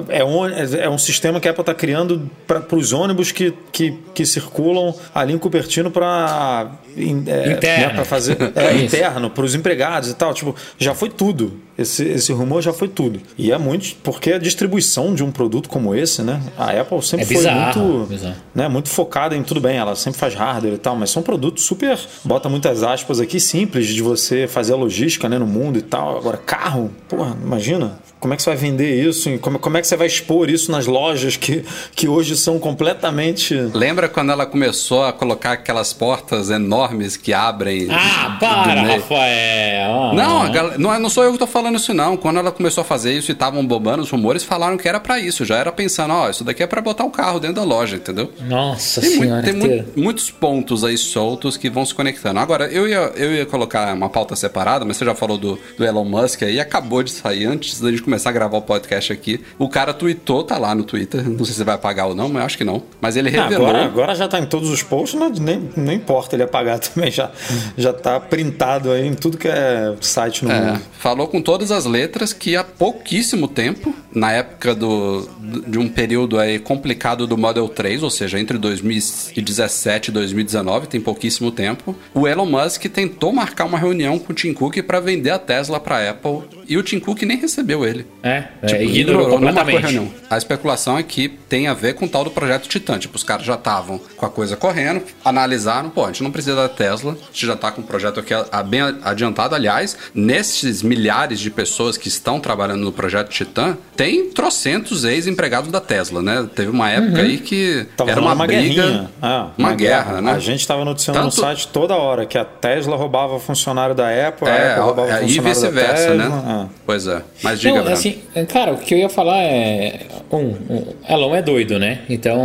é 0.10 0.24
um, 0.24 0.46
é 0.48 0.90
um 0.90 0.98
sistema 0.98 1.40
que 1.40 1.48
a 1.48 1.52
Apple 1.52 1.64
tá 1.64 1.74
criando 1.74 2.30
para 2.48 2.76
os 2.76 2.94
ônibus 2.94 3.32
que, 3.32 3.54
que, 3.72 3.92
que 4.14 4.26
circulam 4.26 4.94
ali 5.14 5.34
em 5.34 5.38
Cupertino 5.38 5.92
para 5.92 6.72
é, 6.96 7.78
né, 7.78 7.90
para 7.90 8.06
fazer 8.06 8.38
é, 8.56 8.78
interno 8.78 9.30
para 9.30 9.44
os 9.44 9.56
empregados 9.56 10.10
e 10.10 10.14
tal. 10.14 10.34
Tipo, 10.34 10.56
já 10.78 10.94
foi 10.94 11.10
tudo. 11.10 11.60
Esse, 11.78 12.04
esse 12.06 12.32
rumor 12.32 12.62
já 12.62 12.72
foi 12.72 12.88
tudo. 12.88 13.20
E 13.38 13.52
é 13.52 13.58
muito 13.58 13.96
porque 14.04 14.34
a 14.34 14.38
distribuição 14.84 15.16
de 15.16 15.24
um 15.24 15.32
produto 15.32 15.70
como 15.70 15.96
esse, 15.96 16.22
né? 16.22 16.42
A 16.58 16.72
Apple 16.72 17.02
sempre 17.02 17.24
é 17.24 17.28
foi 17.28 17.38
bizarro, 17.38 17.82
muito, 17.82 18.10
bizarro. 18.10 18.36
né, 18.54 18.68
muito 18.68 18.90
focada 18.90 19.36
em 19.36 19.42
tudo 19.42 19.62
bem. 19.62 19.78
Ela 19.78 19.96
sempre 19.96 20.20
faz 20.20 20.34
hardware 20.36 20.74
e 20.74 20.78
tal, 20.78 20.96
mas 20.96 21.10
são 21.10 21.24
produtos 21.24 21.64
super 21.64 21.98
bota 22.24 22.50
muitas 22.50 22.84
aspas 22.84 23.20
aqui 23.20 23.40
simples 23.40 23.88
de 23.88 24.02
você 24.02 24.48
fazer 24.48 24.74
a 24.74 24.76
logística, 24.76 25.30
né, 25.30 25.40
no 25.40 25.48
mundo 25.48 25.80
e 25.80 25.82
tal. 25.82 26.18
Agora 26.18 26.38
carro, 26.38 26.92
porra, 27.08 27.36
imagina 27.42 27.98
como 28.24 28.34
é 28.34 28.38
que 28.38 28.44
você 28.44 28.52
vai 28.52 28.58
vender 28.58 29.06
isso? 29.06 29.38
Como, 29.40 29.60
como 29.60 29.76
é 29.76 29.82
que 29.82 29.88
você 29.88 29.98
vai 29.98 30.08
expor 30.08 30.50
isso 30.50 30.72
nas 30.72 30.88
lojas 30.88 31.36
que, 31.36 31.66
que 31.94 32.08
hoje 32.08 32.38
são 32.38 32.58
completamente. 32.58 33.54
Lembra 33.74 34.08
quando 34.08 34.32
ela 34.32 34.46
começou 34.46 35.04
a 35.04 35.12
colocar 35.12 35.52
aquelas 35.52 35.92
portas 35.92 36.50
enormes 36.50 37.18
que 37.18 37.34
abrem? 37.34 37.90
Ah, 37.92 38.38
para, 38.40 38.82
Rafael! 38.82 40.14
Não, 40.14 40.78
não, 40.78 41.00
não 41.02 41.10
sou 41.10 41.26
eu 41.26 41.32
que 41.32 41.36
estou 41.36 41.50
falando 41.50 41.76
isso, 41.76 41.94
não. 41.94 42.16
Quando 42.16 42.40
ela 42.40 42.50
começou 42.50 42.82
a 42.82 42.86
fazer 42.86 43.12
isso 43.12 43.30
e 43.30 43.34
estavam 43.34 43.66
bombando 43.68 44.04
os 44.04 44.10
rumores, 44.10 44.42
falaram 44.42 44.73
que 44.78 44.88
era 44.88 45.00
para 45.00 45.20
isso. 45.20 45.46
Já 45.46 45.58
era 45.58 45.72
pensando, 45.72 46.14
ó, 46.14 46.28
oh, 46.28 46.30
isso 46.30 46.44
daqui 46.44 46.64
é 46.64 46.68
para 46.68 46.82
botar 46.82 47.04
o 47.04 47.08
um 47.08 47.12
carro 47.12 47.40
dentro 47.40 47.58
da 47.58 47.64
loja, 47.64 47.96
entendeu? 47.96 48.32
Nossa 48.42 49.02
tem 49.02 49.10
senhora. 49.12 49.42
Muito, 49.42 49.68
tem 49.68 49.82
mu 49.82 49.86
muitos 49.96 50.32
pontos 50.32 50.84
aí 50.84 50.98
soltos 50.98 51.58
que 51.58 51.70
vão 51.70 51.86
se 51.86 51.94
conectando. 51.94 52.40
Agora, 52.40 52.68
eu 52.68 52.88
ia, 52.88 53.12
eu 53.16 53.34
ia 53.34 53.46
colocar 53.46 53.94
uma 53.94 54.10
pauta 54.10 54.36
separada, 54.36 54.86
mas 54.86 54.98
você 54.98 55.06
já 55.06 55.16
falou 55.16 55.38
do, 55.38 55.60
do 55.78 55.86
Elon 55.86 56.06
Musk 56.06 56.44
aí, 56.44 56.60
acabou 56.60 57.02
de 57.04 57.12
sair 57.12 57.46
antes 57.46 57.80
da 57.80 57.90
gente 57.90 58.02
começar 58.02 58.30
a 58.30 58.34
gravar 58.34 58.58
o 58.58 58.62
podcast 58.62 59.12
aqui. 59.12 59.44
O 59.58 59.70
cara 59.70 59.94
tweetou, 59.94 60.44
tá 60.44 60.58
lá 60.58 60.74
no 60.76 60.84
Twitter. 60.84 61.28
Não 61.28 61.46
sei 61.46 61.54
se 61.54 61.64
vai 61.64 61.76
apagar 61.76 62.08
ou 62.08 62.16
não, 62.16 62.30
mas 62.30 62.44
acho 62.44 62.58
que 62.58 62.64
não. 62.64 62.84
Mas 63.02 63.16
ele 63.16 63.30
revelou. 63.30 63.68
Agora, 63.68 63.86
agora 63.86 64.16
já 64.16 64.28
tá 64.28 64.40
em 64.40 64.46
todos 64.46 64.70
os 64.70 64.84
posts, 64.84 65.20
não, 65.20 65.30
nem, 65.30 65.70
nem 65.76 65.98
importa 65.98 66.36
ele 66.36 66.44
apagar 66.44 66.80
também. 66.80 67.12
Já, 67.12 67.32
já 67.78 67.94
tá 67.94 68.20
printado 68.20 68.92
aí 68.92 69.08
em 69.08 69.14
tudo 69.14 69.38
que 69.38 69.48
é 69.48 69.94
site 70.02 70.46
no 70.46 70.52
é, 70.52 70.60
mundo. 70.60 70.82
Falou 71.00 71.28
com 71.28 71.42
todas 71.42 71.72
as 71.72 71.86
letras 71.86 72.34
que 72.34 72.56
há 72.56 72.64
pouquíssimo 72.64 73.48
tempo, 73.48 73.94
na 74.14 74.32
época 74.32 74.63
do, 74.72 75.28
de 75.68 75.78
um 75.78 75.90
período 75.90 76.40
aí 76.40 76.60
complicado 76.60 77.28
do 77.28 77.38
Model 77.38 77.68
3, 77.68 78.04
ou 78.04 78.10
seja, 78.10 78.40
entre 78.40 78.58
2017 78.58 80.10
e 80.10 80.12
2019, 80.14 80.88
tem 80.88 81.02
pouquíssimo 81.02 81.52
tempo, 81.52 81.96
o 82.14 82.28
Elon 82.28 82.46
Musk 82.46 82.86
tentou 82.86 83.34
marcar 83.34 83.66
uma 83.66 83.78
reunião 83.78 84.18
com 84.18 84.32
o 84.32 84.36
Tim 84.36 84.54
Cook 84.54 84.82
para 84.84 85.00
vender 85.00 85.32
a 85.32 85.40
Tesla 85.40 85.80
para 85.80 86.10
Apple 86.10 86.44
e 86.68 86.78
o 86.78 86.84
Tim 86.84 87.00
Cook 87.00 87.24
nem 87.24 87.38
recebeu 87.38 87.86
ele. 87.86 88.06
É, 88.22 88.46
é 88.62 88.68
tipo, 88.68 88.82
é 88.82 88.86
ignorou 88.86 89.30
completamente. 89.30 90.12
A 90.30 90.38
especulação 90.38 90.98
é 90.98 91.04
que 91.04 91.28
tem 91.28 91.68
a 91.68 91.74
ver 91.74 91.94
com 91.96 92.06
o 92.06 92.10
tal 92.10 92.24
do 92.24 92.32
projeto 92.32 92.68
Titan. 92.68 92.98
Tipo, 93.00 93.16
os 93.16 93.24
caras 93.24 93.46
já 93.46 93.56
estavam 93.56 94.00
com 94.16 94.26
a 94.26 94.30
coisa 94.30 94.56
correndo, 94.56 95.04
analisaram, 95.24 95.90
pô, 95.90 96.06
a 96.06 96.08
gente 96.08 96.24
não 96.24 96.32
precisa 96.32 96.56
da 96.56 96.70
Tesla, 96.70 97.14
a 97.14 97.26
gente 97.26 97.46
já 97.46 97.56
tá 97.56 97.72
com 97.72 97.82
o 97.82 97.84
projeto 97.84 98.20
aqui 98.20 98.34
bem 98.68 98.82
adiantado. 99.04 99.56
Aliás, 99.56 99.98
nesses 100.14 100.82
milhares 100.82 101.40
de 101.40 101.50
pessoas 101.50 101.98
que 101.98 102.08
estão 102.08 102.40
trabalhando 102.40 102.82
no 102.82 102.92
projeto 102.92 103.30
Titan, 103.30 103.78
tem 103.96 104.30
trocentos 104.54 105.04
ex-empregados 105.04 105.72
da 105.72 105.82
Tesla, 105.82 106.22
né? 106.22 106.48
Teve 106.56 106.70
uma 106.70 106.90
época 106.90 107.20
uhum. 107.20 107.26
aí 107.26 107.38
que 107.40 107.88
tava 107.98 108.12
era 108.12 108.22
uma, 108.22 108.34
uma 108.34 108.46
briga, 108.46 109.10
ah, 109.22 109.50
uma, 109.58 109.70
uma 109.70 109.76
guerra, 109.76 110.04
guerra, 110.04 110.22
né? 110.22 110.32
A 110.32 110.40
gente 110.40 110.60
estava 110.60 110.86
noticiando 110.86 111.20
Tanto... 111.20 111.36
no 111.36 111.42
site 111.42 111.68
toda 111.68 111.96
hora 111.96 112.26
que 112.26 112.38
a 112.38 112.46
Tesla 112.46 112.96
roubava 112.96 113.40
funcionário 113.40 113.96
da 113.96 114.08
Apple, 114.10 114.48
é, 114.48 114.52
a 114.52 114.72
Apple 114.72 114.84
roubava 114.84 115.10
é, 115.10 115.22
funcionário 115.22 115.36
e 115.36 115.54
vice-versa, 115.54 116.14
né? 116.14 116.26
Ah. 116.32 116.68
Pois 116.86 117.08
é. 117.08 117.22
Mas 117.42 117.60
diga, 117.60 117.82
Não, 117.82 117.92
assim, 117.92 118.22
Cara, 118.52 118.74
o 118.74 118.78
que 118.78 118.94
eu 118.94 118.98
ia 118.98 119.10
falar 119.10 119.42
é. 119.44 120.02
Um, 120.32 120.56
um, 120.70 120.86
Elon 121.08 121.36
é 121.36 121.42
doido, 121.42 121.78
né? 121.78 122.00
Então, 122.10 122.40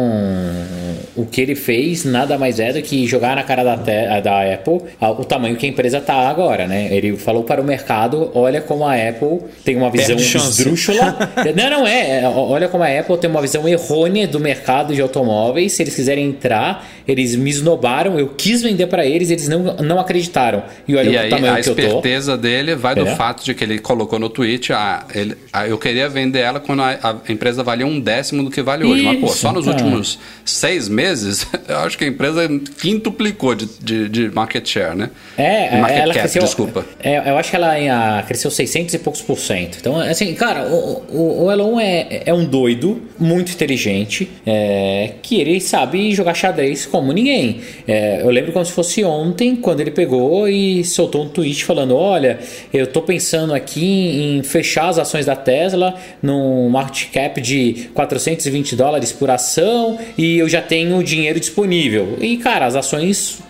o 1.16 1.24
que 1.24 1.40
ele 1.40 1.54
fez 1.54 2.04
nada 2.04 2.36
mais 2.36 2.60
é 2.60 2.72
do 2.72 2.82
que 2.82 3.06
jogar 3.06 3.34
na 3.36 3.42
cara 3.42 3.64
da, 3.64 3.76
da 4.20 4.54
Apple 4.54 4.82
o 5.00 5.24
tamanho 5.24 5.56
que 5.56 5.64
a 5.64 5.68
empresa 5.68 6.00
tá 6.00 6.28
agora, 6.28 6.66
né? 6.66 6.88
Ele 6.90 7.16
falou 7.16 7.44
para 7.44 7.60
o 7.60 7.64
mercado: 7.64 8.30
olha 8.34 8.60
como 8.60 8.84
a 8.84 8.94
Apple 8.94 9.40
tem 9.64 9.76
uma 9.76 9.90
visão 9.90 10.16
esdrúxula. 10.16 11.16
não, 11.56 11.70
não 11.70 11.86
é. 11.86 11.97
Olha 12.34 12.68
como 12.68 12.84
a 12.84 12.86
Apple 12.86 13.16
tem 13.18 13.30
uma 13.30 13.40
visão 13.40 13.68
errônea 13.68 14.26
do 14.26 14.40
mercado 14.40 14.94
de 14.94 15.00
automóveis. 15.00 15.72
Se 15.72 15.82
eles 15.82 15.94
quiserem 15.94 16.26
entrar, 16.26 16.86
eles 17.06 17.34
me 17.34 17.50
esnobaram. 17.50 18.18
Eu 18.18 18.28
quis 18.28 18.62
vender 18.62 18.86
para 18.86 19.06
eles, 19.06 19.30
eles 19.30 19.48
não, 19.48 19.76
não 19.76 19.98
acreditaram. 19.98 20.62
E 20.86 20.94
olha 20.94 21.10
e 21.10 21.16
o 21.16 21.20
aí, 21.20 21.30
tamanho 21.30 21.54
a 21.54 21.60
que 21.60 21.68
eu 21.68 21.74
tô. 21.74 21.80
A 21.80 21.84
esperteza 21.84 22.36
dele 22.36 22.74
vai 22.74 22.94
do 22.94 23.06
é. 23.06 23.16
fato 23.16 23.44
de 23.44 23.54
que 23.54 23.64
ele 23.64 23.78
colocou 23.78 24.18
no 24.18 24.28
tweet: 24.28 24.72
ah, 24.72 25.04
ele, 25.14 25.36
ah, 25.52 25.66
eu 25.66 25.78
queria 25.78 26.08
vender 26.08 26.40
ela 26.40 26.60
quando 26.60 26.82
a, 26.82 26.98
a, 27.02 27.32
empresa 27.32 27.62
valia 27.62 27.86
um 27.86 27.98
décimo 27.98 28.42
do 28.42 28.50
que 28.50 28.62
vale 28.62 28.84
hoje. 28.84 29.02
Isso, 29.02 29.12
Mas, 29.12 29.20
pô, 29.20 29.28
só 29.28 29.52
nos 29.52 29.66
então. 29.66 29.76
últimos 29.76 30.18
seis 30.44 30.88
meses, 30.88 31.46
eu 31.68 31.78
acho 31.78 31.96
que 31.96 32.04
a 32.04 32.08
empresa 32.08 32.48
quintuplicou 32.80 33.54
de, 33.54 33.66
de, 33.80 34.08
de 34.08 34.30
market 34.30 34.66
share, 34.66 34.96
né? 34.96 35.10
É, 35.36 35.78
market 35.78 35.98
ela 35.98 36.14
cap, 36.14 36.24
cresceu, 36.24 36.42
desculpa. 36.42 36.84
É, 37.00 37.30
eu 37.30 37.38
acho 37.38 37.50
que 37.50 37.56
ela 37.56 38.18
a, 38.18 38.22
cresceu 38.22 38.50
600 38.50 38.94
e 38.94 38.98
poucos 38.98 39.22
por 39.22 39.38
cento. 39.38 39.78
Então, 39.80 39.98
assim, 39.98 40.34
cara, 40.34 40.66
o, 40.68 41.04
o, 41.10 41.44
o 41.44 41.50
É, 41.80 42.22
é 42.26 42.34
um 42.34 42.44
doido, 42.44 43.02
muito 43.18 43.52
inteligente, 43.52 44.28
é, 44.46 45.12
que 45.22 45.40
ele 45.40 45.60
sabe 45.60 46.12
jogar 46.12 46.34
xadrez 46.34 46.86
como 46.86 47.12
ninguém. 47.12 47.60
É, 47.86 48.22
eu 48.22 48.30
lembro 48.30 48.52
como 48.52 48.64
se 48.64 48.72
fosse 48.72 49.04
ontem, 49.04 49.56
quando 49.56 49.80
ele 49.80 49.90
pegou 49.90 50.48
e 50.48 50.84
soltou 50.84 51.24
um 51.24 51.28
tweet 51.28 51.64
falando: 51.64 51.96
Olha, 51.96 52.38
eu 52.72 52.86
tô 52.86 53.02
pensando 53.02 53.54
aqui 53.54 54.38
em 54.38 54.42
fechar 54.42 54.88
as 54.88 54.98
ações 54.98 55.26
da 55.26 55.36
Tesla 55.36 55.94
num 56.22 56.68
market 56.68 57.10
cap 57.12 57.40
de 57.40 57.90
420 57.94 58.76
dólares 58.76 59.12
por 59.12 59.30
ação 59.30 59.98
e 60.16 60.38
eu 60.38 60.48
já 60.48 60.62
tenho 60.62 61.02
dinheiro 61.02 61.38
disponível. 61.40 62.18
E 62.20 62.36
cara, 62.36 62.66
as 62.66 62.76
ações 62.76 63.42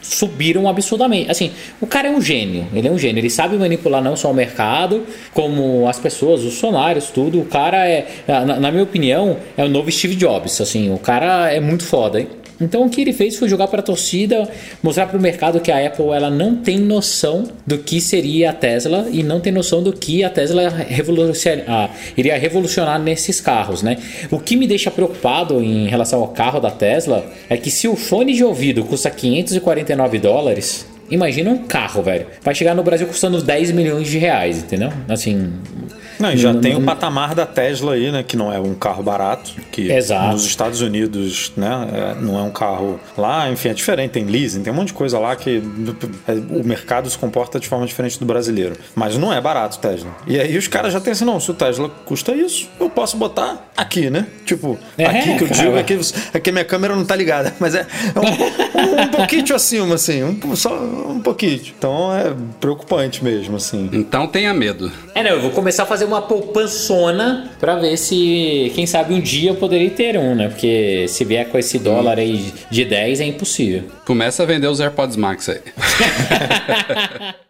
subiram 0.00 0.68
absurdamente. 0.68 1.30
Assim, 1.30 1.52
o 1.80 1.86
cara 1.86 2.08
é 2.08 2.10
um 2.10 2.20
gênio, 2.20 2.66
ele 2.72 2.88
é 2.88 2.90
um 2.90 2.98
gênio, 2.98 3.20
ele 3.20 3.30
sabe 3.30 3.56
manipular 3.56 4.02
não 4.02 4.16
só 4.16 4.30
o 4.30 4.34
mercado, 4.34 5.04
como 5.32 5.88
as 5.88 5.98
pessoas, 5.98 6.42
os 6.42 6.54
funcionários, 6.54 7.10
tudo. 7.10 7.40
O 7.40 7.44
cara 7.44 7.86
é, 7.86 8.06
na, 8.26 8.60
na 8.60 8.70
minha 8.70 8.82
opinião, 8.82 9.36
é 9.56 9.64
o 9.64 9.68
novo 9.68 9.90
Steve 9.90 10.14
Jobs, 10.14 10.60
assim, 10.60 10.92
o 10.92 10.98
cara 10.98 11.52
é 11.52 11.60
muito 11.60 11.84
foda. 11.84 12.20
Hein? 12.20 12.28
Então 12.60 12.84
o 12.84 12.90
que 12.90 13.00
ele 13.00 13.12
fez 13.12 13.36
foi 13.36 13.48
jogar 13.48 13.68
para 13.68 13.80
a 13.80 13.82
torcida, 13.82 14.48
mostrar 14.82 15.06
para 15.06 15.18
o 15.18 15.20
mercado 15.20 15.60
que 15.60 15.70
a 15.70 15.86
Apple 15.86 16.06
ela 16.06 16.30
não 16.30 16.56
tem 16.56 16.78
noção 16.78 17.44
do 17.66 17.78
que 17.78 18.00
seria 18.00 18.50
a 18.50 18.52
Tesla 18.52 19.08
e 19.10 19.22
não 19.22 19.40
tem 19.40 19.52
noção 19.52 19.82
do 19.82 19.92
que 19.92 20.24
a 20.24 20.30
Tesla 20.30 20.68
revolucion... 20.68 21.60
ah, 21.66 21.90
iria 22.16 22.36
revolucionar 22.36 23.00
nesses 23.00 23.40
carros, 23.40 23.82
né? 23.82 23.98
O 24.30 24.38
que 24.38 24.56
me 24.56 24.66
deixa 24.66 24.90
preocupado 24.90 25.62
em 25.62 25.86
relação 25.86 26.20
ao 26.20 26.28
carro 26.28 26.60
da 26.60 26.70
Tesla 26.70 27.24
é 27.48 27.56
que 27.56 27.70
se 27.70 27.86
o 27.86 27.96
fone 27.96 28.34
de 28.34 28.44
ouvido 28.44 28.84
custa 28.84 29.10
549 29.10 30.18
dólares, 30.18 30.86
Imagina 31.10 31.50
um 31.50 31.58
carro, 31.66 32.02
velho. 32.02 32.26
Vai 32.42 32.54
chegar 32.54 32.74
no 32.74 32.82
Brasil 32.82 33.06
custando 33.06 33.42
10 33.42 33.70
milhões 33.70 34.08
de 34.08 34.18
reais, 34.18 34.58
entendeu? 34.58 34.92
Assim, 35.08 35.52
não, 36.18 36.32
e 36.32 36.36
já 36.36 36.54
tem 36.54 36.76
o 36.76 36.82
patamar 36.82 37.34
da 37.34 37.46
Tesla 37.46 37.94
aí, 37.94 38.10
né? 38.10 38.22
Que 38.22 38.36
não 38.36 38.52
é 38.52 38.58
um 38.58 38.74
carro 38.74 39.02
barato. 39.02 39.52
Que 39.70 39.90
Exato. 39.92 40.32
nos 40.32 40.44
Estados 40.44 40.80
Unidos, 40.80 41.52
né? 41.56 41.88
É, 41.92 42.20
não 42.20 42.38
é 42.38 42.42
um 42.42 42.50
carro 42.50 42.98
lá, 43.16 43.50
enfim, 43.50 43.68
é 43.68 43.74
diferente. 43.74 44.12
Tem 44.12 44.24
leasing, 44.24 44.62
tem 44.62 44.72
um 44.72 44.76
monte 44.76 44.88
de 44.88 44.94
coisa 44.94 45.18
lá 45.18 45.36
que 45.36 45.62
é, 46.26 46.32
o 46.32 46.64
mercado 46.64 47.08
se 47.08 47.16
comporta 47.16 47.60
de 47.60 47.68
forma 47.68 47.86
diferente 47.86 48.18
do 48.18 48.24
brasileiro. 48.24 48.76
Mas 48.94 49.16
não 49.16 49.32
é 49.32 49.40
barato 49.40 49.78
Tesla. 49.78 50.10
E 50.26 50.38
aí 50.38 50.56
os 50.56 50.66
caras 50.66 50.92
já 50.92 51.00
têm 51.00 51.12
assim, 51.12 51.24
não, 51.24 51.38
se 51.38 51.50
o 51.50 51.54
Tesla 51.54 51.88
custa 52.04 52.34
isso, 52.34 52.68
eu 52.80 52.90
posso 52.90 53.16
botar 53.16 53.70
aqui, 53.76 54.10
né? 54.10 54.26
Tipo, 54.44 54.78
é, 54.96 55.06
aqui 55.06 55.36
que 55.36 55.44
eu 55.44 55.48
digo, 55.48 55.78
aqui, 55.78 56.00
aqui 56.34 56.50
a 56.50 56.52
minha 56.52 56.64
câmera 56.64 56.96
não 56.96 57.04
tá 57.04 57.14
ligada, 57.14 57.54
mas 57.60 57.74
é, 57.74 57.86
é 58.14 58.18
um, 58.18 59.02
um 59.02 59.08
pouquinho 59.08 59.54
acima, 59.54 59.94
assim, 59.94 60.24
um, 60.24 60.56
só 60.56 60.74
um 60.74 61.20
pouquinho. 61.20 61.60
Então 61.78 62.14
é 62.14 62.34
preocupante 62.60 63.22
mesmo, 63.22 63.56
assim. 63.56 63.88
Então 63.92 64.26
tenha 64.26 64.52
medo. 64.52 64.90
É, 65.14 65.22
não, 65.22 65.30
eu 65.30 65.40
vou 65.40 65.50
começar 65.50 65.84
a 65.84 65.86
fazer 65.86 66.07
uma 66.08 66.22
poupançona 66.22 67.50
para 67.60 67.76
ver 67.76 67.96
se, 67.96 68.72
quem 68.74 68.86
sabe, 68.86 69.14
um 69.14 69.20
dia 69.20 69.50
eu 69.50 69.54
poderia 69.54 69.90
ter 69.90 70.18
um, 70.18 70.34
né? 70.34 70.48
Porque 70.48 71.06
se 71.08 71.24
vier 71.24 71.48
com 71.48 71.58
esse 71.58 71.78
dólar 71.78 72.18
aí 72.18 72.52
de 72.70 72.84
10 72.84 73.20
é 73.20 73.24
impossível. 73.26 73.84
Começa 74.04 74.42
a 74.42 74.46
vender 74.46 74.66
os 74.66 74.80
AirPods 74.80 75.16
Max 75.16 75.48
aí. 75.48 75.60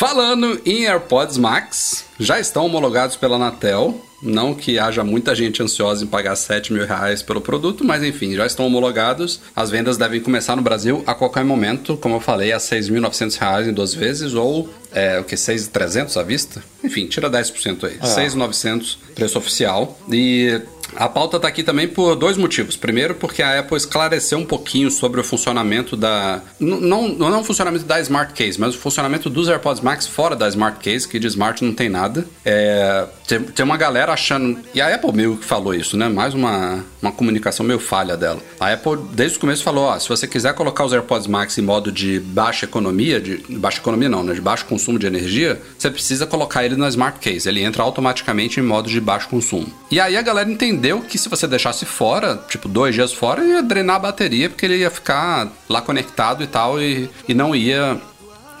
Falando 0.00 0.58
em 0.64 0.86
AirPods 0.86 1.36
Max, 1.36 2.06
já 2.18 2.40
estão 2.40 2.64
homologados 2.64 3.16
pela 3.16 3.36
Anatel. 3.36 4.00
Não 4.22 4.54
que 4.54 4.78
haja 4.78 5.04
muita 5.04 5.34
gente 5.34 5.62
ansiosa 5.62 6.02
em 6.02 6.06
pagar 6.06 6.36
7 6.36 6.72
mil 6.72 6.86
reais 6.86 7.22
pelo 7.22 7.42
produto, 7.42 7.84
mas 7.84 8.02
enfim, 8.02 8.34
já 8.34 8.46
estão 8.46 8.66
homologados. 8.66 9.42
As 9.54 9.68
vendas 9.68 9.98
devem 9.98 10.18
começar 10.18 10.56
no 10.56 10.62
Brasil 10.62 11.04
a 11.06 11.12
qualquer 11.12 11.44
momento, 11.44 11.98
como 11.98 12.14
eu 12.14 12.20
falei, 12.20 12.50
a 12.50 12.56
6.900 12.56 13.38
reais 13.38 13.68
em 13.68 13.74
duas 13.74 13.92
vezes, 13.92 14.32
ou 14.32 14.70
é, 14.90 15.20
o 15.20 15.24
que, 15.24 15.34
6.300 15.34 16.18
à 16.18 16.22
vista? 16.22 16.64
Enfim, 16.82 17.06
tira 17.06 17.28
10% 17.28 17.84
aí. 17.84 17.98
É. 18.00 18.06
6.900, 18.06 18.96
preço 19.14 19.36
oficial. 19.36 20.00
E 20.10 20.62
a 20.96 21.08
pauta 21.08 21.36
está 21.36 21.48
aqui 21.48 21.62
também 21.62 21.88
por 21.88 22.14
dois 22.16 22.36
motivos. 22.36 22.76
Primeiro, 22.76 23.14
porque 23.14 23.42
a 23.42 23.60
Apple 23.60 23.76
esclareceu 23.76 24.38
um 24.38 24.44
pouquinho 24.44 24.90
sobre 24.90 25.20
o 25.20 25.24
funcionamento 25.24 25.96
da. 25.96 26.42
Não, 26.58 27.08
não 27.08 27.40
o 27.40 27.44
funcionamento 27.44 27.84
da 27.84 28.00
Smart 28.00 28.32
Case, 28.32 28.58
mas 28.60 28.74
o 28.74 28.78
funcionamento 28.78 29.30
dos 29.30 29.48
AirPods 29.48 29.82
Max 29.82 30.06
fora 30.06 30.36
da 30.36 30.48
Smart 30.48 30.78
Case, 30.80 31.08
que 31.08 31.18
de 31.18 31.26
Smart 31.26 31.64
não 31.64 31.72
tem 31.72 31.88
nada. 31.88 32.26
É, 32.44 33.06
tem, 33.26 33.40
tem 33.40 33.64
uma 33.64 33.76
galera 33.76 34.12
achando. 34.12 34.58
E 34.74 34.80
a 34.80 34.94
Apple 34.94 35.12
meio 35.12 35.36
que 35.36 35.44
falou 35.44 35.74
isso, 35.74 35.96
né? 35.96 36.08
Mais 36.08 36.34
uma, 36.34 36.84
uma 37.00 37.12
comunicação 37.12 37.64
meio 37.64 37.78
falha 37.78 38.16
dela. 38.16 38.40
A 38.58 38.72
Apple, 38.72 38.98
desde 39.12 39.36
o 39.36 39.40
começo, 39.40 39.62
falou: 39.62 39.84
ó, 39.84 39.98
se 39.98 40.08
você 40.08 40.26
quiser 40.26 40.54
colocar 40.54 40.84
os 40.84 40.92
AirPods 40.92 41.26
Max 41.26 41.56
em 41.58 41.62
modo 41.62 41.92
de 41.92 42.20
baixa 42.20 42.64
economia, 42.64 43.20
de 43.20 43.36
baixa 43.48 43.78
economia 43.78 44.08
não, 44.08 44.22
né? 44.22 44.34
De 44.34 44.40
baixo 44.40 44.64
consumo 44.66 44.98
de 44.98 45.06
energia, 45.06 45.60
você 45.80 45.90
precisa 45.90 46.26
colocar 46.26 46.64
ele 46.64 46.76
na 46.76 46.88
Smart 46.88 47.18
Case. 47.20 47.48
Ele 47.48 47.62
entra 47.62 47.82
automaticamente 47.82 48.60
em 48.60 48.62
modo 48.62 48.88
de 48.88 49.00
baixo 49.00 49.28
consumo. 49.28 49.66
E 49.90 49.98
aí 49.98 50.16
a 50.16 50.22
galera 50.22 50.50
entendeu 50.50 51.00
que 51.00 51.18
se 51.18 51.28
você 51.28 51.46
deixasse 51.46 51.86
fora, 51.86 52.36
tipo, 52.48 52.68
dois 52.68 52.94
dias 52.94 53.12
fora, 53.12 53.44
ia 53.44 53.62
drenar 53.62 53.96
a 53.96 54.00
bateria, 54.00 54.50
porque 54.50 54.66
ele 54.66 54.78
ia 54.78 54.90
ficar 54.90 55.50
lá 55.68 55.80
conectado 55.80 56.44
e 56.44 56.46
tal, 56.46 56.80
e, 56.80 57.08
e 57.26 57.32
não 57.32 57.54
ia 57.54 58.00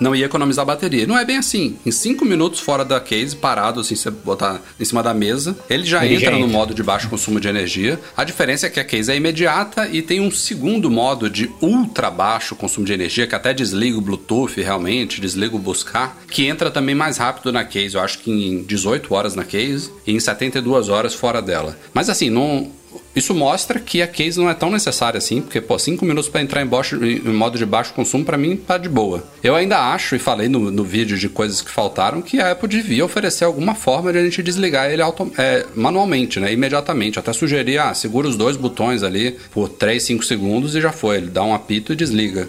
não 0.00 0.16
ia 0.16 0.24
economizar 0.26 0.64
bateria. 0.64 1.06
Não 1.06 1.16
é 1.18 1.24
bem 1.24 1.36
assim. 1.36 1.76
Em 1.84 1.90
5 1.90 2.24
minutos 2.24 2.58
fora 2.60 2.84
da 2.84 2.98
case, 2.98 3.36
parado, 3.36 3.80
assim, 3.80 3.94
você 3.94 4.10
botar 4.10 4.60
em 4.78 4.84
cima 4.84 5.02
da 5.02 5.12
mesa, 5.14 5.56
ele 5.68 5.84
já 5.84 6.04
Ele 6.04 6.14
entra 6.14 6.26
já 6.26 6.38
no 6.38 6.38
entra. 6.38 6.52
modo 6.52 6.74
de 6.74 6.82
baixo 6.82 7.08
consumo 7.08 7.38
de 7.38 7.46
energia. 7.48 8.00
A 8.16 8.24
diferença 8.24 8.66
é 8.66 8.70
que 8.70 8.80
a 8.80 8.84
case 8.84 9.12
é 9.12 9.16
imediata 9.16 9.88
e 9.92 10.00
tem 10.02 10.20
um 10.20 10.30
segundo 10.30 10.90
modo 10.90 11.28
de 11.28 11.50
ultra 11.60 12.10
baixo 12.10 12.56
consumo 12.56 12.86
de 12.86 12.92
energia, 12.92 13.26
que 13.26 13.34
até 13.34 13.52
desliga 13.52 13.98
o 13.98 14.00
Bluetooth 14.00 14.60
realmente, 14.60 15.20
desliga 15.20 15.54
o 15.54 15.58
buscar, 15.58 16.18
que 16.30 16.46
entra 16.46 16.70
também 16.70 16.94
mais 16.94 17.18
rápido 17.18 17.52
na 17.52 17.64
case. 17.64 17.94
Eu 17.94 18.00
acho 18.00 18.18
que 18.20 18.30
em 18.30 18.62
18 18.62 19.12
horas 19.14 19.34
na 19.34 19.44
case 19.44 19.90
e 20.06 20.12
em 20.12 20.20
72 20.20 20.88
horas 20.88 21.14
fora 21.14 21.42
dela. 21.42 21.76
Mas 21.92 22.08
assim, 22.08 22.30
não. 22.30 22.70
Isso 23.14 23.34
mostra 23.34 23.78
que 23.80 24.00
a 24.02 24.06
case 24.06 24.38
não 24.38 24.48
é 24.48 24.54
tão 24.54 24.70
necessária 24.70 25.18
assim, 25.18 25.40
porque, 25.40 25.60
pô, 25.60 25.78
5 25.78 26.04
minutos 26.04 26.28
para 26.30 26.40
entrar 26.42 26.62
em, 26.62 26.66
baixo- 26.66 27.04
em 27.04 27.18
modo 27.32 27.58
de 27.58 27.66
baixo 27.66 27.92
consumo, 27.92 28.24
para 28.24 28.38
mim, 28.38 28.56
tá 28.56 28.78
de 28.78 28.88
boa. 28.88 29.24
Eu 29.42 29.54
ainda 29.56 29.78
acho, 29.92 30.14
e 30.14 30.18
falei 30.18 30.48
no, 30.48 30.70
no 30.70 30.84
vídeo 30.84 31.18
de 31.18 31.28
coisas 31.28 31.60
que 31.60 31.70
faltaram, 31.70 32.22
que 32.22 32.40
a 32.40 32.52
Apple 32.52 32.68
devia 32.68 33.04
oferecer 33.04 33.44
alguma 33.44 33.74
forma 33.74 34.12
de 34.12 34.18
a 34.18 34.22
gente 34.24 34.42
desligar 34.42 34.90
ele 34.90 35.02
auto- 35.02 35.30
é, 35.36 35.66
manualmente, 35.74 36.38
né? 36.38 36.52
Imediatamente. 36.52 37.18
Até 37.18 37.32
sugerir, 37.32 37.78
ah, 37.78 37.92
segura 37.94 38.28
os 38.28 38.36
dois 38.36 38.56
botões 38.56 39.02
ali 39.02 39.36
por 39.52 39.68
3, 39.68 40.02
5 40.02 40.24
segundos 40.24 40.74
e 40.76 40.80
já 40.80 40.92
foi. 40.92 41.16
Ele 41.18 41.26
dá 41.28 41.42
um 41.42 41.52
apito 41.54 41.92
e 41.92 41.96
desliga. 41.96 42.48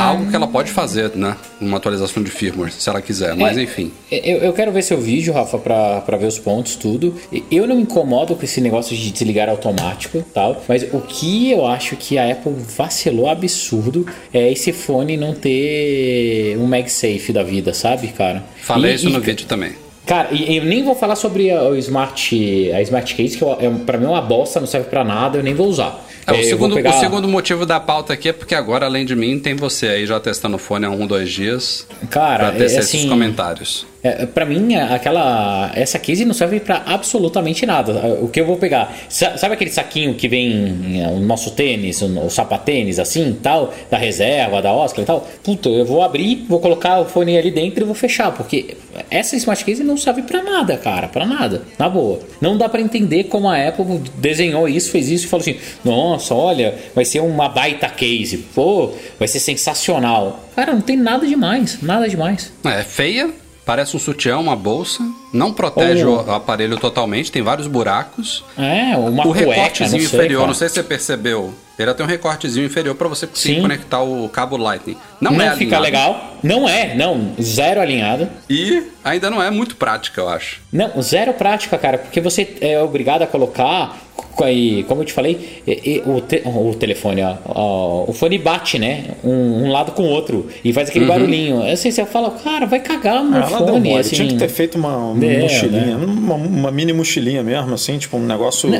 Algo 0.00 0.28
que 0.28 0.34
ela 0.36 0.48
pode 0.48 0.70
fazer, 0.72 1.12
né? 1.14 1.36
Uma 1.60 1.76
atualização 1.76 2.22
de 2.22 2.30
firmware, 2.30 2.72
se 2.72 2.88
ela 2.88 3.00
quiser. 3.00 3.34
Mas 3.36 3.56
É, 3.56 3.62
enfim. 3.62 3.92
Eu, 4.10 4.38
eu 4.38 4.52
quero 4.52 4.72
ver 4.72 4.82
seu 4.82 5.00
vídeo, 5.00 5.32
Rafa, 5.32 5.56
pra, 5.58 6.00
pra 6.00 6.16
ver 6.16 6.26
os 6.26 6.38
pontos, 6.38 6.74
tudo. 6.74 7.14
Eu 7.50 7.66
não 7.66 7.76
me 7.76 7.82
incomodo 7.82 8.34
com 8.34 8.44
esse 8.44 8.60
negócio 8.60 8.96
de 8.96 9.10
desligar 9.10 9.48
automático 9.48 9.79
e 10.18 10.22
tal, 10.22 10.62
mas 10.68 10.82
o 10.92 11.00
que 11.00 11.50
eu 11.50 11.66
acho 11.66 11.96
que 11.96 12.18
a 12.18 12.30
Apple 12.30 12.52
vacilou 12.76 13.28
absurdo 13.28 14.06
é 14.32 14.50
esse 14.52 14.72
fone 14.72 15.16
não 15.16 15.34
ter 15.34 16.56
um 16.58 16.66
MagSafe 16.66 17.32
da 17.32 17.42
vida, 17.42 17.72
sabe, 17.74 18.08
cara? 18.08 18.42
Falei 18.62 18.92
E- 18.92 18.94
isso 18.94 19.08
e- 19.08 19.12
no 19.12 19.20
vídeo 19.20 19.46
também. 19.46 19.72
Cara, 20.06 20.28
e 20.32 20.56
eu 20.56 20.64
nem 20.64 20.82
vou 20.82 20.94
falar 20.94 21.14
sobre 21.14 21.50
a, 21.52 21.62
o 21.64 21.76
Smart, 21.76 22.72
a 22.74 22.82
Smart 22.82 23.14
Case, 23.14 23.36
que 23.38 23.42
eu, 23.44 23.52
é, 23.60 23.70
pra 23.86 23.96
mim 23.96 24.06
é 24.06 24.08
uma 24.08 24.20
bosta, 24.22 24.58
não 24.58 24.66
serve 24.66 24.88
pra 24.88 25.04
nada, 25.04 25.38
eu 25.38 25.42
nem 25.42 25.54
vou 25.54 25.68
usar. 25.68 26.04
É, 26.26 26.32
o, 26.32 26.34
vou 26.34 26.44
segundo, 26.44 26.74
pegar- 26.74 26.96
o 26.96 27.00
segundo 27.00 27.28
motivo 27.28 27.64
da 27.64 27.78
pauta 27.78 28.12
aqui 28.12 28.28
é 28.28 28.32
porque 28.32 28.54
agora, 28.54 28.86
além 28.86 29.04
de 29.04 29.14
mim, 29.14 29.38
tem 29.38 29.54
você 29.54 29.86
aí 29.86 30.06
já 30.06 30.18
testando 30.18 30.56
o 30.56 30.58
fone 30.58 30.84
há 30.86 30.90
um, 30.90 31.06
dois 31.06 31.30
dias. 31.30 31.86
Cara, 32.10 32.50
pra 32.50 32.52
tecer 32.58 32.78
é 32.78 32.80
esses 32.80 32.94
assim- 33.00 33.08
comentários. 33.08 33.86
É, 34.02 34.24
pra 34.24 34.46
mim, 34.46 34.74
aquela. 34.76 35.70
Essa 35.74 35.98
case 35.98 36.24
não 36.24 36.32
serve 36.32 36.58
pra 36.60 36.82
absolutamente 36.86 37.66
nada. 37.66 38.18
O 38.22 38.28
que 38.28 38.40
eu 38.40 38.46
vou 38.46 38.56
pegar? 38.56 38.96
Sa- 39.08 39.36
Sabe 39.36 39.54
aquele 39.54 39.70
saquinho 39.70 40.14
que 40.14 40.26
vem 40.26 41.02
é, 41.02 41.08
o 41.08 41.20
nosso 41.20 41.50
tênis, 41.50 42.00
o, 42.00 42.30
sapatênis, 42.30 42.98
assim 42.98 43.36
tal, 43.42 43.74
da 43.90 43.98
reserva, 43.98 44.62
da 44.62 44.72
Oscar 44.72 45.02
e 45.02 45.06
tal? 45.06 45.28
Puta, 45.44 45.68
eu 45.68 45.84
vou 45.84 46.02
abrir, 46.02 46.46
vou 46.48 46.60
colocar 46.60 46.98
o 47.00 47.04
fone 47.04 47.36
ali 47.36 47.50
dentro 47.50 47.82
e 47.82 47.84
vou 47.84 47.94
fechar, 47.94 48.32
porque 48.32 48.76
essa 49.10 49.36
smart 49.36 49.62
case 49.64 49.82
não 49.84 49.96
serve 49.98 50.22
pra 50.22 50.42
nada, 50.42 50.76
cara, 50.78 51.06
pra 51.08 51.26
nada. 51.26 51.62
Na 51.78 51.88
boa. 51.88 52.20
Não 52.40 52.56
dá 52.56 52.68
pra 52.70 52.80
entender 52.80 53.24
como 53.24 53.48
a 53.48 53.68
Apple 53.68 54.00
desenhou 54.16 54.66
isso, 54.66 54.90
fez 54.90 55.10
isso 55.10 55.26
e 55.26 55.28
falou 55.28 55.42
assim: 55.42 55.56
nossa, 55.84 56.34
olha, 56.34 56.74
vai 56.94 57.04
ser 57.04 57.20
uma 57.20 57.48
baita 57.50 57.88
case, 57.88 58.38
pô, 58.54 58.92
vai 59.18 59.28
ser 59.28 59.40
sensacional. 59.40 60.40
Cara, 60.56 60.72
não 60.72 60.80
tem 60.80 60.96
nada 60.96 61.26
demais, 61.26 61.78
nada 61.82 62.08
demais. 62.08 62.50
É 62.64 62.82
feia, 62.82 63.30
parece 63.64 63.96
um 63.96 64.00
sutiã, 64.00 64.38
uma 64.38 64.56
bolsa. 64.56 65.02
Não 65.32 65.52
protege 65.52 66.04
Ou- 66.04 66.24
o 66.24 66.32
aparelho 66.32 66.76
totalmente, 66.78 67.30
tem 67.30 67.42
vários 67.42 67.66
buracos. 67.66 68.44
É, 68.58 68.96
uma 68.96 69.22
o 69.26 69.32
cueca, 69.32 69.50
recortezinho 69.50 70.02
não 70.02 70.08
sei, 70.10 70.18
inferior, 70.18 70.38
cara. 70.40 70.46
não 70.48 70.54
sei 70.54 70.68
se 70.68 70.74
você 70.74 70.82
percebeu. 70.82 71.54
Ele 71.78 71.94
tem 71.94 72.04
um 72.04 72.08
recortezinho 72.08 72.66
inferior 72.66 72.94
para 72.94 73.08
você 73.08 73.26
conseguir 73.26 73.54
Sim. 73.54 73.60
conectar 73.62 74.02
o 74.02 74.28
cabo 74.28 74.56
Lightning. 74.58 74.98
Não, 75.20 75.32
Não, 75.32 75.44
é 75.44 75.50
fica 75.56 75.76
alinhado. 75.76 75.82
legal. 75.82 76.26
Não 76.42 76.66
é, 76.68 76.94
não. 76.94 77.32
Zero 77.40 77.80
alinhado. 77.80 78.26
E 78.48 78.84
ainda 79.04 79.28
não 79.30 79.42
é 79.42 79.50
muito 79.50 79.76
prática, 79.76 80.20
eu 80.22 80.28
acho. 80.28 80.60
Não, 80.72 81.02
zero 81.02 81.34
prática, 81.34 81.76
cara, 81.76 81.98
porque 81.98 82.20
você 82.20 82.56
é 82.62 82.80
obrigado 82.80 83.20
a 83.20 83.26
colocar, 83.26 83.98
co- 84.16 84.44
aí, 84.44 84.82
como 84.84 85.02
eu 85.02 85.04
te 85.04 85.12
falei, 85.12 85.62
e- 85.66 86.00
e 86.02 86.02
o, 86.06 86.22
te- 86.22 86.40
o 86.46 86.74
telefone, 86.74 87.22
ó, 87.22 87.34
ó, 87.46 88.04
o 88.08 88.12
fone 88.14 88.38
bate, 88.38 88.78
né? 88.78 89.04
Um, 89.22 89.64
um 89.66 89.70
lado 89.70 89.92
com 89.92 90.04
o 90.04 90.06
outro 90.08 90.48
e 90.64 90.72
faz 90.72 90.88
Uhum. 90.88 90.90
aquele 90.92 91.04
barulhinho. 91.04 91.62
Assim, 91.70 91.90
você 91.90 92.06
fala, 92.06 92.30
cara, 92.30 92.64
vai 92.64 92.80
cagar 92.80 93.22
no 93.22 93.36
Ah, 93.36 93.42
fone. 93.42 93.98
Assim, 93.98 94.16
Tinha 94.16 94.28
que 94.28 94.36
ter 94.36 94.48
feito 94.48 94.78
uma, 94.78 94.96
uma 94.96 95.26
É, 95.26 95.40
mochilinha, 95.40 95.98
né? 95.98 96.06
uma, 96.06 96.34
uma 96.36 96.70
mini 96.70 96.94
mochilinha 96.94 97.42
mesmo, 97.42 97.74
assim, 97.74 97.98
tipo 97.98 98.16
um 98.16 98.24
negócio, 98.24 98.70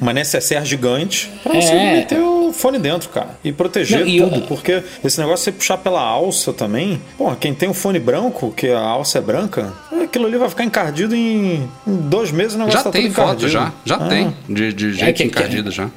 uma 0.00 0.12
necessaire 0.12 0.64
gigante, 0.66 1.30
pra 1.44 1.54
você 1.54 1.72
É. 1.72 1.92
meter 1.92 2.18
o 2.18 2.52
fone 2.52 2.80
dentro, 2.80 3.08
cara. 3.10 3.28
E 3.44 3.52
proteger 3.52 4.00
Não, 4.00 4.08
e 4.08 4.18
tudo, 4.20 4.34
eu- 4.36 4.42
porque 4.42 4.82
esse 5.04 5.20
negócio 5.20 5.44
você 5.44 5.52
puxar 5.52 5.76
pela 5.84 6.00
alça 6.00 6.52
também, 6.52 7.00
pô, 7.18 7.30
quem 7.36 7.54
tem 7.54 7.68
o 7.68 7.74
fone 7.74 7.98
branco, 8.00 8.52
que 8.56 8.68
a 8.70 8.80
alça 8.80 9.18
é 9.18 9.20
branca, 9.20 9.72
aquilo 10.02 10.26
ali 10.26 10.36
vai 10.38 10.48
ficar 10.48 10.64
encardido 10.64 11.14
em, 11.14 11.68
em 11.86 11.96
dois 12.08 12.32
meses 12.32 12.54
o 12.54 12.58
negócio 12.58 12.78
Já 12.78 12.84
tá 12.84 12.90
tem 12.90 13.02
tudo 13.02 13.14
foto, 13.14 13.24
encardido. 13.46 13.50
já. 13.50 13.72
Já 13.84 13.96
Ah. 13.96 14.08
tem. 14.08 14.34
De, 14.48 14.72
de 14.72 14.92
gente 14.94 15.06
que- 15.06 15.12
que- 15.12 15.24
encardida 15.24 15.70
já. 15.70 15.88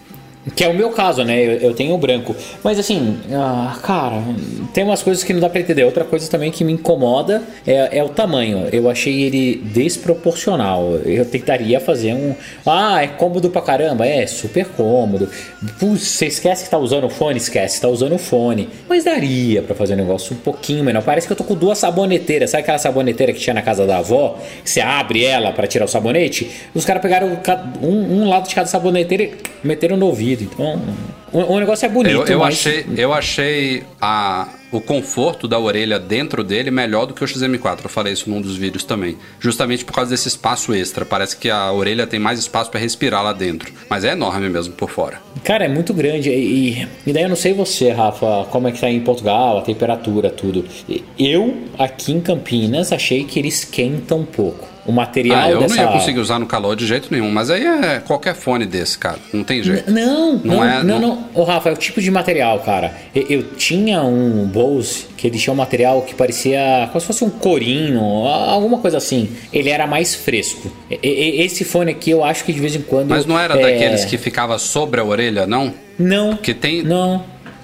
Que 0.55 0.63
é 0.63 0.67
o 0.67 0.73
meu 0.73 0.89
caso, 0.91 1.23
né? 1.23 1.39
Eu, 1.39 1.51
eu 1.53 1.73
tenho 1.73 1.93
o 1.93 1.97
branco. 1.97 2.35
Mas 2.63 2.79
assim, 2.79 3.17
ah, 3.31 3.77
cara, 3.81 4.21
tem 4.73 4.83
umas 4.83 5.03
coisas 5.03 5.23
que 5.23 5.33
não 5.33 5.39
dá 5.39 5.49
pra 5.49 5.59
entender. 5.59 5.83
Outra 5.83 6.03
coisa 6.03 6.29
também 6.29 6.51
que 6.51 6.63
me 6.63 6.73
incomoda 6.73 7.41
é, 7.65 7.97
é 7.97 8.03
o 8.03 8.09
tamanho. 8.09 8.67
Eu 8.71 8.89
achei 8.89 9.23
ele 9.23 9.55
desproporcional. 9.55 10.95
Eu 11.05 11.25
tentaria 11.25 11.79
fazer 11.79 12.13
um. 12.13 12.35
Ah, 12.65 13.03
é 13.03 13.07
cômodo 13.07 13.49
pra 13.49 13.61
caramba. 13.61 14.05
É, 14.05 14.25
super 14.25 14.65
cômodo. 14.65 15.29
Você 15.79 16.27
esquece 16.27 16.65
que 16.65 16.69
tá 16.69 16.77
usando 16.77 17.05
o 17.05 17.09
fone? 17.09 17.37
Esquece, 17.37 17.81
tá 17.81 17.87
usando 17.87 18.15
o 18.15 18.19
fone. 18.19 18.69
Mas 18.87 19.03
daria 19.03 19.61
pra 19.61 19.75
fazer 19.75 19.93
um 19.93 19.97
negócio 19.97 20.35
um 20.35 20.39
pouquinho 20.39 20.83
menor. 20.83 21.03
Parece 21.03 21.27
que 21.27 21.33
eu 21.33 21.37
tô 21.37 21.43
com 21.43 21.55
duas 21.55 21.77
saboneteiras. 21.77 22.51
Sabe 22.51 22.63
aquela 22.63 22.77
saboneteira 22.77 23.33
que 23.33 23.39
tinha 23.39 23.53
na 23.53 23.61
casa 23.61 23.85
da 23.85 23.97
avó? 23.97 24.39
Você 24.63 24.79
abre 24.79 25.25
ela 25.25 25.51
pra 25.51 25.67
tirar 25.67 25.85
o 25.85 25.87
sabonete? 25.87 26.49
Os 26.73 26.85
caras 26.85 27.01
pegaram 27.01 27.39
um, 27.81 28.21
um 28.21 28.29
lado 28.29 28.47
de 28.47 28.55
cada 28.55 28.67
saboneteira 28.67 29.23
e 29.23 29.31
meteram 29.63 29.97
no 29.97 30.05
ouvido. 30.07 30.36
Então, 30.43 30.81
o, 31.31 31.39
o 31.53 31.59
negócio 31.59 31.85
é 31.85 31.89
bonito. 31.89 32.13
Eu, 32.15 32.25
eu 32.25 32.39
mas- 32.39 32.53
achei, 32.55 32.85
eu 32.97 33.13
achei 33.13 33.83
a, 34.01 34.47
o 34.71 34.79
conforto 34.81 35.47
da 35.47 35.59
orelha 35.59 35.99
dentro 35.99 36.43
dele 36.43 36.71
melhor 36.71 37.05
do 37.05 37.13
que 37.13 37.23
o 37.23 37.27
XM4. 37.27 37.79
Eu 37.83 37.89
falei 37.89 38.13
isso 38.13 38.29
num 38.29 38.41
dos 38.41 38.55
vídeos 38.55 38.83
também. 38.83 39.17
Justamente 39.39 39.83
por 39.83 39.93
causa 39.93 40.11
desse 40.11 40.27
espaço 40.27 40.73
extra. 40.73 41.05
Parece 41.05 41.37
que 41.37 41.49
a 41.49 41.71
orelha 41.71 42.07
tem 42.07 42.19
mais 42.19 42.39
espaço 42.39 42.71
para 42.71 42.79
respirar 42.79 43.23
lá 43.23 43.33
dentro. 43.33 43.71
Mas 43.89 44.03
é 44.03 44.11
enorme 44.13 44.49
mesmo 44.49 44.73
por 44.73 44.89
fora. 44.89 45.21
Cara, 45.43 45.65
é 45.65 45.67
muito 45.67 45.93
grande. 45.93 46.29
E, 46.29 46.87
e 47.05 47.13
daí 47.13 47.23
eu 47.23 47.29
não 47.29 47.35
sei 47.35 47.53
você, 47.53 47.91
Rafa, 47.91 48.45
como 48.49 48.67
é 48.67 48.71
que 48.71 48.79
tá 48.79 48.89
em 48.89 48.99
Portugal, 49.01 49.57
a 49.57 49.61
temperatura, 49.61 50.29
tudo. 50.29 50.65
Eu, 51.19 51.55
aqui 51.77 52.11
em 52.13 52.19
Campinas, 52.21 52.91
achei 52.91 53.23
que 53.25 53.39
ele 53.39 53.47
esquenta 53.49 54.15
um 54.15 54.25
pouco. 54.25 54.76
O 54.87 54.91
material 54.93 55.37
Ah, 55.39 55.51
eu 55.51 55.59
dessa... 55.59 55.75
não 55.75 55.83
ia 55.83 55.89
conseguir 55.91 56.19
usar 56.19 56.39
no 56.39 56.45
calor 56.45 56.73
de 56.75 56.87
jeito 56.87 57.09
nenhum. 57.11 57.29
Mas 57.29 57.49
aí 57.51 57.63
é 57.65 57.99
qualquer 57.99 58.33
fone 58.33 58.65
desse, 58.65 58.97
cara. 58.97 59.19
Não 59.33 59.43
tem 59.43 59.61
jeito. 59.61 59.91
Não, 59.91 60.33
não, 60.37 60.41
Não 60.55 60.63
é- 60.63 60.81
não, 60.83 60.99
não- 60.99 60.99
não. 61.15 61.29
Ô, 61.33 61.43
Rafa, 61.43 61.69
é 61.69 61.73
o 61.73 61.75
tipo 61.75 62.01
de 62.01 62.09
material, 62.09 62.59
cara. 62.61 62.93
Eu, 63.13 63.25
eu 63.29 63.43
tinha 63.57 64.01
um 64.01 64.45
Bose 64.47 65.05
que 65.17 65.27
ele 65.27 65.37
tinha 65.37 65.51
um 65.53 65.57
material 65.57 66.01
que 66.03 66.15
parecia 66.15 66.87
como 66.87 67.01
se 67.01 67.05
fosse 67.07 67.23
um 67.23 67.29
corinho, 67.29 67.99
alguma 67.99 68.77
coisa 68.77 68.97
assim. 68.97 69.29
Ele 69.51 69.69
era 69.69 69.85
mais 69.85 70.15
fresco. 70.15 70.71
E- 70.89 70.97
e- 71.03 71.41
esse 71.41 71.65
fone 71.65 71.91
aqui, 71.91 72.11
eu 72.11 72.23
acho 72.23 72.45
que 72.45 72.53
de 72.53 72.59
vez 72.59 72.73
em 72.75 72.81
quando. 72.81 73.09
Mas 73.09 73.25
não 73.25 73.37
era 73.37 73.55
é, 73.59 73.61
daqueles 73.61 74.05
que 74.05 74.17
ficava 74.17 74.57
sobre 74.57 75.01
a 75.01 75.03
orelha, 75.03 75.45
não? 75.45 75.73
Não. 75.99 76.29
Porque 76.37 76.53
tem- 76.53 76.81
Não. 76.83 77.23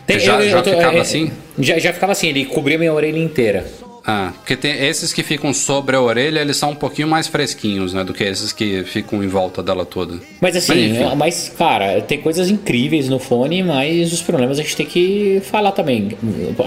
Já- 0.10 0.42
já 0.42 0.62
ficava 0.62 1.00
assim? 1.00 1.32
Já, 1.58 1.80
já 1.80 1.94
ficava 1.94 2.12
assim, 2.12 2.28
ele 2.28 2.46
cobria 2.46 2.78
minha 2.78 2.94
orelha 2.94 3.18
inteira. 3.18 3.66
Ah, 4.06 4.32
porque 4.38 4.58
tem 4.58 4.86
esses 4.86 5.14
que 5.14 5.24
ficam 5.24 5.54
sobre 5.54 5.96
a 5.96 6.02
orelha, 6.02 6.40
eles 6.42 6.58
são 6.58 6.72
um 6.72 6.76
pouquinho 6.76 7.08
mais 7.08 7.28
fresquinhos, 7.28 7.94
né? 7.94 8.04
Do 8.04 8.14
que 8.14 8.24
esses 8.24 8.52
que 8.52 8.84
ficam 8.84 9.24
em 9.24 9.28
volta 9.28 9.64
dela 9.64 9.86
toda. 9.86 10.20
Mas 10.42 10.56
assim, 10.58 10.92
enfim. 10.92 11.16
mas, 11.16 11.54
cara, 11.58 12.02
tem 12.02 12.20
coisas 12.20 12.50
incríveis 12.50 13.08
no 13.08 13.18
fone, 13.18 13.64
mas 13.64 14.12
os 14.12 14.22
problemas 14.22 14.60
a 14.60 14.62
gente 14.62 14.76
tem 14.76 14.86
que 14.86 15.42
falar 15.46 15.72
também. 15.72 16.10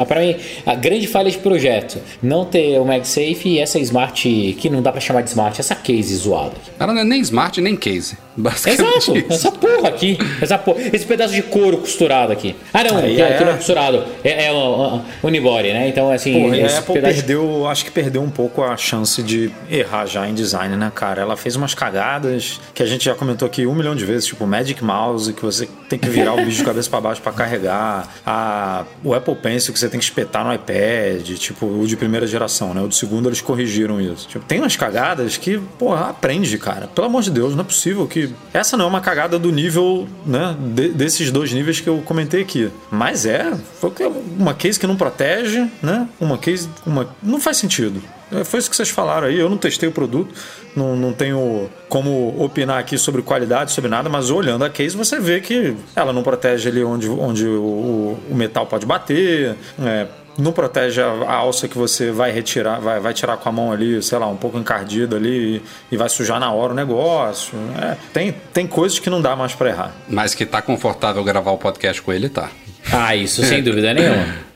Pra 0.09 0.20
mim, 0.20 0.34
a 0.64 0.74
grande 0.74 1.07
falha 1.07 1.30
de 1.30 1.39
projeto, 1.39 1.99
não 2.22 2.45
ter 2.45 2.78
o 2.78 2.84
MagSafe 2.84 3.43
e 3.49 3.59
essa 3.59 3.78
Smart, 3.80 4.57
que 4.59 4.70
não 4.70 4.80
dá 4.80 4.91
pra 4.91 5.01
chamar 5.01 5.20
de 5.22 5.28
Smart, 5.28 5.61
essa 5.61 5.74
case 5.74 6.14
zoada. 6.16 6.55
Ela 6.78 6.95
não 6.95 7.01
é 7.03 7.05
nem 7.05 7.20
smart 7.20 7.61
nem 7.61 7.76
case. 7.76 8.16
Basicamente 8.37 8.82
Exato, 8.82 9.16
isso. 9.18 9.32
essa 9.32 9.51
porra 9.53 9.89
aqui, 9.89 10.18
essa 10.43 10.59
porra, 10.59 10.78
esse 10.93 11.07
pedaço 11.07 11.32
de 11.34 11.43
couro 11.43 11.78
costurado 11.78 12.32
aqui. 12.32 12.55
Ah, 12.72 12.84
não, 12.84 13.01
que, 13.01 13.20
é- 13.20 13.39
que 13.39 13.45
não 13.45 13.53
é 13.53 13.57
costurado, 13.57 14.05
é, 14.22 14.47
é 14.47 14.53
o, 14.53 14.97
o 15.22 15.26
unibody, 15.26 15.72
né? 15.72 15.89
Então, 15.89 16.11
assim, 16.11 16.34
Porra, 16.43 16.55
a 16.55 16.59
esse 16.59 16.76
Apple 16.76 16.95
pedaço- 16.95 17.26
perdeu, 17.27 17.66
acho 17.66 17.85
que 17.85 17.91
perdeu 17.91 18.22
um 18.22 18.31
pouco 18.31 18.62
a 18.62 18.77
chance 18.77 19.20
de 19.22 19.51
errar 19.68 20.07
já 20.07 20.29
em 20.29 20.35
design, 20.35 20.77
né, 20.77 20.93
cara? 20.95 21.20
Ela 21.22 21.37
fez 21.37 21.57
umas 21.57 21.74
cagadas 21.74 22.61
que 22.72 22.83
a 22.83 22.87
gente 22.87 23.05
já 23.05 23.14
comentou 23.14 23.47
aqui 23.47 23.66
um 23.66 23.74
milhão 23.74 23.97
de 23.97 24.05
vezes, 24.05 24.27
tipo 24.27 24.47
Magic 24.47 24.83
Mouse, 24.85 25.33
que 25.33 25.43
você 25.43 25.68
tem 25.89 25.99
que 25.99 26.09
virar 26.09 26.35
o 26.35 26.37
bicho 26.45 26.59
de 26.59 26.64
cabeça 26.64 26.89
pra 26.89 27.01
baixo 27.01 27.20
pra 27.20 27.33
carregar, 27.33 28.09
a, 28.24 28.85
o 29.03 29.12
Apple 29.14 29.35
Pencil 29.35 29.72
que 29.72 29.79
você 29.79 29.89
tem 29.89 29.99
que 29.99 30.05
espetar 30.05 30.45
no 30.45 30.53
iPad, 30.55 31.29
tipo 31.37 31.66
o 31.66 31.87
de 31.87 31.97
primeira 31.97 32.27
geração, 32.27 32.72
né? 32.72 32.81
O 32.83 32.89
de 32.89 32.95
segundo 32.97 33.29
eles 33.29 33.41
corrigiram 33.41 34.01
isso. 34.01 34.29
Tipo, 34.29 34.45
tem 34.45 34.61
umas 34.61 34.77
cagadas 34.77 35.37
que, 35.37 35.59
porra, 35.79 36.11
aprende, 36.11 36.57
cara. 36.59 36.87
Pelo 36.87 37.09
amor 37.09 37.22
de 37.22 37.31
Deus, 37.31 37.55
não 37.55 37.62
é 37.62 37.64
possível 37.64 38.07
que. 38.07 38.31
Essa 38.53 38.77
não 38.77 38.85
é 38.85 38.89
uma 38.89 39.01
cagada 39.01 39.39
do 39.39 39.51
nível, 39.51 40.07
né? 40.24 40.57
de- 40.74 40.91
desses 40.91 41.31
dois 41.31 41.53
níveis 41.53 41.81
que 41.81 41.89
eu 41.89 41.99
comentei 42.05 42.43
aqui. 42.43 42.70
Mas 42.91 43.27
é, 43.27 43.53
foi 43.81 43.91
uma 44.39 44.55
case 44.55 44.79
que 44.79 44.87
não 44.87 44.97
protege, 44.97 45.66
né? 45.83 46.09
Uma 46.20 46.39
case. 46.39 46.68
Uma, 46.87 47.09
não 47.23 47.41
faz 47.41 47.57
sentido. 47.57 48.03
É, 48.33 48.45
Foi 48.45 48.59
isso 48.59 48.69
que 48.69 48.77
vocês 48.77 48.91
falaram 48.91 49.27
aí. 49.29 49.39
Eu 49.39 49.49
não 49.49 49.57
testei 49.57 49.89
o 49.89 49.93
produto, 49.93 50.35
não, 50.75 50.97
não 50.97 51.12
tenho 51.12 51.69
como 51.89 52.35
opinar 52.43 52.79
aqui 52.79 52.99
sobre 52.99 53.23
qualidade, 53.23 53.73
sobre 53.73 53.91
nada, 53.91 54.09
mas 54.09 54.31
olhando 54.31 54.64
a 54.64 54.71
case 54.71 54.97
você 54.97 55.19
vê 55.19 55.41
que 55.41 55.77
ela 55.95 56.12
não 56.12 56.23
protege 56.23 56.69
ali 56.69 56.83
onde, 56.83 57.09
onde 57.09 57.47
o, 57.47 58.19
o 58.31 58.35
metal 58.35 58.67
pode 58.67 58.85
bater, 58.85 59.57
é, 59.81 60.07
não 60.39 60.53
protege 60.53 61.01
a, 61.01 61.07
a 61.07 61.35
alça 61.35 61.67
que 61.69 61.79
você 61.79 62.11
vai 62.11 62.31
retirar, 62.31 62.79
vai, 62.81 63.01
vai 63.01 63.14
tirar 63.14 63.37
com 63.37 63.49
a 63.49 63.53
mão 63.53 63.73
ali, 63.73 64.03
sei 64.03 64.19
lá, 64.19 64.27
um 64.27 64.37
pouco 64.37 64.59
encardida 64.59 65.17
ali 65.17 65.57
e, 65.57 65.95
e 65.95 65.97
vai 65.97 66.09
sujar 66.09 66.39
na 66.39 66.51
hora 66.53 66.73
o 66.73 66.77
negócio. 66.77 67.57
É, 67.81 67.97
tem, 68.12 68.35
tem 68.53 68.67
coisas 68.67 68.99
que 68.99 69.09
não 69.09 69.23
dá 69.23 69.35
mais 69.35 69.55
para 69.55 69.71
errar. 69.71 69.95
Mas 70.09 70.35
que 70.35 70.45
tá 70.45 70.61
confortável 70.61 71.23
gravar 71.25 71.53
o 71.53 71.59
podcast 71.59 72.03
com 72.03 72.12
ele, 72.12 72.29
tá. 72.29 72.51
Ah, 72.93 73.17
isso 73.17 73.43
sem 73.45 73.62
dúvida 73.62 73.93
nenhuma. 73.95 74.47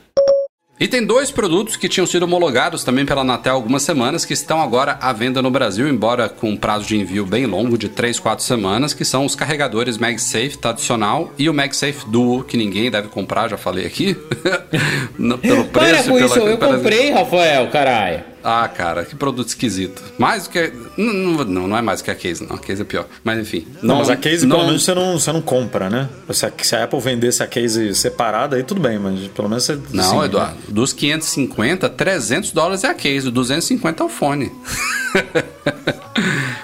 E 0.81 0.87
tem 0.87 1.05
dois 1.05 1.29
produtos 1.29 1.75
que 1.75 1.87
tinham 1.87 2.07
sido 2.07 2.23
homologados 2.23 2.83
também 2.83 3.05
pela 3.05 3.21
Anatel 3.21 3.51
há 3.51 3.55
algumas 3.55 3.83
semanas 3.83 4.25
que 4.25 4.33
estão 4.33 4.59
agora 4.59 4.97
à 4.99 5.13
venda 5.13 5.39
no 5.39 5.51
Brasil, 5.51 5.87
embora 5.87 6.27
com 6.27 6.49
um 6.49 6.57
prazo 6.57 6.87
de 6.87 6.97
envio 6.97 7.23
bem 7.23 7.45
longo, 7.45 7.77
de 7.77 7.87
3, 7.87 8.19
4 8.19 8.43
semanas, 8.43 8.91
que 8.91 9.05
são 9.05 9.23
os 9.23 9.35
carregadores 9.35 9.99
MagSafe 9.99 10.57
tradicional 10.57 11.31
e 11.37 11.47
o 11.47 11.53
MagSafe 11.53 12.09
Duo, 12.09 12.43
que 12.43 12.57
ninguém 12.57 12.89
deve 12.89 13.09
comprar, 13.09 13.47
já 13.47 13.57
falei 13.57 13.85
aqui. 13.85 14.15
Pelo 15.15 15.65
Para 15.65 15.83
preço, 15.89 16.09
com 16.09 16.15
pela, 16.15 16.25
isso, 16.25 16.39
eu 16.39 16.57
pela- 16.57 16.73
comprei, 16.77 17.11
Rafael, 17.11 17.67
caralho. 17.67 18.30
Ah, 18.43 18.67
cara, 18.67 19.05
que 19.05 19.15
produto 19.15 19.47
esquisito. 19.49 20.01
Mais 20.17 20.43
do 20.43 20.49
que. 20.49 20.73
Não, 20.97 21.13
não, 21.13 21.43
não, 21.45 21.67
não 21.67 21.77
é 21.77 21.81
mais 21.81 22.01
do 22.01 22.05
que 22.05 22.11
a 22.11 22.15
case, 22.15 22.43
não. 22.47 22.55
A 22.55 22.59
case 22.59 22.81
é 22.81 22.85
pior. 22.85 23.05
Mas 23.23 23.39
enfim. 23.39 23.67
Não, 23.81 23.97
mas 23.97 24.09
a 24.09 24.15
case 24.15 24.45
não- 24.45 24.55
pelo 24.57 24.67
menos 24.67 24.83
você 24.83 24.93
não, 24.93 25.19
você 25.19 25.31
não 25.31 25.41
compra, 25.41 25.89
né? 25.89 26.09
Se 26.31 26.45
a, 26.45 26.51
se 26.61 26.75
a 26.75 26.83
Apple 26.83 26.99
vendesse 26.99 27.41
a 27.43 27.47
case 27.47 27.93
separada, 27.95 28.55
aí 28.55 28.63
tudo 28.63 28.81
bem, 28.81 28.97
mas 28.99 29.27
pelo 29.29 29.47
menos 29.49 29.63
você. 29.65 29.79
Não, 29.91 30.03
sim, 30.03 30.23
Eduardo. 30.25 30.57
Dos 30.67 30.93
550, 30.93 31.89
300 31.89 32.51
dólares 32.51 32.83
é 32.83 32.87
a 32.87 32.93
case, 32.93 33.29
250 33.29 34.03
é 34.03 34.05
o 34.05 34.09
fone. 34.09 34.51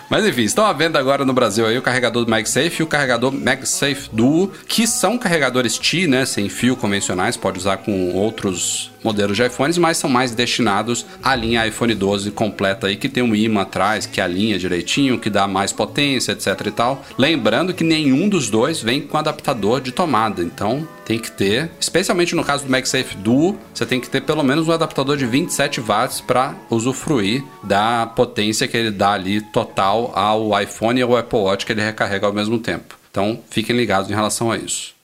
Mas 0.10 0.26
enfim, 0.26 0.44
estão 0.44 0.66
à 0.66 0.72
venda 0.72 0.98
agora 0.98 1.26
no 1.26 1.34
Brasil 1.34 1.66
aí 1.66 1.78
o 1.78 1.82
carregador 1.82 2.24
do 2.24 2.32
MagSafe 2.32 2.78
e 2.80 2.84
o 2.84 2.88
carregador 2.88 3.32
MagSafe 3.34 4.10
Duo, 4.12 4.52
que 4.68 4.88
são 4.88 5.18
carregadores 5.18 5.78
T, 5.78 6.08
né, 6.08 6.26
sem 6.26 6.48
fio 6.48 6.76
convencionais, 6.78 7.36
pode 7.36 7.60
usar 7.60 7.78
com 7.78 8.12
outros 8.14 8.92
modelos 9.08 9.38
de 9.38 9.46
iPhones, 9.46 9.78
mas 9.78 9.98
são 9.98 10.10
mais 10.10 10.32
destinados 10.32 11.06
à 11.24 11.34
linha 11.34 11.66
iPhone 11.66 11.96
12 11.96 12.32
completa 12.32 12.88
aí, 12.88 12.98
que 12.98 13.08
tem 13.08 13.24
um 13.24 13.34
imã 13.34 13.62
atrás, 13.62 14.06
que 14.06 14.20
alinha 14.20 14.60
direitinho, 14.60 15.18
que 15.18 15.30
dá 15.30 15.48
mais 15.48 15.72
potência, 15.72 16.34
etc 16.34 16.48
e 16.66 16.72
tal. 16.72 17.06
Lembrando 17.18 17.74
que 17.74 17.86
nenhum 17.86 18.28
dos 18.28 18.50
dois 18.50 18.82
vem 18.82 19.02
com 19.02 19.18
adaptador 19.18 19.80
de 19.80 19.94
tomada, 19.94 20.44
então 20.44 20.86
tem 21.06 21.18
que 21.18 21.32
ter, 21.32 21.72
especialmente 21.80 22.36
no 22.36 22.44
caso 22.44 22.66
do 22.66 22.70
MagSafe 22.70 23.16
Duo, 23.16 23.58
você 23.74 23.86
tem 23.86 24.02
que 24.02 24.10
ter 24.10 24.22
pelo 24.22 24.44
menos 24.44 24.68
um 24.68 24.74
adaptador 24.74 25.16
de 25.16 25.26
27 25.26 25.80
watts 25.80 26.20
para 26.20 26.54
usufruir 26.70 27.42
da 27.64 28.06
potência 28.08 28.68
que 28.68 28.76
ele 28.76 28.92
dá 28.92 29.14
ali 29.14 29.40
total 29.40 30.12
ao 30.14 30.62
iPhone 30.62 31.00
e 31.00 31.04
ao 31.04 31.16
Apple 31.16 31.40
Watch 31.40 31.66
que 31.66 31.72
ele 31.72 31.82
recarrega 31.82 32.28
ao 32.28 32.34
mesmo 32.34 32.60
tempo. 32.60 32.98
Então, 33.10 33.40
fiquem 33.50 33.76
ligados 33.76 34.12
em 34.12 34.14
relação 34.14 34.52
a 34.52 34.58
isso. 34.58 34.97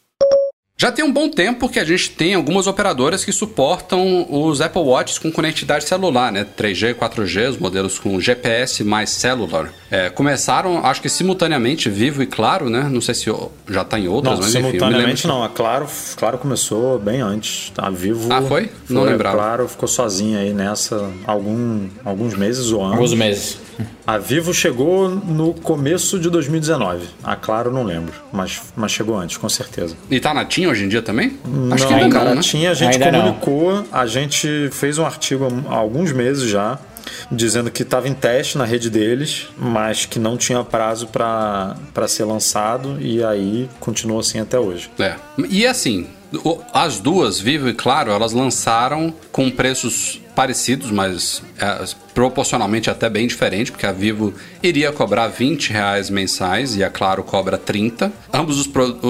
Já 0.75 0.91
tem 0.91 1.05
um 1.05 1.13
bom 1.13 1.29
tempo 1.29 1.69
que 1.69 1.79
a 1.79 1.85
gente 1.85 2.09
tem 2.09 2.33
algumas 2.33 2.65
operadoras 2.65 3.23
que 3.23 3.31
suportam 3.31 4.25
os 4.29 4.59
Apple 4.59 4.81
Watches 4.81 5.19
com 5.19 5.31
conectividade 5.31 5.85
celular, 5.85 6.31
né? 6.31 6.45
3G, 6.57 6.95
4G, 6.95 7.51
os 7.51 7.57
modelos 7.57 7.99
com 7.99 8.19
GPS 8.19 8.83
mais 8.83 9.11
celular. 9.11 9.71
É, 9.91 10.09
começaram, 10.09 10.83
acho 10.83 10.99
que 10.99 11.07
simultaneamente, 11.09 11.89
Vivo 11.91 12.23
e 12.23 12.25
Claro, 12.25 12.71
né? 12.71 12.89
Não 12.91 13.01
sei 13.01 13.13
se 13.13 13.25
já 13.69 13.83
está 13.83 13.99
em 13.99 14.07
outras, 14.07 14.33
Não, 14.39 14.43
mas 14.43 14.55
enfim. 14.55 14.65
simultaneamente 14.65 15.21
que- 15.21 15.27
não. 15.27 15.43
A 15.43 15.49
Claro, 15.49 15.85
Claro 16.17 16.39
começou 16.39 16.97
bem 16.97 17.21
antes. 17.21 17.71
A 17.77 17.91
Vivo. 17.91 18.33
Ah, 18.33 18.41
foi? 18.41 18.69
Não 18.89 19.03
lembrava. 19.03 19.37
Claro 19.37 19.67
ficou 19.67 19.87
sozinha 19.87 20.39
aí 20.39 20.53
nessa 20.53 21.11
algum, 21.27 21.87
alguns 22.03 22.33
meses 22.33 22.71
ou 22.71 22.81
anos. 22.83 22.95
Alguns 22.95 23.13
meses. 23.13 23.59
A 24.05 24.17
Vivo 24.17 24.53
chegou 24.53 25.07
no 25.07 25.53
começo 25.53 26.19
de 26.19 26.29
2019. 26.29 27.07
A 27.23 27.35
Claro 27.37 27.71
não 27.71 27.83
lembro, 27.83 28.13
mas, 28.33 28.61
mas 28.75 28.91
chegou 28.91 29.17
antes, 29.17 29.37
com 29.37 29.47
certeza. 29.47 29.95
E 30.11 30.19
tá 30.19 30.33
na 30.33 30.43
TIM 30.43 30.67
hoje 30.67 30.83
em 30.83 30.89
dia 30.89 31.01
também? 31.01 31.39
Acho 31.71 31.83
não, 31.83 31.87
que 31.87 31.93
ainda 31.93 32.09
cara, 32.13 32.29
não, 32.29 32.35
né? 32.35 32.41
tinha, 32.41 32.71
a 32.71 32.73
gente 32.73 32.93
Ainda 32.95 33.11
não. 33.11 33.33
comunicou, 33.33 33.85
a 33.91 34.05
gente 34.05 34.69
fez 34.71 34.97
um 34.97 35.05
artigo 35.05 35.47
há 35.69 35.75
alguns 35.75 36.11
meses 36.11 36.49
já, 36.49 36.77
dizendo 37.31 37.71
que 37.71 37.83
estava 37.83 38.09
em 38.09 38.13
teste 38.13 38.57
na 38.57 38.65
rede 38.65 38.89
deles, 38.89 39.47
mas 39.57 40.05
que 40.05 40.19
não 40.19 40.35
tinha 40.35 40.61
prazo 40.65 41.07
para 41.07 41.75
ser 42.07 42.25
lançado, 42.25 42.97
e 42.99 43.23
aí 43.23 43.69
continuou 43.79 44.19
assim 44.19 44.39
até 44.39 44.59
hoje. 44.59 44.91
É. 44.99 45.15
E 45.49 45.65
assim, 45.65 46.07
as 46.73 46.99
duas, 46.99 47.39
Vivo 47.39 47.69
e 47.69 47.73
Claro, 47.73 48.11
elas 48.11 48.33
lançaram 48.33 49.13
com 49.31 49.49
preços 49.49 50.19
parecidos, 50.35 50.91
mas 50.91 51.41
é, 51.59 51.85
proporcionalmente 52.13 52.89
até 52.89 53.09
bem 53.09 53.27
diferente, 53.27 53.71
porque 53.71 53.85
a 53.85 53.91
Vivo 53.91 54.33
iria 54.61 54.91
cobrar 54.91 55.27
20 55.27 55.71
reais 55.71 56.09
mensais 56.09 56.75
e 56.75 56.83
a 56.83 56.89
Claro 56.89 57.23
cobra 57.23 57.57
30. 57.57 58.11
Ambos 58.31 58.59
os, 58.59 58.67
pro- 58.67 58.97
o- 59.01 59.07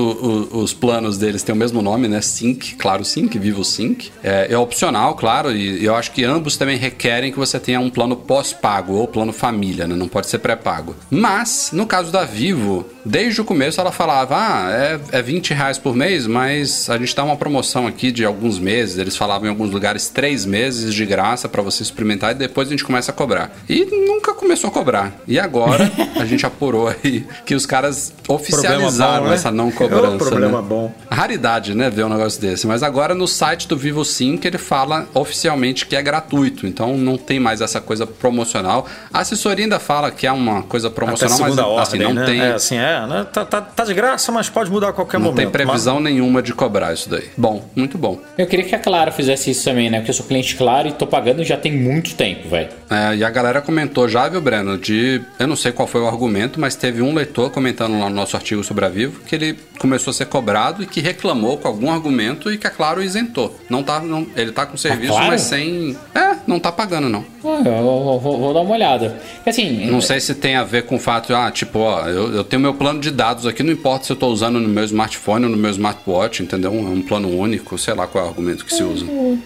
o- 0.58 0.58
os 0.64 0.74
planos 0.74 1.18
deles 1.18 1.44
têm 1.44 1.54
o 1.54 1.58
mesmo 1.58 1.82
nome, 1.82 2.08
né? 2.08 2.22
Sync, 2.22 2.76
Claro 2.76 3.04
Sync, 3.04 3.38
Vivo 3.38 3.64
Sync. 3.64 4.10
É, 4.24 4.48
é 4.52 4.58
opcional, 4.58 5.16
claro, 5.16 5.52
e 5.52 5.84
eu 5.84 5.96
acho 5.96 6.12
que 6.12 6.24
ambos 6.24 6.56
também 6.58 6.78
requerem 6.78 7.32
que 7.32 7.38
você 7.38 7.60
tenha 7.60 7.80
um 7.80 7.90
plano 7.90 8.16
pós-pago 8.16 8.94
ou 8.94 9.08
plano 9.08 9.34
família, 9.34 9.86
né? 9.88 9.96
Não 9.96 10.08
pode 10.08 10.28
ser 10.28 10.40
pré-pago. 10.40 10.96
Mas, 11.10 11.70
no 11.74 11.86
caso 11.86 12.12
da 12.12 12.24
Vivo, 12.24 12.86
desde 13.06 13.42
o 13.42 13.46
começo 13.46 13.80
ela 13.82 13.92
falava, 13.92 14.36
ah, 14.38 14.72
é, 14.72 15.00
é 15.20 15.22
20 15.22 15.54
reais 15.54 15.78
por 15.78 15.96
mês, 15.96 16.26
mas 16.26 16.90
a 16.90 16.98
gente 16.98 17.16
dá 17.16 17.24
uma 17.24 17.36
promoção 17.36 17.86
aqui 17.86 18.12
de 18.12 18.24
alguns 18.26 18.60
meses. 18.60 18.98
Eles 18.98 19.16
falavam 19.18 19.48
em 19.48 19.50
alguns 19.50 19.70
lugares 19.72 20.08
três 20.10 20.46
meses 20.46 20.94
de 20.94 21.06
graça 21.14 21.48
para 21.48 21.62
você 21.62 21.84
experimentar 21.84 22.32
e 22.32 22.34
depois 22.36 22.68
a 22.68 22.72
gente 22.72 22.84
começa 22.84 23.12
a 23.12 23.14
cobrar. 23.14 23.52
E 23.70 23.86
nunca 23.86 24.34
começou 24.34 24.70
a 24.70 24.74
cobrar. 24.74 25.12
E 25.28 25.40
agora 25.40 25.92
a 26.20 26.26
gente 26.26 26.46
apurou 26.46 26.88
aí 26.88 27.26
que 27.46 27.54
os 27.54 27.66
caras 27.66 28.14
oficializaram 28.28 29.24
bom, 29.24 29.30
né? 29.30 29.36
essa 29.36 29.52
não 29.52 29.66
É 29.66 29.68
um 29.68 29.72
cobrança. 29.72 30.18
problema 30.18 30.62
né? 30.62 30.68
bom. 30.68 30.94
Raridade, 31.10 31.76
né, 31.76 31.90
ver 31.90 32.06
um 32.06 32.10
negócio 32.10 32.42
desse. 32.42 32.66
Mas 32.68 32.82
agora 32.84 33.14
no 33.14 33.28
site 33.28 33.68
do 33.68 33.78
Vivo 33.78 34.04
Sync 34.04 34.46
ele 34.48 34.58
fala 34.58 35.08
oficialmente 35.14 35.86
que 35.86 35.96
é 35.96 36.02
gratuito. 36.02 36.66
Então 36.66 36.98
não 36.98 37.18
tem 37.18 37.40
mais 37.40 37.62
essa 37.62 37.80
coisa 37.80 38.06
promocional. 38.08 38.88
A 39.14 39.20
assessoria 39.20 39.66
ainda 39.66 39.80
fala 39.80 40.10
que 40.12 40.26
é 40.26 40.32
uma 40.32 40.64
coisa 40.64 40.90
promocional, 40.90 41.38
mas 41.40 41.58
assim, 41.60 41.62
ordem, 41.62 42.02
não 42.02 42.14
né? 42.14 42.26
tem. 42.26 42.42
É 42.42 42.54
assim, 42.54 42.78
é, 42.78 43.06
né? 43.08 43.28
Tá, 43.32 43.46
tá, 43.46 43.62
tá 43.62 43.84
de 43.86 43.94
graça, 43.94 44.32
mas 44.32 44.50
pode 44.50 44.72
mudar 44.72 44.90
a 44.90 44.94
qualquer 44.94 45.20
Não 45.20 45.28
momento. 45.28 45.38
tem 45.38 45.50
previsão 45.50 46.00
nenhuma 46.00 46.42
de 46.42 46.54
cobrar 46.54 46.94
isso 46.94 47.10
daí. 47.10 47.30
Bom, 47.38 47.70
muito 47.76 47.98
bom. 47.98 48.20
Eu 48.38 48.48
queria 48.48 48.66
que 48.66 48.76
a 48.76 48.80
Claro 48.80 49.12
fizesse 49.12 49.52
isso 49.52 49.64
também, 49.66 49.90
né? 49.90 50.00
Porque 50.00 50.12
eu 50.12 50.16
sou 50.16 50.26
cliente 50.26 50.56
Claro 50.56 50.88
e 50.88 50.92
tô 51.04 51.08
pagando 51.08 51.44
já 51.44 51.58
tem 51.58 51.72
muito 51.72 52.16
tempo, 52.16 52.48
velho. 52.50 52.70
É, 52.90 53.16
e 53.16 53.24
a 53.24 53.30
galera 53.30 53.62
comentou 53.62 54.08
já, 54.08 54.28
viu, 54.28 54.42
Breno, 54.42 54.78
de. 54.78 55.22
Eu 55.38 55.48
não 55.48 55.56
sei 55.56 55.72
qual 55.72 55.88
foi 55.88 56.02
o 56.02 56.08
argumento, 56.08 56.60
mas 56.60 56.76
teve 56.76 57.02
um 57.02 57.14
leitor 57.14 57.52
comentando 57.52 58.00
lá 58.00 58.10
no 58.10 58.16
nosso 58.16 58.36
artigo 58.36 58.64
sobre 58.64 58.86
a 58.86 58.90
Vivo 58.90 59.22
que 59.26 59.36
ele 59.36 59.58
começou 59.80 60.12
a 60.12 60.14
ser 60.14 60.26
cobrado 60.26 60.84
e 60.84 60.86
que 60.86 61.02
reclamou 61.02 61.58
com 61.58 61.68
algum 61.68 61.92
argumento 61.92 62.52
e 62.52 62.58
que 62.58 62.68
a 62.68 62.70
Claro 62.70 63.04
isentou. 63.04 63.58
Não 63.70 63.84
tá, 63.84 64.00
não, 64.00 64.26
ele 64.36 64.52
tá 64.52 64.66
com 64.66 64.78
serviço, 64.78 65.14
Claro? 65.14 65.28
mas 65.28 65.42
sem. 65.42 65.98
É, 66.16 66.36
não 66.48 66.60
tá 66.60 66.72
pagando, 66.72 67.10
não. 67.10 67.26
Ah, 67.46 67.62
eu 67.66 67.84
vou, 67.84 68.20
vou- 68.20 68.40
vou 68.40 68.54
dar 68.54 68.62
uma 68.62 68.74
olhada. 68.74 69.16
Assim, 69.46 69.86
Não 69.86 70.00
sei 70.02 70.20
se 70.20 70.34
tem 70.36 70.56
a 70.56 70.64
ver 70.64 70.84
com 70.84 70.96
o 70.96 71.00
fato 71.00 71.28
de, 71.28 71.34
ah, 71.34 71.52
tipo, 71.52 71.80
ó, 71.80 72.08
eu, 72.08 72.34
eu 72.34 72.44
tenho 72.44 72.62
meu 72.62 72.74
plano 72.74 73.00
de 73.00 73.12
dados 73.12 73.46
aqui, 73.46 73.62
não 73.64 73.74
importa 73.74 74.06
se 74.06 74.12
eu 74.12 74.16
tô 74.16 74.28
usando 74.28 74.60
no 74.60 74.68
meu 74.70 74.84
smartphone 74.86 75.46
ou 75.46 75.52
no 75.52 75.58
meu 75.58 75.72
smartwatch, 75.72 76.42
entendeu? 76.42 76.72
É 76.72 76.76
um 76.76 77.02
plano 77.02 77.30
único, 77.38 77.78
sei 77.78 77.94
lá 77.94 78.08
qual 78.08 78.24
é 78.24 78.28
o 78.28 78.30
argumento 78.30 78.64
que 78.66 78.74
se 78.74 78.84
usa. 78.84 79.06
vou, 79.06 79.38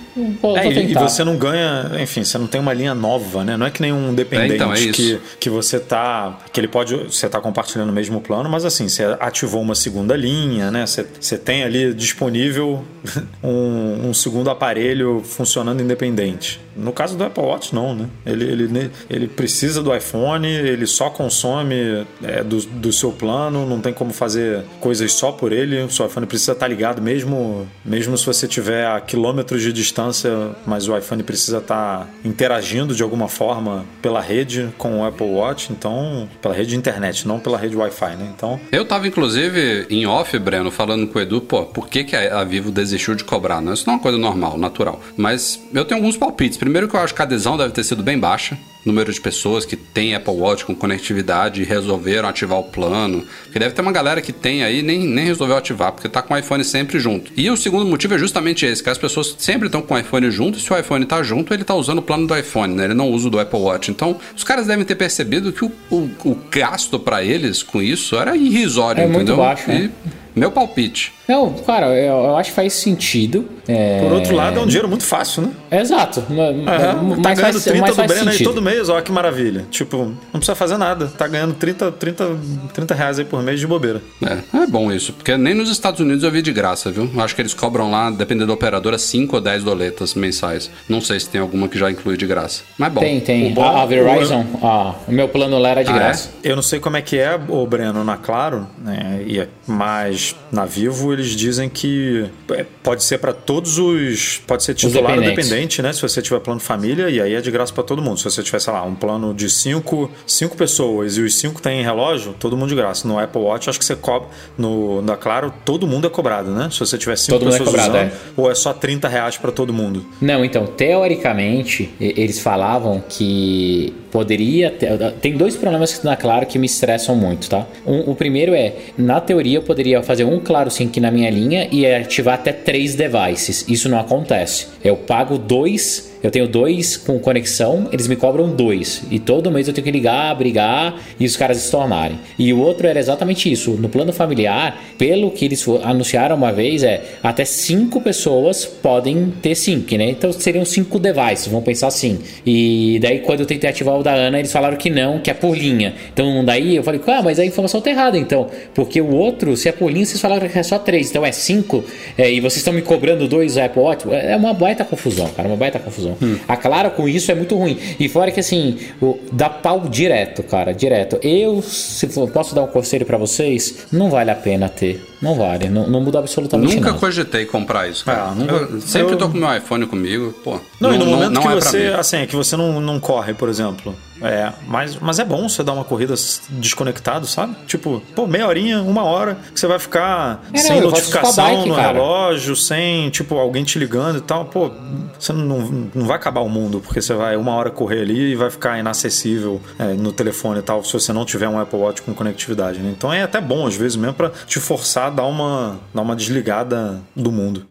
vou 0.41 0.57
É, 0.57 0.67
e- 0.67 0.91
e 0.91 0.93
você 0.93 1.23
não 1.23 1.37
ganha, 1.37 1.91
enfim, 2.01 2.23
você 2.23 2.37
não 2.37 2.47
tem 2.47 2.61
uma 2.61 2.73
linha 2.73 2.93
nova, 2.93 3.43
né? 3.43 3.57
Não 3.57 3.65
é 3.65 3.71
que 3.71 3.81
nem 3.81 3.91
um 3.91 4.13
dependente 4.13 4.51
É, 4.53 4.55
então, 4.55 4.73
é 4.73 4.77
que, 4.91 5.19
que 5.39 5.49
você 5.49 5.79
tá. 5.79 6.37
Que 6.53 6.59
ele 6.59 6.67
pode. 6.67 6.95
Você 6.95 7.27
tá 7.27 7.39
compartilhando 7.41 7.89
o 7.89 7.93
mesmo 7.93 8.21
plano, 8.21 8.49
mas 8.49 8.63
assim, 8.65 8.87
você 8.87 9.03
ativou 9.19 9.61
uma 9.61 9.75
segunda 9.75 10.15
linha, 10.15 10.69
né? 10.71 10.85
Você, 10.85 11.05
você 11.19 11.37
tem 11.37 11.63
ali 11.63 11.93
disponível 11.93 12.83
um, 13.43 14.09
um 14.09 14.13
segundo 14.13 14.49
aparelho 14.49 15.21
funcionando 15.23 15.81
independente. 15.81 16.59
No 16.75 16.91
caso 16.93 17.17
do 17.17 17.23
Apple 17.23 17.43
Watch, 17.43 17.73
não, 17.73 17.86
né? 17.93 18.07
Ele, 18.25 18.45
ele, 18.45 18.91
ele 19.09 19.27
precisa 19.27 19.81
do 19.81 19.93
iPhone, 19.95 20.47
ele 20.47 20.85
só 20.85 21.09
consome 21.09 22.05
é, 22.23 22.43
do, 22.43 22.57
do 22.61 22.93
seu 22.93 23.11
plano, 23.11 23.65
não 23.65 23.81
tem 23.81 23.93
como 23.93 24.13
fazer 24.13 24.63
coisas 24.79 25.13
só 25.13 25.31
por 25.31 25.51
ele. 25.51 25.81
O 25.81 25.91
seu 25.91 26.05
iPhone 26.05 26.25
precisa 26.25 26.53
estar 26.53 26.67
ligado 26.67 27.01
mesmo, 27.01 27.67
mesmo 27.83 28.17
se 28.17 28.25
você 28.25 28.47
tiver 28.47 28.85
a 28.85 29.01
quilômetros 29.01 29.61
de 29.61 29.73
distância, 29.73 30.31
mas 30.65 30.87
o 30.87 30.97
iPhone 30.97 31.23
precisa 31.23 31.57
estar 31.57 32.09
interagindo 32.23 32.95
de 32.95 33.03
alguma 33.03 33.27
forma 33.27 33.85
pela 34.01 34.21
rede 34.21 34.69
com 34.77 35.01
o 35.01 35.05
Apple 35.05 35.27
Watch, 35.27 35.71
então 35.71 36.29
pela 36.41 36.53
rede 36.53 36.69
de 36.69 36.75
internet, 36.75 37.27
não 37.27 37.39
pela 37.39 37.57
rede 37.57 37.75
Wi-Fi, 37.75 38.15
né? 38.15 38.31
Então 38.35 38.59
Eu 38.71 38.85
tava, 38.85 39.07
inclusive, 39.07 39.85
em 39.89 40.05
off, 40.05 40.37
Breno, 40.39 40.71
falando 40.71 41.07
com 41.07 41.19
o 41.19 41.21
Edu, 41.21 41.41
pô, 41.41 41.63
por 41.63 41.87
que, 41.87 42.03
que 42.03 42.15
a 42.15 42.37
a 42.37 42.43
Vivo 42.43 42.71
desistiu 42.71 43.15
de 43.15 43.23
cobrar? 43.23 43.61
Não, 43.61 43.73
isso 43.73 43.85
não 43.87 43.93
é 43.93 43.97
uma 43.97 44.03
coisa 44.03 44.17
normal, 44.17 44.57
natural. 44.57 45.01
Mas 45.15 45.61
eu 45.73 45.85
tenho 45.85 45.99
alguns 45.99 46.17
palpites. 46.17 46.57
Primeiro 46.57 46.87
que 46.87 46.95
eu 46.95 46.99
acho 46.99 47.13
que 47.13 47.21
a 47.21 47.25
adesão 47.25 47.57
deve 47.57 47.73
ter 47.77 47.83
sido 47.83 48.03
bem 48.03 48.17
baixa. 48.19 48.57
Número 48.85 49.11
de 49.11 49.19
pessoas 49.19 49.65
que 49.65 49.75
tem 49.75 50.15
Apple 50.15 50.33
Watch 50.33 50.63
com 50.63 50.73
conectividade 50.73 51.61
e 51.61 51.65
resolveram 51.65 52.29
ativar 52.29 52.57
o 52.59 52.63
plano. 52.63 53.25
Porque 53.43 53.59
deve 53.59 53.73
ter 53.75 53.81
uma 53.81 53.91
galera 53.91 54.21
que 54.21 54.31
tem 54.31 54.63
aí 54.63 54.79
e 54.79 54.81
nem, 54.81 54.99
nem 55.05 55.25
resolveu 55.25 55.57
ativar, 55.57 55.91
porque 55.91 56.07
tá 56.07 56.21
com 56.21 56.33
o 56.33 56.37
iPhone 56.37 56.63
sempre 56.63 56.97
junto. 56.99 57.31
E 57.35 57.49
o 57.49 57.57
segundo 57.57 57.85
motivo 57.85 58.13
é 58.15 58.17
justamente 58.17 58.65
esse, 58.65 58.81
que 58.81 58.89
as 58.89 58.97
pessoas 58.97 59.35
sempre 59.37 59.67
estão 59.67 59.81
com 59.81 59.93
o 59.93 59.97
iPhone 59.99 60.31
junto, 60.31 60.57
e 60.57 60.61
se 60.61 60.71
o 60.71 60.77
iPhone 60.77 61.05
tá 61.05 61.21
junto, 61.21 61.53
ele 61.53 61.65
tá 61.65 61.75
usando 61.75 61.99
o 61.99 62.01
plano 62.01 62.25
do 62.27 62.37
iPhone, 62.37 62.73
né? 62.75 62.85
Ele 62.85 62.93
não 62.93 63.09
usa 63.11 63.27
o 63.27 63.29
do 63.31 63.39
Apple 63.39 63.59
Watch. 63.59 63.91
Então, 63.91 64.17
os 64.35 64.43
caras 64.43 64.67
devem 64.67 64.85
ter 64.85 64.95
percebido 64.95 65.51
que 65.51 65.65
o, 65.65 65.71
o, 65.91 66.09
o 66.23 66.37
gasto 66.49 66.97
para 66.97 67.21
eles 67.23 67.61
com 67.61 67.81
isso 67.81 68.15
era 68.15 68.37
irrisório, 68.37 69.01
É 69.01 69.05
muito 69.05 69.17
entendeu? 69.17 69.37
baixo, 69.37 69.67
né? 69.69 69.91
E 70.35 70.39
meu 70.39 70.49
palpite. 70.51 71.16
Não, 71.27 71.53
cara, 71.53 71.87
eu, 71.97 72.13
eu 72.23 72.37
acho 72.37 72.49
que 72.51 72.55
faz 72.55 72.73
sentido. 72.73 73.45
É... 73.67 73.99
Por 74.01 74.13
outro 74.13 74.33
lado, 74.33 74.59
é 74.59 74.61
um 74.61 74.65
dinheiro 74.65 74.87
muito 74.87 75.03
fácil, 75.03 75.41
né? 75.41 75.51
Exato. 75.79 76.21
É, 76.29 76.93
tá 76.93 76.93
mas 77.03 77.37
ganhando 77.39 77.39
faz, 77.53 77.63
30 77.65 77.81
mas 77.81 77.89
do 77.91 77.95
faz 77.97 78.11
Breno 78.11 78.29
aí 78.31 78.43
todo 78.43 78.61
mês, 78.61 78.87
ó, 78.87 79.01
que 79.01 79.11
maravilha. 79.11 79.65
Tipo, 79.69 80.05
não 80.05 80.15
precisa 80.39 80.55
fazer 80.55 80.77
nada. 80.77 81.07
Tá 81.07 81.27
ganhando 81.27 81.53
30, 81.55 81.91
30, 81.91 82.37
30 82.73 82.93
reais 82.95 83.19
aí 83.19 83.25
por 83.25 83.43
mês 83.43 83.59
de 83.59 83.67
bobeira. 83.67 84.01
É, 84.23 84.57
é 84.63 84.67
bom 84.67 84.89
isso, 84.91 85.11
porque 85.11 85.35
nem 85.35 85.53
nos 85.53 85.69
Estados 85.69 85.99
Unidos 85.99 86.23
eu 86.23 86.31
vi 86.31 86.41
de 86.41 86.53
graça, 86.53 86.89
viu? 86.91 87.09
Eu 87.13 87.21
acho 87.21 87.35
que 87.35 87.41
eles 87.41 87.53
cobram 87.53 87.91
lá, 87.91 88.09
dependendo 88.09 88.47
da 88.47 88.53
operadora, 88.53 88.97
5 88.97 89.35
ou 89.35 89.41
10 89.41 89.63
doletas 89.65 90.13
mensais. 90.13 90.71
Não 90.87 91.01
sei 91.01 91.19
se 91.19 91.27
tem 91.27 91.41
alguma 91.41 91.67
que 91.67 91.77
já 91.77 91.91
inclui 91.91 92.15
de 92.15 92.25
graça. 92.25 92.63
Mas 92.77 92.93
bom. 92.93 93.01
Tem, 93.01 93.19
tem. 93.19 93.51
O 93.51 93.53
bom- 93.53 93.63
a, 93.63 93.81
a 93.83 93.85
Verizon, 93.85 94.45
ah, 94.63 94.93
o 95.05 95.11
meu 95.11 95.27
plano 95.27 95.59
lá 95.59 95.69
era 95.69 95.83
de 95.83 95.91
Ah, 95.91 95.95
é? 95.95 95.99
graça. 95.99 96.29
Eu 96.41 96.55
não 96.55 96.63
sei 96.63 96.79
como 96.79 96.95
é 96.95 97.01
que 97.01 97.17
é, 97.17 97.37
o 97.49 97.67
Breno, 97.67 98.01
na 98.05 98.15
Claro, 98.15 98.65
né? 98.81 99.23
e 99.27 99.39
é- 99.41 99.47
mas 99.67 100.33
na 100.51 100.63
Vivo 100.65 101.16
eles 101.17 101.31
dizem 101.35 101.69
que 101.69 102.25
é, 102.51 102.65
pode 102.83 103.03
ser 103.03 103.17
para 103.17 103.33
todos 103.33 103.77
os. 103.77 104.41
Pode 104.47 104.63
ser 104.63 104.73
titular 104.73 105.19
dependente, 105.19 105.81
né? 105.81 105.91
Se 105.93 106.01
você 106.01 106.21
tiver 106.21 106.39
plano 106.39 106.59
família, 106.59 107.09
e 107.09 107.19
aí 107.21 107.33
é 107.33 107.41
de 107.41 107.51
graça 107.51 107.73
para 107.73 107.83
todo 107.83 108.01
mundo. 108.01 108.17
Se 108.17 108.23
você 108.25 108.43
tiver, 108.43 108.59
sei 108.59 108.71
lá, 108.73 108.83
um 108.83 108.95
plano 108.95 109.33
de 109.33 109.49
cinco, 109.49 110.09
cinco 110.25 110.55
pessoas 110.55 111.17
e 111.17 111.21
os 111.21 111.35
cinco 111.35 111.61
têm 111.61 111.83
relógio, 111.83 112.33
todo 112.39 112.55
mundo 112.55 112.69
de 112.69 112.75
graça. 112.75 113.07
No 113.07 113.19
Apple 113.19 113.41
Watch, 113.41 113.69
acho 113.69 113.79
que 113.79 113.85
você 113.85 113.95
cobra. 113.95 114.29
No, 114.57 115.01
na 115.01 115.17
Claro, 115.17 115.51
todo 115.65 115.87
mundo 115.87 116.07
é 116.07 116.09
cobrado, 116.09 116.51
né? 116.51 116.69
Se 116.71 116.79
você 116.79 116.97
tiver 116.97 117.17
cinco 117.17 117.39
Todo 117.39 117.49
é 117.49 117.51
pessoas 117.51 117.69
cobrado, 117.69 117.89
usando, 117.97 118.11
ou 118.35 118.51
é 118.51 118.55
só 118.55 118.71
30 118.73 119.07
reais 119.07 119.37
para 119.37 119.51
todo 119.51 119.73
mundo. 119.73 120.05
Não, 120.21 120.45
então, 120.45 120.65
teoricamente, 120.65 121.89
eles 121.99 122.39
falavam 122.39 123.03
que 123.07 123.93
poderia 124.11 124.71
ter. 124.71 124.97
Tem 125.21 125.35
dois 125.35 125.55
problemas 125.55 126.01
na 126.03 126.15
Claro 126.15 126.45
que 126.45 126.57
me 126.57 126.65
estressam 126.65 127.15
muito, 127.15 127.49
tá? 127.49 127.65
Um- 127.85 128.11
o 128.11 128.15
primeiro 128.15 128.53
é, 128.53 128.73
na 128.97 129.19
teoria, 129.19 129.57
eu 129.57 129.61
poderia 129.63 130.01
fazer 130.03 130.23
um 130.23 130.39
Claro 130.39 130.69
Sync 130.71 130.99
na 131.07 131.11
minha 131.11 131.29
linha 131.29 131.69
e 131.71 131.85
ativar 131.85 132.35
até 132.35 132.51
três 132.51 132.93
devices. 132.93 133.65
Isso 133.67 133.87
não 133.87 133.97
acontece. 133.97 134.67
Eu 134.83 134.97
pago 134.97 135.37
dois. 135.37 136.16
Eu 136.23 136.31
tenho 136.31 136.47
dois 136.47 136.97
com 136.97 137.19
conexão, 137.19 137.87
eles 137.91 138.07
me 138.07 138.15
cobram 138.15 138.49
dois. 138.49 139.03
E 139.11 139.19
todo 139.19 139.51
mês 139.51 139.67
eu 139.67 139.73
tenho 139.73 139.85
que 139.85 139.91
ligar, 139.91 140.33
brigar 140.35 140.99
e 141.19 141.25
os 141.25 141.37
caras 141.37 141.63
estornarem. 141.63 142.19
E 142.37 142.51
o 142.53 142.59
outro 142.59 142.87
era 142.87 142.99
exatamente 142.99 143.51
isso. 143.51 143.71
No 143.71 143.89
plano 143.89 144.11
familiar, 144.11 144.81
pelo 144.97 145.31
que 145.31 145.45
eles 145.45 145.65
anunciaram 145.83 146.35
uma 146.35 146.51
vez, 146.51 146.83
é 146.83 147.03
até 147.21 147.45
cinco 147.45 148.01
pessoas 148.01 148.65
podem 148.65 149.33
ter 149.41 149.55
sync, 149.55 149.97
né? 149.97 150.09
Então 150.09 150.31
seriam 150.31 150.65
cinco 150.65 150.99
devices, 150.99 151.47
vamos 151.47 151.65
pensar 151.65 151.87
assim. 151.87 152.19
E 152.45 152.99
daí 153.01 153.19
quando 153.19 153.41
eu 153.41 153.45
tentei 153.45 153.69
ativar 153.69 153.97
o 153.97 154.03
da 154.03 154.13
Ana, 154.13 154.39
eles 154.39 154.51
falaram 154.51 154.77
que 154.77 154.89
não, 154.89 155.19
que 155.19 155.29
é 155.29 155.33
por 155.33 155.55
linha. 155.57 155.93
Então 156.13 156.43
daí 156.43 156.75
eu 156.75 156.83
falei, 156.83 157.01
ah, 157.07 157.21
mas 157.21 157.39
a 157.39 157.45
informação 157.45 157.79
tá 157.81 157.89
errada 157.89 158.17
então. 158.17 158.47
Porque 158.73 158.99
o 158.99 159.13
outro, 159.13 159.55
se 159.55 159.69
é 159.69 159.71
por 159.71 159.91
linha, 159.91 160.05
vocês 160.05 160.21
falaram 160.21 160.47
que 160.47 160.57
é 160.57 160.63
só 160.63 160.79
três, 160.79 161.09
então 161.09 161.25
é 161.25 161.31
cinco. 161.31 161.83
é, 162.17 162.31
e 162.31 162.39
vocês 162.39 162.57
estão 162.57 162.73
me 162.73 162.81
cobrando 162.81 163.27
dois 163.27 163.57
Apple 163.57 163.81
Watch. 163.81 164.05
É 164.11 164.35
uma 164.35 164.53
baita 164.53 164.83
confusão, 164.83 165.27
cara, 165.35 165.47
uma 165.47 165.57
baita 165.57 165.79
confusão. 165.79 166.06
A 166.47 166.55
Claro 166.57 166.91
com 166.91 167.07
isso 167.07 167.31
é 167.31 167.35
muito 167.35 167.55
ruim. 167.55 167.77
E 167.99 168.07
fora 168.09 168.31
que 168.31 168.39
assim, 168.39 168.77
o, 169.01 169.17
dá 169.31 169.49
pau 169.49 169.81
direto, 169.87 170.43
cara, 170.43 170.73
direto. 170.73 171.17
Eu, 171.21 171.61
se 171.61 172.07
for, 172.07 172.29
posso 172.29 172.53
dar 172.53 172.63
um 172.63 172.67
conselho 172.67 173.05
pra 173.05 173.17
vocês, 173.17 173.85
não 173.91 174.09
vale 174.09 174.31
a 174.31 174.35
pena 174.35 174.67
ter. 174.69 175.03
Não 175.21 175.33
vale, 175.35 175.67
não, 175.69 175.87
não 175.87 176.01
muda 176.01 176.19
absolutamente 176.19 176.75
Nunca 176.75 176.87
nada. 176.89 176.99
cogitei 176.99 177.45
comprar 177.45 177.87
isso, 177.89 178.05
cara. 178.05 178.27
Ah, 178.29 178.35
nunca- 178.35 178.53
eu 178.53 178.81
sempre 178.81 179.13
eu- 179.13 179.17
tô 179.17 179.29
com 179.29 179.37
meu 179.37 179.55
iPhone 179.55 179.85
comigo, 179.87 180.31
pô. 180.43 180.59
Não, 180.79 180.93
e 180.93 180.97
no 180.97 181.05
momento 181.07 181.31
não 181.31 181.41
que 181.41 181.47
é 181.47 181.55
você, 181.55 181.95
assim, 181.97 182.17
é 182.17 182.27
que 182.27 182.35
você 182.35 182.55
não, 182.55 182.79
não 182.79 182.99
corre, 182.99 183.33
por 183.33 183.49
exemplo. 183.49 183.95
É, 184.21 184.51
mas, 184.67 184.95
mas 184.95 185.19
é 185.19 185.25
bom 185.25 185.47
você 185.47 185.63
dar 185.63 185.73
uma 185.73 185.83
corrida 185.83 186.13
desconectado, 186.49 187.27
sabe? 187.27 187.55
Tipo, 187.65 188.01
pô, 188.15 188.25
meia 188.27 188.47
horinha, 188.47 188.81
uma 188.81 189.03
hora, 189.03 189.37
que 189.53 189.59
você 189.59 189.67
vai 189.67 189.79
ficar 189.79 190.41
É, 190.53 190.57
não, 190.57 190.63
sem 190.63 190.77
a 190.79 190.81
notificação 190.81 191.43
bike, 191.45 191.69
no 191.69 191.75
cara. 191.75 191.93
relógio, 191.93 192.55
sem, 192.55 193.09
tipo, 193.09 193.35
alguém 193.35 193.63
te 193.63 193.77
ligando 193.77 194.17
e 194.17 194.21
tal. 194.21 194.45
Pô, 194.45 194.71
você 195.19 195.33
não, 195.33 195.89
não 195.93 196.05
vai 196.05 196.15
acabar 196.17 196.41
o 196.41 196.49
mundo, 196.49 196.79
porque 196.79 197.01
você 197.01 197.13
vai 197.13 197.35
uma 197.35 197.53
hora 197.53 197.69
correr 197.69 198.01
ali 198.01 198.31
e 198.31 198.35
vai 198.35 198.49
ficar 198.49 198.79
inacessível 198.79 199.61
é, 199.77 199.93
no 199.93 200.11
telefone 200.11 200.59
e 200.59 200.63
tal, 200.63 200.83
se 200.83 200.93
você 200.93 201.13
não 201.13 201.25
tiver 201.25 201.47
um 201.47 201.59
Apple 201.59 201.79
Watch 201.79 202.01
com 202.01 202.13
conectividade, 202.13 202.79
né? 202.79 202.93
Então 202.95 203.11
é 203.11 203.23
até 203.23 203.39
bom, 203.39 203.67
às 203.67 203.75
vezes, 203.75 203.95
mesmo 203.95 204.13
pra 204.15 204.29
te 204.45 204.59
forçar 204.59 205.07
a 205.07 205.09
dar 205.09 205.25
uma, 205.25 205.77
dar 205.93 206.01
uma 206.01 206.15
desligada 206.15 206.99
do 207.15 207.31
mundo. 207.31 207.65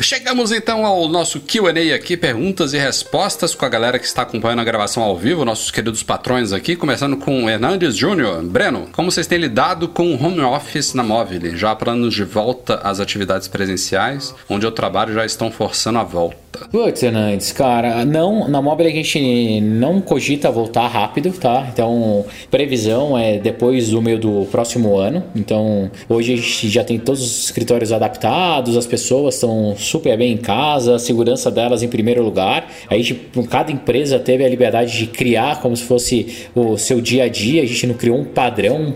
Chegamos 0.00 0.52
então 0.52 0.86
ao 0.86 1.08
nosso 1.08 1.40
QA 1.40 1.94
aqui, 1.94 2.16
perguntas 2.16 2.72
e 2.72 2.78
respostas 2.78 3.52
com 3.52 3.64
a 3.64 3.68
galera 3.68 3.98
que 3.98 4.06
está 4.06 4.22
acompanhando 4.22 4.60
a 4.60 4.64
gravação 4.64 5.02
ao 5.02 5.16
vivo, 5.16 5.44
nossos 5.44 5.72
queridos 5.72 6.04
patrões 6.04 6.52
aqui, 6.52 6.76
começando 6.76 7.16
com 7.16 7.50
Hernandes 7.50 7.96
Júnior. 7.96 8.40
Breno, 8.44 8.88
como 8.92 9.10
vocês 9.10 9.26
têm 9.26 9.38
lidado 9.38 9.88
com 9.88 10.14
o 10.14 10.24
home 10.24 10.40
office 10.40 10.94
na 10.94 11.02
Móvel? 11.02 11.56
Já 11.56 11.74
planos 11.74 12.14
de 12.14 12.22
volta 12.22 12.76
às 12.76 13.00
atividades 13.00 13.48
presenciais, 13.48 14.32
onde 14.48 14.64
eu 14.64 14.70
trabalho 14.70 15.14
já 15.14 15.26
estão 15.26 15.50
forçando 15.50 15.98
a 15.98 16.04
volta. 16.04 16.47
Putz, 16.70 17.02
Hernandes, 17.02 17.52
cara, 17.52 18.04
não, 18.04 18.48
na 18.48 18.60
Mobile 18.60 18.88
a 18.88 18.92
gente 18.92 19.60
não 19.60 20.00
cogita 20.00 20.50
voltar 20.50 20.86
rápido, 20.88 21.30
tá? 21.32 21.66
Então, 21.72 22.24
previsão 22.50 23.16
é 23.16 23.38
depois 23.38 23.90
do 23.90 24.02
meio 24.02 24.18
do 24.18 24.46
próximo 24.50 24.96
ano. 24.96 25.22
Então, 25.36 25.90
hoje 26.08 26.32
a 26.32 26.36
gente 26.36 26.68
já 26.68 26.82
tem 26.82 26.98
todos 26.98 27.22
os 27.22 27.44
escritórios 27.44 27.92
adaptados, 27.92 28.76
as 28.76 28.86
pessoas 28.86 29.34
estão 29.34 29.74
super 29.76 30.16
bem 30.16 30.32
em 30.32 30.36
casa, 30.36 30.96
a 30.96 30.98
segurança 30.98 31.50
delas 31.50 31.82
em 31.82 31.88
primeiro 31.88 32.22
lugar. 32.22 32.70
A 32.88 32.96
gente, 32.96 33.14
cada 33.48 33.70
empresa 33.70 34.18
teve 34.18 34.44
a 34.44 34.48
liberdade 34.48 34.96
de 34.96 35.06
criar 35.06 35.60
como 35.60 35.76
se 35.76 35.84
fosse 35.84 36.48
o 36.54 36.76
seu 36.76 37.00
dia 37.00 37.24
a 37.24 37.28
dia. 37.28 37.62
A 37.62 37.66
gente 37.66 37.86
não 37.86 37.94
criou 37.94 38.18
um 38.18 38.24
padrão 38.24 38.94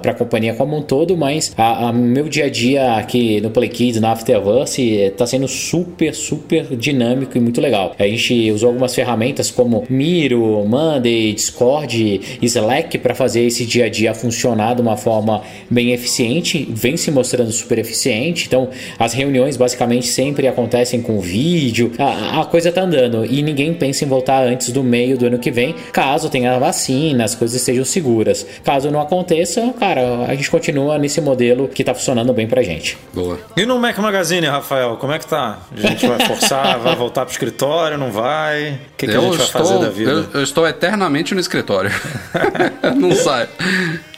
para 0.00 0.10
a 0.10 0.14
companhia 0.14 0.54
como 0.54 0.76
um 0.76 0.82
todo, 0.82 1.16
mas 1.16 1.52
a, 1.56 1.88
a 1.88 1.92
meu 1.92 2.28
dia 2.28 2.46
a 2.46 2.50
dia 2.50 2.94
aqui 2.94 3.40
no 3.40 3.50
Play 3.50 3.68
Kids, 3.68 4.00
na 4.00 4.12
Afterverse, 4.12 4.82
está 4.82 5.26
sendo 5.26 5.46
super, 5.46 6.14
super 6.14 6.76
dinâmico 6.76 6.93
dinâmico 6.94 7.36
e 7.36 7.40
muito 7.40 7.60
legal. 7.60 7.94
A 7.98 8.04
gente 8.04 8.50
usou 8.50 8.68
algumas 8.68 8.94
ferramentas 8.94 9.50
como 9.50 9.84
Miro, 9.90 10.64
Monday, 10.64 11.32
Discord, 11.34 12.38
Slack 12.40 12.98
para 12.98 13.14
fazer 13.14 13.42
esse 13.42 13.66
dia 13.66 13.86
a 13.86 13.88
dia 13.88 14.14
funcionar 14.14 14.74
de 14.74 14.80
uma 14.82 14.96
forma 14.96 15.42
bem 15.68 15.92
eficiente, 15.92 16.66
vem 16.70 16.96
se 16.96 17.10
mostrando 17.10 17.52
super 17.52 17.78
eficiente. 17.78 18.46
Então, 18.46 18.68
as 18.98 19.12
reuniões 19.12 19.56
basicamente 19.56 20.06
sempre 20.06 20.46
acontecem 20.46 21.02
com 21.02 21.20
vídeo, 21.20 21.92
a, 21.98 22.40
a 22.40 22.44
coisa 22.44 22.70
tá 22.70 22.82
andando 22.82 23.24
e 23.26 23.42
ninguém 23.42 23.74
pensa 23.74 24.04
em 24.04 24.08
voltar 24.08 24.44
antes 24.44 24.70
do 24.70 24.82
meio 24.82 25.18
do 25.18 25.26
ano 25.26 25.38
que 25.38 25.50
vem, 25.50 25.74
caso 25.92 26.28
tenha 26.30 26.58
vacina, 26.58 27.24
as 27.24 27.34
coisas 27.34 27.56
estejam 27.56 27.84
seguras. 27.84 28.46
Caso 28.62 28.90
não 28.90 29.00
aconteça, 29.00 29.74
cara, 29.78 30.26
a 30.26 30.34
gente 30.34 30.50
continua 30.50 30.98
nesse 30.98 31.20
modelo 31.20 31.68
que 31.68 31.82
tá 31.82 31.94
funcionando 31.94 32.32
bem 32.32 32.46
pra 32.46 32.62
gente. 32.62 32.96
Boa. 33.12 33.38
E 33.56 33.66
no 33.66 33.78
Mac 33.78 33.98
Magazine, 33.98 34.46
Rafael, 34.46 34.96
como 34.96 35.12
é 35.12 35.18
que 35.18 35.26
tá? 35.26 35.58
A 35.76 35.88
gente 35.88 36.06
vai 36.06 36.20
forçar, 36.26 36.78
vai 36.84 36.96
voltar 36.96 37.24
pro 37.24 37.32
escritório, 37.32 37.98
não 37.98 38.12
vai? 38.12 38.72
O 38.72 38.96
que, 38.96 39.06
que 39.06 39.16
a 39.16 39.20
gente 39.20 39.36
vai 39.36 39.46
fazer 39.46 39.78
da 39.78 39.90
vida? 39.90 40.10
Eu, 40.10 40.26
eu 40.34 40.42
estou 40.42 40.66
eternamente 40.66 41.34
no 41.34 41.40
escritório. 41.40 41.90
não 42.96 43.12
sai. 43.12 43.48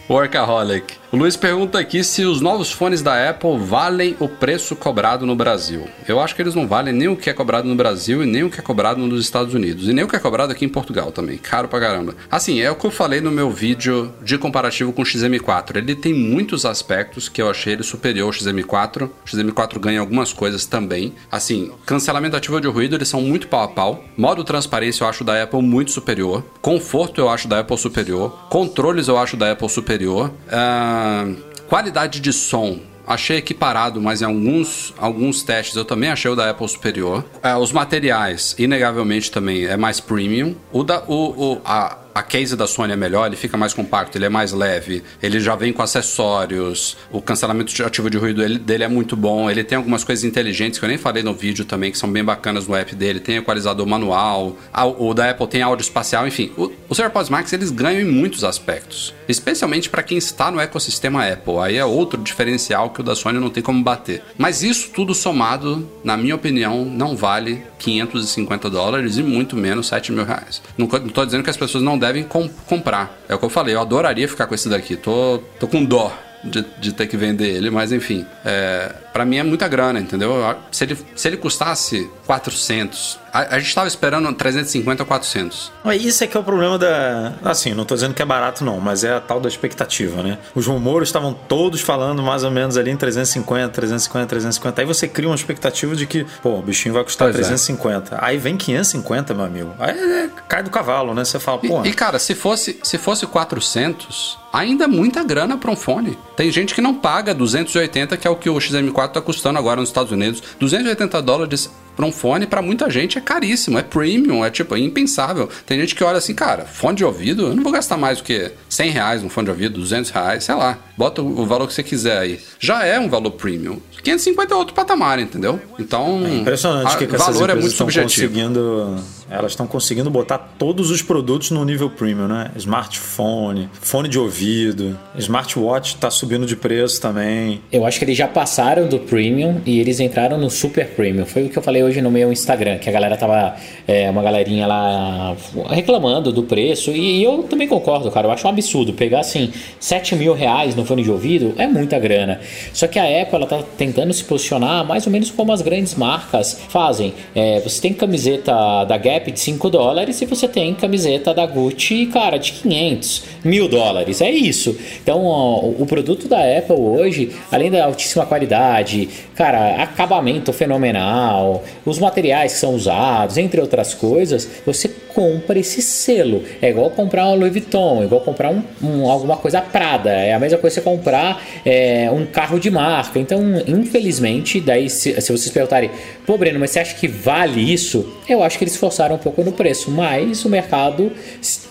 Workaholic. 0.09 1.07
O 1.13 1.17
Luiz 1.17 1.37
pergunta 1.37 1.79
aqui 1.79 2.05
se 2.05 2.25
os 2.25 2.41
novos 2.41 2.71
fones 2.71 3.01
da 3.01 3.31
Apple 3.31 3.59
valem 3.59 4.17
o 4.21 4.29
preço 4.29 4.77
cobrado 4.77 5.25
no 5.25 5.35
Brasil. 5.35 5.89
Eu 6.07 6.21
acho 6.21 6.35
que 6.35 6.43
eles 6.43 6.55
não 6.55 6.67
valem 6.67 6.93
nem 6.93 7.09
o 7.09 7.17
que 7.17 7.31
é 7.31 7.33
cobrado 7.33 7.67
no 7.67 7.75
Brasil 7.75 8.23
e 8.23 8.27
nem 8.27 8.45
o 8.45 8.51
que 8.51 8.61
é 8.61 8.63
cobrado 8.63 9.01
nos 9.01 9.21
Estados 9.21 9.55
Unidos. 9.55 9.89
E 9.89 9.93
nem 9.93 10.05
o 10.05 10.09
que 10.09 10.15
é 10.15 10.19
cobrado 10.19 10.53
aqui 10.53 10.65
em 10.65 10.69
Portugal 10.69 11.11
também. 11.11 11.39
Caro 11.39 11.69
pra 11.69 11.81
caramba. 11.81 12.15
Assim, 12.31 12.61
é 12.61 12.71
o 12.71 12.75
que 12.77 12.85
eu 12.85 12.91
falei 12.91 13.21
no 13.21 13.31
meu 13.31 13.51
vídeo 13.51 14.13
de 14.23 14.37
comparativo 14.37 14.93
com 14.93 15.03
o 15.03 15.05
XM4. 15.05 15.77
Ele 15.77 15.95
tem 15.95 16.13
muitos 16.13 16.65
aspectos 16.67 17.29
que 17.29 17.41
eu 17.41 17.49
achei 17.49 17.73
ele 17.73 17.83
superior 17.83 18.27
ao 18.27 18.33
XM4. 18.33 19.05
O 19.05 19.11
XM4 19.27 19.79
ganha 19.79 20.01
algumas 20.01 20.33
coisas 20.33 20.67
também. 20.67 21.15
Assim, 21.31 21.73
cancelamento 21.87 22.37
ativo 22.37 22.61
de 22.61 22.69
ruído, 22.69 22.97
eles 22.97 23.09
são 23.09 23.23
muito 23.23 23.49
pau 23.49 23.63
a 23.63 23.69
pau. 23.69 24.05
Modo 24.17 24.45
transparência 24.45 25.05
eu 25.05 25.09
acho 25.09 25.25
da 25.25 25.43
Apple 25.43 25.63
muito 25.63 25.93
superior. 25.93 26.45
Conforto 26.61 27.21
eu 27.21 27.29
acho 27.29 27.49
da 27.49 27.61
Apple 27.61 27.79
superior. 27.79 28.49
Controles 28.51 29.09
eu 29.09 29.17
acho 29.17 29.37
da 29.37 29.53
Apple 29.53 29.69
superior. 29.69 29.96
Uh, 30.05 31.37
qualidade 31.69 32.21
de 32.21 32.33
som 32.33 32.81
achei 33.07 33.37
equiparado, 33.37 34.01
mas 34.01 34.21
em 34.21 34.25
alguns, 34.25 34.93
alguns 34.99 35.43
testes 35.43 35.77
eu 35.77 35.85
também 35.85 36.11
achei 36.11 36.31
o 36.31 36.35
da 36.35 36.51
Apple 36.51 36.69
superior. 36.69 37.25
Uh, 37.37 37.59
os 37.59 37.71
materiais, 37.71 38.55
inegavelmente, 38.59 39.31
também 39.31 39.65
é 39.65 39.77
mais 39.77 40.01
premium. 40.01 40.57
O 40.73 40.83
da, 40.83 41.03
o, 41.07 41.53
o, 41.55 41.61
a, 41.65 41.97
a 42.17 42.23
case 42.23 42.57
da 42.57 42.67
Sony 42.67 42.95
é 42.95 42.97
melhor, 42.97 43.27
ele 43.27 43.37
fica 43.37 43.59
mais 43.59 43.75
compacto, 43.75 44.17
ele 44.17 44.25
é 44.25 44.29
mais 44.31 44.51
leve, 44.51 45.03
ele 45.23 45.39
já 45.39 45.55
vem 45.55 45.71
com 45.71 45.83
acessórios, 45.83 46.97
o 47.13 47.21
cancelamento 47.21 47.71
ativo 47.85 48.09
de 48.09 48.17
ruído 48.17 48.59
dele, 48.59 48.85
é 48.85 48.89
muito 48.89 49.15
bom, 49.15 49.51
ele 49.51 49.63
tem 49.63 49.77
algumas 49.77 50.03
coisas 50.03 50.25
inteligentes 50.25 50.79
que 50.79 50.85
eu 50.87 50.89
nem 50.89 50.97
falei 50.97 51.23
no 51.23 51.35
vídeo 51.35 51.67
também, 51.67 51.93
que 51.93 51.99
são 51.99 52.11
bem 52.11 52.25
bacanas 52.25 52.67
no 52.67 52.75
app 52.75 52.95
dele, 52.95 53.21
tem 53.21 53.37
equalizador 53.37 53.87
manual, 53.87 54.57
o 54.99 55.13
da 55.13 55.29
Apple 55.29 55.47
tem 55.47 55.61
áudio 55.61 55.83
espacial, 55.83 56.27
enfim. 56.27 56.51
Os 56.89 56.99
AirPods 56.99 57.29
Max 57.29 57.53
eles 57.53 57.71
ganham 57.71 58.01
em 58.01 58.11
muitos 58.11 58.45
aspectos, 58.45 59.13
especialmente 59.29 59.91
para 59.91 60.03
quem 60.03 60.17
está 60.17 60.51
no 60.51 60.59
ecossistema 60.59 61.29
Apple, 61.29 61.59
aí 61.59 61.77
é 61.77 61.85
outro 61.85 62.19
diferencial 62.23 62.89
que 62.89 63.01
o 63.01 63.05
da 63.05 63.15
Sony 63.15 63.39
não 63.39 63.51
tem 63.51 63.63
como 63.63 63.85
bater. 63.85 64.23
Mas 64.39 64.63
isso 64.63 64.89
tudo 64.89 65.15
somado, 65.15 65.87
na 66.03 66.17
minha 66.17 66.35
opinião, 66.35 66.83
não 66.83 67.15
vale 67.15 67.63
550 67.79 68.71
dólares 68.71 69.19
e 69.19 69.23
muito 69.23 69.55
menos 69.55 69.89
7 69.89 70.13
mil 70.13 70.25
reais. 70.25 70.63
Não, 70.79 70.87
tô 70.87 71.27
dizendo 71.27 71.45
que 71.45 71.51
as 71.51 71.59
pessoas 71.59 71.85
não 71.85 71.99
devem 71.99 72.06
devem 72.07 72.25
com, 72.25 72.49
comprar. 72.49 73.17
É 73.29 73.35
o 73.35 73.39
que 73.39 73.45
eu 73.45 73.51
falei, 73.51 73.75
eu 73.75 73.81
adoraria 73.81 74.29
ficar 74.29 74.47
com 74.47 74.55
esse 74.55 74.69
daqui. 74.69 74.97
Tô, 74.97 75.39
tô 75.59 75.67
com 75.67 75.85
dó 75.85 76.13
de, 76.45 76.65
de 76.79 76.93
ter 76.93 77.07
que 77.07 77.17
vender 77.17 77.49
ele, 77.49 77.71
mas 77.71 77.93
enfim. 77.93 78.27
É, 78.45 78.93
para 79.13 79.25
mim 79.25 79.37
é 79.37 79.43
muita 79.43 79.69
grana, 79.69 79.99
entendeu? 79.99 80.35
Se 80.71 80.85
ele, 80.85 80.99
se 81.15 81.29
ele 81.29 81.37
custasse 81.37 82.09
400, 82.27 83.19
a, 83.37 83.57
a 83.57 83.59
gente 83.59 83.69
estava 83.69 83.87
esperando 83.87 84.33
350 84.33 85.03
ou 85.03 85.07
400. 85.07 85.73
Isso 86.01 86.25
é 86.25 86.27
que 86.27 86.37
é 86.37 86.41
o 86.41 86.43
problema 86.43 86.79
da. 86.79 87.35
Assim, 87.45 87.75
não 87.75 87.85
tô 87.85 87.95
dizendo 87.95 88.15
que 88.15 88.23
é 88.23 88.25
barato, 88.25 88.65
não, 88.65 88.81
mas 88.81 89.05
é 89.05 89.15
a 89.15 89.21
tal 89.21 89.39
da 89.39 89.49
expectativa, 89.49 90.23
né? 90.23 90.39
Os 90.55 90.67
rumores 90.67 91.09
estavam 91.09 91.35
todos 91.35 91.83
falando 91.83 92.23
mais 92.23 92.45
ou 92.45 92.51
menos 92.51 92.79
ali 92.79 92.91
em 92.91 92.97
350, 92.97 93.69
350, 93.69 94.27
350. 94.27 94.81
Aí 94.81 94.87
você 94.87 95.07
cria 95.07 95.29
uma 95.29 95.35
expectativa 95.35 95.95
de 95.95 96.07
que, 96.07 96.25
pô, 96.43 96.59
o 96.59 96.63
bichinho 96.63 96.95
vai 96.95 97.05
custar 97.05 97.27
pois 97.27 97.37
350. 97.37 98.15
É. 98.15 98.19
Aí 98.23 98.39
vem 98.39 98.57
550, 98.57 99.35
meu 99.35 99.45
amigo. 99.45 99.75
Aí 99.79 99.97
é, 99.97 100.31
cai 100.49 100.63
do 100.63 100.71
cavalo, 100.71 101.13
né? 101.13 101.25
Você 101.25 101.39
fala, 101.39 101.59
pô. 101.59 101.85
E, 101.85 101.91
e, 101.91 101.93
cara, 101.93 102.19
se 102.19 102.35
fosse, 102.35 102.79
se 102.83 102.97
fosse 102.97 103.27
400, 103.27 104.39
ainda 104.53 104.85
é 104.85 104.89
muita 104.89 105.23
grana 105.23 105.59
para 105.59 105.71
um 105.71 105.77
fone. 105.77 106.19
Tem 106.37 106.51
gente 106.51 106.75
que 106.75 106.81
não 106.81 106.95
paga 106.95 107.35
280, 107.35 108.17
que 108.17 108.27
é 108.27 108.31
o 108.31 108.37
que 108.37 108.49
o 108.49 108.55
XM4 108.55 109.09
está 109.09 109.21
custando 109.21 109.59
agora 109.59 109.81
nos 109.81 109.91
Estados 109.91 110.13
Unidos. 110.13 110.43
280 110.59 111.21
dólares 111.21 111.71
para 111.97 112.05
um 112.05 112.13
fone, 112.13 112.47
para 112.47 112.61
muita 112.61 112.91
gente 112.91 113.17
é 113.17 113.21
caríssimo, 113.21 113.79
é 113.79 113.83
premium, 113.83 114.45
é 114.45 114.51
tipo, 114.51 114.77
é 114.77 114.79
impensável. 114.79 115.49
Tem 115.65 115.81
gente 115.81 115.95
que 115.95 116.05
olha 116.05 116.19
assim, 116.19 116.35
cara, 116.35 116.65
fone 116.67 116.97
de 116.97 117.05
ouvido, 117.05 117.47
eu 117.47 117.57
não 117.57 117.63
vou 117.63 117.73
gastar 117.73 117.97
mais 117.97 118.19
do 118.19 118.25
que 118.25 118.53
100 118.69 118.91
reais 118.91 119.23
num 119.23 119.31
fone 119.31 119.47
de 119.47 119.51
ouvido, 119.51 119.81
200 119.81 120.11
reais, 120.11 120.45
sei 120.45 120.55
lá. 120.55 120.79
Bota 120.97 121.23
o 121.23 121.47
valor 121.47 121.67
que 121.67 121.75
você 121.75 121.83
quiser 121.83 122.19
aí. 122.19 122.41
Já 122.59 122.85
é 122.85 123.01
um 123.01 123.09
valor 123.09 123.31
premium. 123.33 123.81
550 124.03 124.55
é 124.55 124.57
outro 124.57 124.75
patamar, 124.75 125.19
entendeu? 125.19 125.61
Então, 125.79 126.23
é 126.25 126.37
impressionante 126.37 126.95
a, 126.95 126.99
que, 126.99 127.07
que 127.07 127.17
valor 127.17 127.51
é 127.51 127.55
muito 127.55 127.75
subjetivo. 127.75 128.29
Conseguindo, 128.29 128.97
elas 129.31 129.53
estão 129.53 129.67
conseguindo 129.67 130.11
botar 130.11 130.39
todos 130.59 130.91
os 130.91 131.03
produtos 131.03 131.51
no 131.51 131.65
nível 131.65 131.91
premium, 131.91 132.29
né? 132.29 132.51
Smartphone, 132.57 133.69
fone 133.81 134.09
de 134.09 134.19
ouvido, 134.19 134.99
smartwatch 135.17 135.95
está 135.95 136.11
subindo 136.11 136.47
de 136.47 136.57
preço 136.57 137.01
também. 137.01 137.61
Eu 137.73 137.85
acho 137.85 137.99
que 137.99 138.05
eles 138.05 138.17
já 138.17 138.29
passaram 138.29 138.87
do 138.87 138.99
premium 138.99 139.61
e 139.67 139.81
eles 139.81 140.01
entraram 140.01 140.39
no 140.39 140.51
super 140.51 140.89
premium. 140.89 141.27
Foi 141.27 141.45
o 141.45 141.49
que 141.49 141.59
eu 141.59 141.63
falei 141.63 141.83
hoje 141.83 142.01
no 142.01 142.11
meu 142.11 142.33
Instagram, 142.33 142.79
que 142.79 142.89
a 142.89 142.93
galera 142.93 143.17
tava, 143.17 143.57
é, 143.87 144.09
uma 144.11 144.23
galerinha 144.23 144.67
lá 144.67 145.37
reclamando 145.69 146.33
do 146.33 146.43
preço, 146.43 146.91
e, 146.91 147.23
eu 147.23 147.43
também 147.45 147.67
concordo, 147.67 148.11
cara, 148.11 148.27
eu 148.27 148.33
acho 148.33 148.47
um 148.47 148.51
absurdo 148.51 148.93
pegar 148.93 149.21
assim 149.21 149.53
7 149.81 150.15
mil 150.15 150.35
reais 150.35 150.75
no 150.75 150.85
fone 150.85 151.03
de 151.03 151.11
ouvido, 151.11 151.55
é 151.59 151.67
muita 151.67 151.99
grana. 151.99 152.41
Só 152.73 152.87
que 152.87 152.99
a 152.99 153.23
Apple, 153.23 153.37
ela 153.37 153.47
tá 153.47 153.63
tentando 153.77 154.13
se 154.13 154.25
posicionar 154.25 154.85
mais 154.85 155.07
ou 155.07 155.13
menos 155.13 155.31
como 155.31 155.53
as 155.53 155.63
grandes 155.63 155.95
marcas 155.95 156.61
fazem. 156.69 157.15
É, 157.35 157.61
você 157.61 157.81
tem 157.81 157.93
camiseta 157.93 158.85
da 158.85 158.97
Gap 158.97 159.16
de 159.21 159.41
5 159.41 159.71
dólares 159.71 160.21
e 160.21 160.27
você 160.27 160.47
tem 160.47 160.75
camiseta 160.75 161.35
da 161.35 161.47
Gucci, 161.47 162.07
cara, 162.07 162.39
de 162.39 162.53
500, 162.53 163.25
mil 163.45 163.69
dólares, 163.69 164.21
é 164.21 164.31
isso. 164.31 164.77
Então, 165.03 165.25
ó, 165.25 165.61
o 165.61 165.87
produto 165.87 166.29
da 166.29 166.39
Apple 166.39 166.77
hoje, 166.77 167.33
além 167.51 167.71
da 167.71 167.85
altíssima 167.85 168.27
qualidade, 168.27 169.09
cara, 169.35 169.83
acabamento 169.83 170.53
fenomenal, 170.53 171.63
os 171.85 171.99
materiais 171.99 172.55
que 172.55 172.59
são 172.59 172.75
usados, 172.75 173.37
entre 173.39 173.61
outras 173.61 173.95
coisas, 173.95 174.49
você 174.65 174.89
compra 175.17 175.59
esse 175.59 175.81
selo. 175.81 176.43
É 176.61 176.69
igual 176.69 176.91
comprar 176.91 177.27
um 177.29 177.37
Louis 177.37 177.51
Vuitton, 177.51 178.03
é 178.03 178.05
igual 178.05 178.21
comprar 178.21 178.51
um, 178.51 178.63
um, 178.83 179.11
alguma 179.11 179.39
coisa 179.39 179.63
Prada. 179.63 180.11
É 180.11 180.35
a 180.35 180.39
mesma 180.39 180.59
coisa 180.59 180.75
você 180.75 180.81
comprar 180.83 181.43
é, 181.65 182.11
um 182.13 182.27
carro 182.27 182.61
de 182.61 182.71
marca. 182.71 183.19
Então, 183.19 183.41
infelizmente, 183.67 184.61
daí 184.61 184.91
se, 184.91 185.19
se 185.21 185.33
vocês 185.33 185.51
perguntarem, 185.51 185.91
pô, 186.27 186.37
Breno, 186.37 186.61
mas 186.61 186.71
você 186.71 186.81
acha 186.81 186.95
que 186.95 187.09
vale 187.09 187.73
isso? 187.73 188.15
Eu 188.29 188.43
acho 188.43 188.59
que 188.59 188.65
eles 188.65 188.77
forçaram 188.77 189.06
um 189.15 189.19
pouco 189.19 189.43
no 189.43 189.53
preço, 189.53 189.91
mas 189.91 190.45
o 190.45 190.49
mercado 190.49 191.13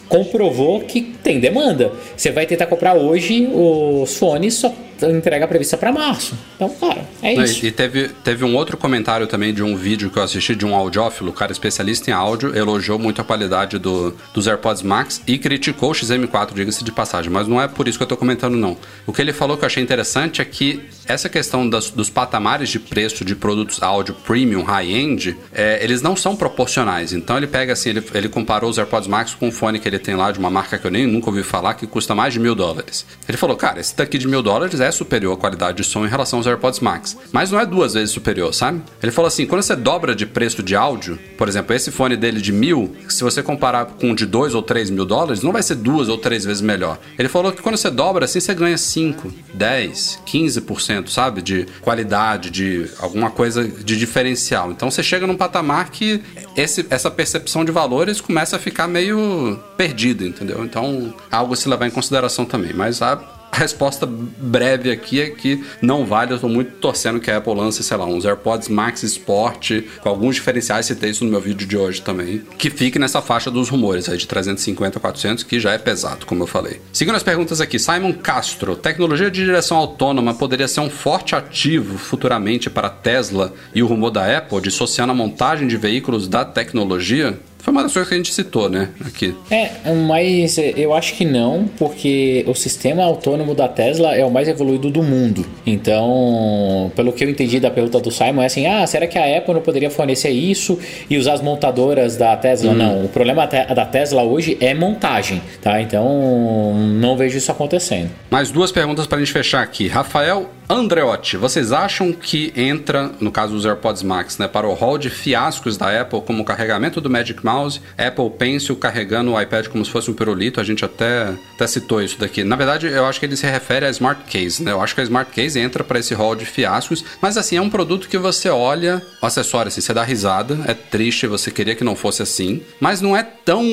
comprovou 0.08 0.82
que 0.82 1.02
tem 1.02 1.40
demanda. 1.40 1.92
Você 2.16 2.32
vai 2.32 2.46
tentar 2.46 2.68
comprar 2.68 2.96
hoje 2.96 3.50
os 3.52 4.18
fones, 4.18 4.56
só 4.56 4.74
entrega 5.04 5.48
prevista 5.48 5.78
para 5.78 5.92
março. 5.92 6.38
Então, 6.56 6.70
cara, 6.70 7.06
é 7.22 7.34
isso. 7.34 7.66
E 7.66 7.72
teve, 7.72 8.10
teve 8.24 8.44
um 8.44 8.56
outro 8.56 8.78
comentário 8.78 9.28
também 9.28 9.54
de 9.54 9.64
um 9.64 9.76
vídeo 9.76 10.10
que 10.10 10.18
eu 10.18 10.24
assisti 10.24 10.56
de 10.56 10.66
um 10.66 10.76
audiófilo, 10.76 11.32
cara 11.34 11.52
especialista 11.52 12.10
em 12.10 12.14
áudio, 12.14 12.56
elogiou 12.56 12.98
muito 12.98 13.22
a 13.22 13.24
qualidade 13.24 13.78
do, 13.78 14.16
dos 14.34 14.48
AirPods 14.48 14.82
Max 14.82 15.22
e 15.28 15.38
criticou 15.38 15.92
o 15.92 15.94
XM4, 15.94 16.54
diga-se 16.54 16.84
de 16.84 16.92
passagem. 16.92 17.32
Mas 17.32 17.48
não 17.48 17.62
é 17.62 17.68
por 17.68 17.88
isso 17.88 17.98
que 17.98 18.04
eu 18.04 18.08
tô 18.08 18.18
comentando, 18.18 18.56
não. 18.56 18.78
O 19.06 19.14
que 19.14 19.22
ele 19.22 19.34
falou 19.34 19.58
que 19.58 19.64
eu 19.64 19.68
achei 19.68 19.84
interessante 19.84 20.42
é 20.42 20.46
que 20.46 20.82
essa 21.08 21.30
questão 21.30 21.68
das, 21.70 21.90
dos 21.90 22.10
patamares 22.10 22.70
de 22.70 22.80
preço 22.80 23.24
de 23.24 23.36
produtos 23.36 23.82
áudio 23.82 24.16
premium, 24.26 24.64
high-end, 24.64 25.38
é, 25.54 25.84
eles 25.84 26.02
não 26.02 26.16
são 26.16 26.36
proporcionais. 26.36 27.14
Então 27.14 27.38
ele 27.38 27.48
pega 27.48 27.74
assim, 27.74 27.90
ele, 27.90 28.04
ele 28.14 28.30
comparou 28.30 28.70
os 28.70 28.78
AirPods 28.78 29.08
Max 29.08 29.36
com 29.36 29.48
um 29.48 29.52
fone 29.52 29.80
que 29.80 29.88
ele 29.88 30.00
tem 30.00 30.16
lá 30.16 30.32
de 30.32 30.40
uma 30.40 30.50
marca 30.50 30.78
que 30.78 30.86
eu 30.86 30.92
nem 30.92 31.06
nunca 31.06 31.30
ouvi 31.30 31.44
falar, 31.44 31.76
que 31.76 31.86
custa 31.86 32.16
mais 32.16 32.34
de 32.34 32.40
mil 32.40 32.56
dólares. 32.56 33.06
Ele 33.28 33.38
falou, 33.38 33.56
cara, 33.56 33.80
esse 33.80 33.96
daqui 33.96 34.18
de 34.18 34.28
mil 34.28 34.42
dólares 34.42 34.80
é 34.80 34.85
superior 34.92 35.34
à 35.34 35.38
qualidade 35.38 35.78
de 35.78 35.84
som 35.84 36.06
em 36.06 36.10
relação 36.10 36.40
aos 36.40 36.48
AirPods 36.48 36.80
Max. 36.80 37.18
Mas 37.32 37.52
não 37.52 37.60
é 37.60 37.66
duas 37.66 37.94
vezes 37.94 38.12
superior, 38.12 38.54
sabe? 38.54 38.82
Ele 39.02 39.12
falou 39.12 39.28
assim: 39.28 39.46
quando 39.46 39.62
você 39.62 39.76
dobra 39.76 40.16
de 40.16 40.26
preço 40.26 40.62
de 40.64 40.76
áudio, 40.76 41.20
por 41.38 41.48
exemplo, 41.48 41.76
esse 41.76 41.92
fone 41.92 42.16
dele 42.18 42.42
de 42.42 42.52
mil, 42.52 42.96
se 43.10 43.24
você 43.24 43.42
comparar 43.42 43.86
com 43.86 44.10
um 44.10 44.16
de 44.16 44.26
dois 44.26 44.56
ou 44.56 44.62
três 44.62 44.90
mil 44.90 45.06
dólares, 45.06 45.42
não 45.42 45.52
vai 45.52 45.64
ser 45.64 45.76
duas 45.76 46.10
ou 46.10 46.18
três 46.18 46.46
vezes 46.46 46.62
melhor. 46.62 47.00
Ele 47.18 47.30
falou 47.30 47.52
que 47.52 47.62
quando 47.62 47.78
você 47.78 47.90
dobra 47.90 48.26
assim, 48.26 48.40
você 48.40 48.54
ganha 48.54 48.78
5, 48.78 49.32
10, 49.54 50.20
15%, 50.26 51.10
sabe? 51.10 51.42
De 51.42 51.66
qualidade, 51.82 52.50
de 52.50 52.90
alguma 53.00 53.30
coisa 53.30 53.68
de 53.68 53.98
diferencial. 53.98 54.72
Então 54.72 54.90
você 54.90 55.04
chega 55.04 55.28
num 55.28 55.38
patamar 55.38 55.90
que 55.90 56.22
esse, 56.56 56.86
essa 56.90 57.12
percepção 57.12 57.66
de 57.66 57.72
valores 57.72 58.22
começa 58.22 58.56
a 58.56 58.60
ficar 58.60 58.88
meio 58.88 59.60
perdida, 59.78 60.26
entendeu? 60.26 60.64
Então, 60.64 61.14
algo 61.32 61.54
a 61.54 61.58
se 61.58 61.68
levar 61.68 61.88
em 61.88 61.92
consideração 61.92 62.46
também. 62.46 62.74
Mas 62.74 63.02
a 63.02 63.16
A 63.56 63.60
resposta 63.60 64.06
breve 64.06 64.92
aqui 64.92 65.22
é 65.22 65.30
que 65.30 65.64
não 65.82 66.06
vale. 66.06 66.34
Eu 66.34 66.40
tô 66.40 66.50
muito 66.50 66.72
torcendo 66.72 67.22
que 67.22 67.32
a 67.32 67.38
Apple 67.38 67.56
lance, 67.56 67.82
sei 67.86 67.96
lá, 67.96 68.06
uns 68.06 68.26
AirPods 68.26 68.68
Max 68.68 69.02
Sport 69.04 69.72
com 70.02 70.10
alguns 70.10 70.36
diferenciais. 70.36 70.88
Citei 70.88 71.12
isso 71.12 71.24
no 71.24 71.32
meu 71.32 71.40
vídeo 71.40 71.66
de 71.66 71.78
hoje 71.78 72.02
também. 72.02 72.42
Que 72.58 72.70
fique 72.70 73.00
nessa 73.00 73.22
faixa 73.22 73.50
dos 73.50 73.70
rumores 73.70 74.10
aí 74.10 74.18
de 74.18 74.28
350 74.28 74.98
a 74.98 75.02
400, 75.02 75.46
que 75.46 75.58
já 75.58 75.72
é 75.72 75.78
pesado, 75.78 76.26
como 76.26 76.44
eu 76.44 76.48
falei. 76.48 76.82
Seguindo 76.92 77.16
as 77.16 77.24
perguntas 77.24 77.62
aqui, 77.62 77.80
Simon 77.80 78.12
Castro. 78.12 78.76
Tecnologia 78.76 79.32
de 79.32 79.46
direção 79.46 79.78
autônoma 79.78 80.34
poderia 80.34 80.68
ser 80.68 80.82
um 80.82 80.90
forte 80.90 81.34
ativo 81.34 81.98
futuramente 81.98 82.70
para 82.70 82.88
a 82.88 82.92
Tesla 82.92 83.54
e 83.74 83.82
o 83.82 83.88
rumor 83.88 84.12
da 84.12 84.38
Apple 84.38 84.60
dissociando 84.60 85.14
a 85.14 85.16
montagem 85.16 85.66
de 85.66 85.78
veículos 85.78 86.28
da 86.28 86.44
tecnologia? 86.44 87.40
Foi 87.66 87.72
uma 87.72 87.82
das 87.82 87.94
coisas 87.94 88.08
que 88.08 88.14
a 88.14 88.18
gente 88.18 88.32
citou, 88.32 88.70
né? 88.70 88.90
Aqui. 89.04 89.34
É, 89.50 89.72
mas 90.08 90.56
eu 90.60 90.94
acho 90.94 91.16
que 91.16 91.26
não, 91.26 91.68
porque 91.80 92.46
o 92.48 92.54
sistema 92.54 93.04
autônomo 93.04 93.56
da 93.56 93.68
Tesla 93.68 94.16
é 94.16 94.24
o 94.24 94.30
mais 94.30 94.48
evoluído 94.48 94.92
do 94.92 95.02
mundo. 95.02 95.44
Então, 95.66 96.92
pelo 96.96 97.12
que 97.12 97.24
eu 97.24 97.30
entendi 97.30 97.60
da 97.60 97.72
pergunta 97.72 98.00
do 98.00 98.12
Simon, 98.12 98.44
é 98.44 98.46
assim: 98.46 98.68
ah, 98.68 98.86
será 98.86 99.08
que 99.08 99.18
a 99.18 99.40
Apple 99.40 99.56
não 99.56 99.62
poderia 99.62 99.90
fornecer 99.90 100.30
isso 100.30 100.78
e 101.10 101.18
usar 101.18 101.34
as 101.34 101.42
montadoras 101.42 102.16
da 102.18 102.38
Tesla? 102.38 102.72
Hum. 102.72 102.76
Não, 102.76 103.06
o 103.06 103.10
problema 103.10 103.48
da 103.48 103.86
Tesla 103.88 104.22
hoje 104.22 104.60
é 104.62 104.76
montagem, 104.76 105.42
tá? 105.60 105.82
Então, 105.82 106.72
não 106.76 107.18
vejo 107.18 107.36
isso 107.36 107.52
acontecendo. 107.52 108.12
Mais 108.30 108.52
duas 108.52 108.72
perguntas 108.72 109.08
para 109.08 109.18
a 109.18 109.22
gente 109.22 109.34
fechar 109.34 109.64
aqui. 109.64 109.88
Rafael 109.88 110.52
Andreotti, 110.68 111.38
vocês 111.38 111.72
acham 111.72 112.12
que 112.12 112.52
entra, 112.56 113.12
no 113.20 113.32
caso 113.32 113.54
dos 113.54 113.66
AirPods 113.66 114.02
Max, 114.02 114.38
né, 114.38 114.48
para 114.48 114.68
o 114.68 114.74
hall 114.74 114.98
de 114.98 115.10
fiascos 115.10 115.78
da 115.78 116.02
Apple, 116.02 116.22
como 116.22 116.42
o 116.42 116.46
carregamento 116.46 117.00
do 117.00 117.10
Magic 117.10 117.46
Mouse, 117.46 117.80
Apple 117.98 118.30
Pencil 118.32 118.76
carregando 118.76 119.32
o 119.32 119.42
iPad 119.42 119.68
como 119.68 119.86
se 119.86 119.92
fosse 119.92 120.10
um 120.10 120.14
pirulito? 120.14 120.60
A 120.60 120.64
gente 120.64 120.84
até, 120.84 121.34
até 121.56 121.68
citou 121.68 122.02
isso 122.02 122.18
daqui. 122.18 122.44
Na 122.44 122.56
verdade, 122.56 122.88
eu 122.88 123.06
acho 123.06 123.20
que 123.20 123.26
ele 123.26 123.38
se 123.38 123.46
refere 123.46 123.86
a 123.86 123.90
Smart 123.90 124.24
Case, 124.30 124.64
né? 124.64 124.72
Eu 124.72 124.82
acho 124.82 124.96
que 124.96 125.02
a 125.02 125.04
Smart 125.04 125.32
Case 125.32 125.60
entra 125.60 125.84
para 125.84 126.00
esse 126.00 126.14
hall 126.14 126.36
de 126.36 126.46
fiascos, 126.46 127.06
mas 127.22 127.38
assim, 127.38 127.58
é 127.58 127.62
um 127.62 127.70
produto 127.70 128.08
que 128.08 128.18
você 128.18 128.50
olha, 128.50 129.02
o 129.22 129.26
acessório, 129.26 129.68
assim, 129.68 129.82
você 129.82 129.94
dá 129.94 130.04
risada, 130.04 130.60
é 130.68 130.74
triste, 130.74 131.28
você 131.28 131.52
queria 131.52 131.76
que 131.76 131.84
não 131.84 131.96
fosse 131.96 132.24
assim, 132.24 132.62
mas 132.80 133.02
não 133.02 133.16
é 133.16 133.24
tão. 133.24 133.64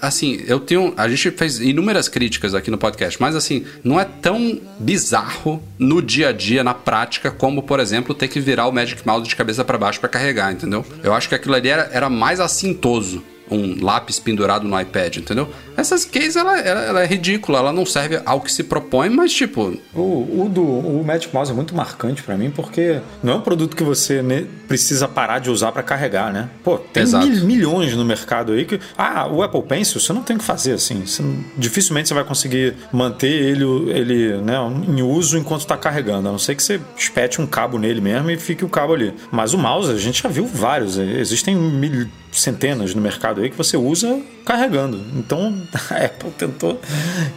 Assim, 0.00 0.42
eu 0.46 0.60
tenho. 0.60 0.92
A 0.96 1.08
gente 1.08 1.30
fez 1.30 1.58
inúmeras 1.60 2.08
críticas 2.08 2.54
aqui 2.54 2.70
no 2.70 2.78
podcast, 2.78 3.20
mas 3.20 3.34
assim, 3.34 3.64
não 3.82 3.98
é 3.98 4.04
tão 4.04 4.60
bizarro 4.78 5.62
no 5.78 5.93
no 5.94 6.02
dia 6.02 6.30
a 6.30 6.32
dia, 6.32 6.64
na 6.64 6.74
prática, 6.74 7.30
como, 7.30 7.62
por 7.62 7.78
exemplo, 7.78 8.14
ter 8.14 8.26
que 8.26 8.40
virar 8.40 8.66
o 8.66 8.72
Magic 8.72 9.06
Mouse 9.06 9.28
de 9.28 9.36
cabeça 9.36 9.64
para 9.64 9.78
baixo 9.78 10.00
para 10.00 10.08
carregar, 10.08 10.52
entendeu? 10.52 10.84
Eu 11.02 11.14
acho 11.14 11.28
que 11.28 11.34
aquilo 11.34 11.54
ali 11.54 11.68
era, 11.68 11.88
era 11.92 12.10
mais 12.10 12.40
assintoso 12.40 13.22
um 13.50 13.84
lápis 13.84 14.18
pendurado 14.18 14.66
no 14.66 14.80
iPad, 14.80 15.18
entendeu? 15.18 15.48
Essas 15.76 16.04
cases, 16.04 16.36
ela, 16.36 16.58
ela, 16.60 16.80
ela, 16.82 17.02
é 17.02 17.06
ridícula, 17.06 17.58
ela 17.58 17.72
não 17.72 17.84
serve 17.84 18.20
ao 18.24 18.40
que 18.40 18.50
se 18.50 18.64
propõe, 18.64 19.08
mas 19.08 19.32
tipo... 19.32 19.76
O, 19.94 20.44
o, 20.44 20.48
do, 20.48 20.62
o 20.62 21.04
Magic 21.04 21.32
Mouse 21.34 21.50
é 21.50 21.54
muito 21.54 21.74
marcante 21.74 22.22
para 22.22 22.36
mim, 22.36 22.50
porque 22.50 23.00
não 23.22 23.34
é 23.34 23.36
um 23.36 23.40
produto 23.40 23.76
que 23.76 23.82
você 23.82 24.22
precisa 24.68 25.08
parar 25.08 25.40
de 25.40 25.50
usar 25.50 25.72
para 25.72 25.82
carregar, 25.82 26.32
né? 26.32 26.48
Pô, 26.62 26.78
tem 26.78 27.04
mil, 27.06 27.44
milhões 27.44 27.94
no 27.94 28.04
mercado 28.04 28.52
aí 28.52 28.64
que... 28.64 28.80
Ah, 28.96 29.26
o 29.26 29.42
Apple 29.42 29.62
Pencil, 29.62 30.00
você 30.00 30.12
não 30.12 30.22
tem 30.22 30.38
que 30.38 30.44
fazer 30.44 30.72
assim. 30.72 31.04
Você, 31.04 31.22
dificilmente 31.56 32.08
você 32.08 32.14
vai 32.14 32.24
conseguir 32.24 32.74
manter 32.92 33.30
ele, 33.30 33.64
ele 33.90 34.36
né, 34.38 34.56
em 34.88 35.02
uso 35.02 35.36
enquanto 35.36 35.62
está 35.62 35.76
carregando, 35.76 36.28
a 36.28 36.32
não 36.32 36.38
ser 36.38 36.54
que 36.54 36.62
você 36.62 36.80
espete 36.96 37.40
um 37.40 37.46
cabo 37.46 37.78
nele 37.78 38.00
mesmo 38.00 38.30
e 38.30 38.36
fique 38.36 38.64
o 38.64 38.68
cabo 38.68 38.94
ali. 38.94 39.12
Mas 39.30 39.54
o 39.54 39.58
mouse, 39.58 39.90
a 39.90 39.96
gente 39.96 40.22
já 40.22 40.28
viu 40.28 40.46
vários, 40.46 40.96
existem 40.96 41.56
mil, 41.56 42.08
centenas 42.40 42.94
no 42.94 43.00
mercado 43.00 43.40
aí 43.40 43.50
que 43.50 43.56
você 43.56 43.76
usa 43.76 44.20
carregando. 44.44 45.00
Então 45.16 45.54
a 45.90 46.04
Apple 46.04 46.30
tentou 46.30 46.80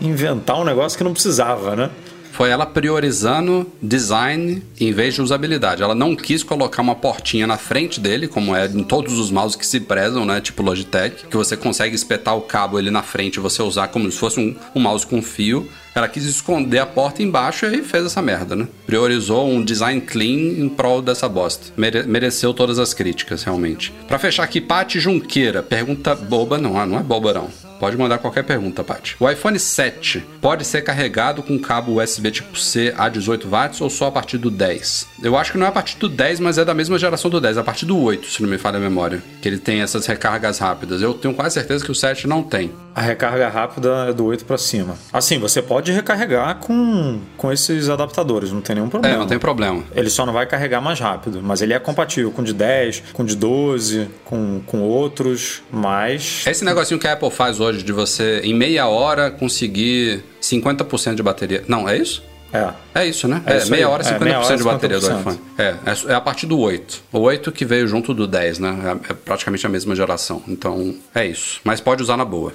inventar 0.01 0.59
um 0.59 0.63
negócio 0.63 0.97
que 0.97 1.03
não 1.03 1.13
precisava, 1.13 1.75
né? 1.75 1.89
Foi 2.37 2.51
ela 2.51 2.67
priorizando 2.67 3.65
design 3.81 4.61
em 4.79 4.91
vez 4.91 5.15
de 5.15 5.23
usabilidade. 5.23 5.81
Ela 5.81 5.95
não 5.95 6.15
quis 6.15 6.43
colocar 6.43 6.83
uma 6.83 6.93
portinha 6.93 7.47
na 7.47 7.57
frente 7.57 7.99
dele, 7.99 8.27
como 8.27 8.55
é 8.55 8.67
em 8.67 8.83
todos 8.83 9.17
os 9.17 9.31
mouses 9.31 9.55
que 9.55 9.65
se 9.65 9.79
prezam, 9.79 10.23
né? 10.23 10.39
Tipo 10.39 10.61
Logitech, 10.61 11.25
que 11.25 11.35
você 11.35 11.57
consegue 11.57 11.95
espetar 11.95 12.37
o 12.37 12.41
cabo 12.41 12.77
ele 12.77 12.91
na 12.91 13.01
frente 13.01 13.37
e 13.37 13.39
você 13.39 13.63
usar 13.63 13.87
como 13.87 14.11
se 14.11 14.19
fosse 14.19 14.39
um, 14.39 14.55
um 14.75 14.79
mouse 14.79 15.03
com 15.03 15.19
fio. 15.19 15.67
Ela 15.95 16.07
quis 16.07 16.25
esconder 16.25 16.77
a 16.77 16.85
porta 16.85 17.23
embaixo 17.23 17.65
e 17.65 17.81
fez 17.81 18.05
essa 18.05 18.21
merda, 18.21 18.55
né? 18.55 18.67
Priorizou 18.85 19.49
um 19.49 19.63
design 19.63 19.99
clean 19.99 20.61
em 20.63 20.69
prol 20.69 21.01
dessa 21.01 21.27
bosta. 21.27 21.73
Mere 21.75 22.03
mereceu 22.03 22.53
todas 22.53 22.77
as 22.77 22.93
críticas, 22.93 23.41
realmente. 23.41 23.91
Para 24.07 24.19
fechar 24.19 24.43
aqui, 24.43 24.61
Paty 24.61 24.99
Junqueira. 24.99 25.63
Pergunta 25.63 26.13
boba, 26.13 26.59
não, 26.59 26.85
não 26.85 26.99
é 26.99 27.01
boba 27.01 27.33
não. 27.33 27.66
Pode 27.79 27.97
mandar 27.97 28.17
qualquer 28.17 28.43
pergunta, 28.43 28.83
Paty. 28.83 29.15
O 29.19 29.29
iPhone 29.29 29.59
7 29.59 30.25
pode 30.41 30.65
ser 30.65 30.81
carregado 30.81 31.43
com 31.43 31.59
cabo 31.59 32.01
USB 32.01 32.31
tipo 32.31 32.57
C 32.57 32.93
a 32.97 33.07
18 33.07 33.47
watts 33.47 33.81
ou 33.81 33.89
só 33.89 34.07
a 34.07 34.11
partir 34.11 34.37
do 34.37 34.49
10? 34.49 35.07
Eu 35.21 35.37
acho 35.37 35.51
que 35.51 35.57
não 35.57 35.65
é 35.65 35.69
a 35.69 35.71
partir 35.71 35.97
do 35.97 36.09
10, 36.09 36.39
mas 36.39 36.57
é 36.57 36.65
da 36.65 36.73
mesma 36.73 36.97
geração 36.97 37.29
do 37.29 37.39
10, 37.39 37.57
a 37.57 37.63
partir 37.63 37.85
do 37.85 37.97
8, 37.97 38.27
se 38.27 38.41
não 38.41 38.49
me 38.49 38.57
falha 38.57 38.77
a 38.77 38.79
memória, 38.79 39.21
que 39.41 39.47
ele 39.47 39.57
tem 39.57 39.81
essas 39.81 40.05
recargas 40.05 40.59
rápidas. 40.59 41.01
Eu 41.01 41.13
tenho 41.13 41.33
quase 41.33 41.53
certeza 41.55 41.85
que 41.85 41.91
o 41.91 41.95
7 41.95 42.27
não 42.27 42.41
tem. 42.41 42.71
A 42.95 43.01
recarga 43.01 43.47
rápida 43.47 44.07
é 44.09 44.13
do 44.13 44.25
8 44.25 44.43
para 44.45 44.57
cima. 44.57 44.95
Assim, 45.13 45.37
você 45.37 45.61
pode 45.61 45.91
recarregar 45.91 46.55
com, 46.55 47.19
com 47.37 47.51
esses 47.51 47.89
adaptadores, 47.89 48.51
não 48.51 48.61
tem 48.61 48.75
nenhum 48.75 48.89
problema. 48.89 49.15
É, 49.15 49.19
não 49.19 49.27
tem 49.27 49.37
problema. 49.37 49.83
Ele 49.95 50.09
só 50.09 50.25
não 50.25 50.33
vai 50.33 50.47
carregar 50.47 50.81
mais 50.81 50.99
rápido, 50.99 51.41
mas 51.43 51.61
ele 51.61 51.73
é 51.73 51.79
compatível 51.79 52.31
com 52.31 52.43
de 52.43 52.53
10, 52.53 53.03
com 53.13 53.23
de 53.23 53.35
12, 53.35 54.09
com, 54.25 54.61
com 54.65 54.81
outros, 54.81 55.61
mas... 55.71 56.43
Esse 56.47 56.65
negocinho 56.65 56.99
que 56.99 57.07
a 57.07 57.13
Apple 57.13 57.29
faz 57.29 57.59
hoje 57.59 57.66
de 57.73 57.91
você, 57.91 58.41
em 58.43 58.53
meia 58.53 58.87
hora, 58.87 59.31
conseguir 59.31 60.23
50% 60.41 61.15
de 61.15 61.23
bateria. 61.23 61.63
Não, 61.67 61.87
é 61.87 61.97
isso? 61.97 62.23
É. 62.53 62.73
É 63.01 63.05
isso, 63.05 63.27
né? 63.27 63.41
É, 63.45 63.57
é 63.57 63.65
meia 63.65 63.89
hora, 63.89 64.03
50% 64.03 64.15
é, 64.15 64.19
meia 64.23 64.39
hora, 64.39 64.57
de 64.57 64.63
bateria 64.63 64.97
50%. 64.97 65.01
do 65.01 65.19
iPhone. 65.19 65.39
É, 65.57 65.63
é, 65.63 66.11
é, 66.11 66.15
a 66.15 66.21
partir 66.21 66.45
do 66.45 66.57
8. 66.59 67.03
O 67.11 67.19
8 67.19 67.51
que 67.51 67.65
veio 67.65 67.87
junto 67.87 68.13
do 68.13 68.25
10, 68.25 68.59
né? 68.59 68.99
É, 69.09 69.11
é 69.11 69.13
praticamente 69.13 69.65
a 69.65 69.69
mesma 69.69 69.95
geração. 69.95 70.41
Então, 70.47 70.95
é 71.13 71.25
isso. 71.25 71.59
Mas 71.63 71.81
pode 71.81 72.01
usar 72.01 72.17
na 72.17 72.25
boa. 72.25 72.53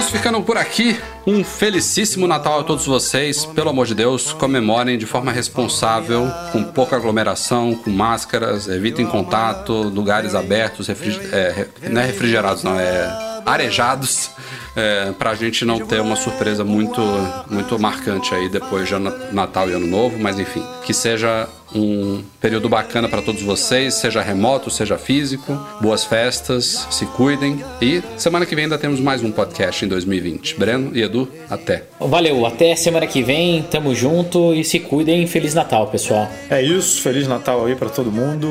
Vamos 0.00 0.10
ficando 0.10 0.40
por 0.40 0.56
aqui. 0.56 0.98
Um 1.26 1.44
felicíssimo 1.44 2.26
Natal 2.26 2.60
a 2.60 2.64
todos 2.64 2.86
vocês. 2.86 3.44
Pelo 3.44 3.68
amor 3.68 3.86
de 3.86 3.94
Deus, 3.94 4.32
comemorem 4.32 4.96
de 4.96 5.04
forma 5.04 5.30
responsável, 5.30 6.26
com 6.52 6.64
pouca 6.64 6.96
aglomeração, 6.96 7.74
com 7.74 7.90
máscaras, 7.90 8.66
evitem 8.66 9.06
contato, 9.06 9.72
lugares 9.72 10.34
abertos, 10.34 10.88
refriger... 10.88 11.28
é, 11.34 11.66
não 11.90 12.00
é 12.00 12.06
refrigerados, 12.06 12.64
não, 12.64 12.80
é 12.80 13.29
arejados 13.44 14.30
é, 14.76 15.12
para 15.12 15.30
a 15.30 15.34
gente 15.34 15.64
não 15.64 15.80
ter 15.80 16.00
uma 16.00 16.16
surpresa 16.16 16.64
muito, 16.64 17.00
muito 17.48 17.78
marcante 17.78 18.34
aí 18.34 18.48
depois 18.48 18.88
de 18.88 18.94
Natal 19.32 19.68
e 19.68 19.72
Ano 19.72 19.86
Novo, 19.86 20.18
mas 20.18 20.38
enfim, 20.38 20.64
que 20.84 20.94
seja 20.94 21.48
um 21.74 22.22
período 22.40 22.68
bacana 22.68 23.08
para 23.08 23.22
todos 23.22 23.42
vocês, 23.42 23.94
seja 23.94 24.20
remoto, 24.20 24.70
seja 24.70 24.98
físico. 24.98 25.56
Boas 25.80 26.04
festas, 26.04 26.86
se 26.90 27.06
cuidem 27.06 27.62
e 27.80 28.02
semana 28.16 28.44
que 28.44 28.54
vem 28.54 28.64
ainda 28.64 28.78
temos 28.78 29.00
mais 29.00 29.22
um 29.22 29.30
podcast 29.30 29.84
em 29.84 29.88
2020. 29.88 30.58
Breno 30.58 30.90
e 30.94 31.02
Edu, 31.02 31.28
até. 31.48 31.84
Valeu, 31.98 32.44
até 32.44 32.74
semana 32.74 33.06
que 33.06 33.22
vem, 33.22 33.62
tamo 33.62 33.94
junto 33.94 34.52
e 34.54 34.64
se 34.64 34.80
cuidem. 34.80 35.26
Feliz 35.26 35.54
Natal, 35.54 35.86
pessoal. 35.88 36.28
É 36.48 36.62
isso, 36.62 37.02
Feliz 37.02 37.26
Natal 37.28 37.64
aí 37.66 37.76
para 37.76 37.88
todo 37.88 38.10
mundo. 38.10 38.48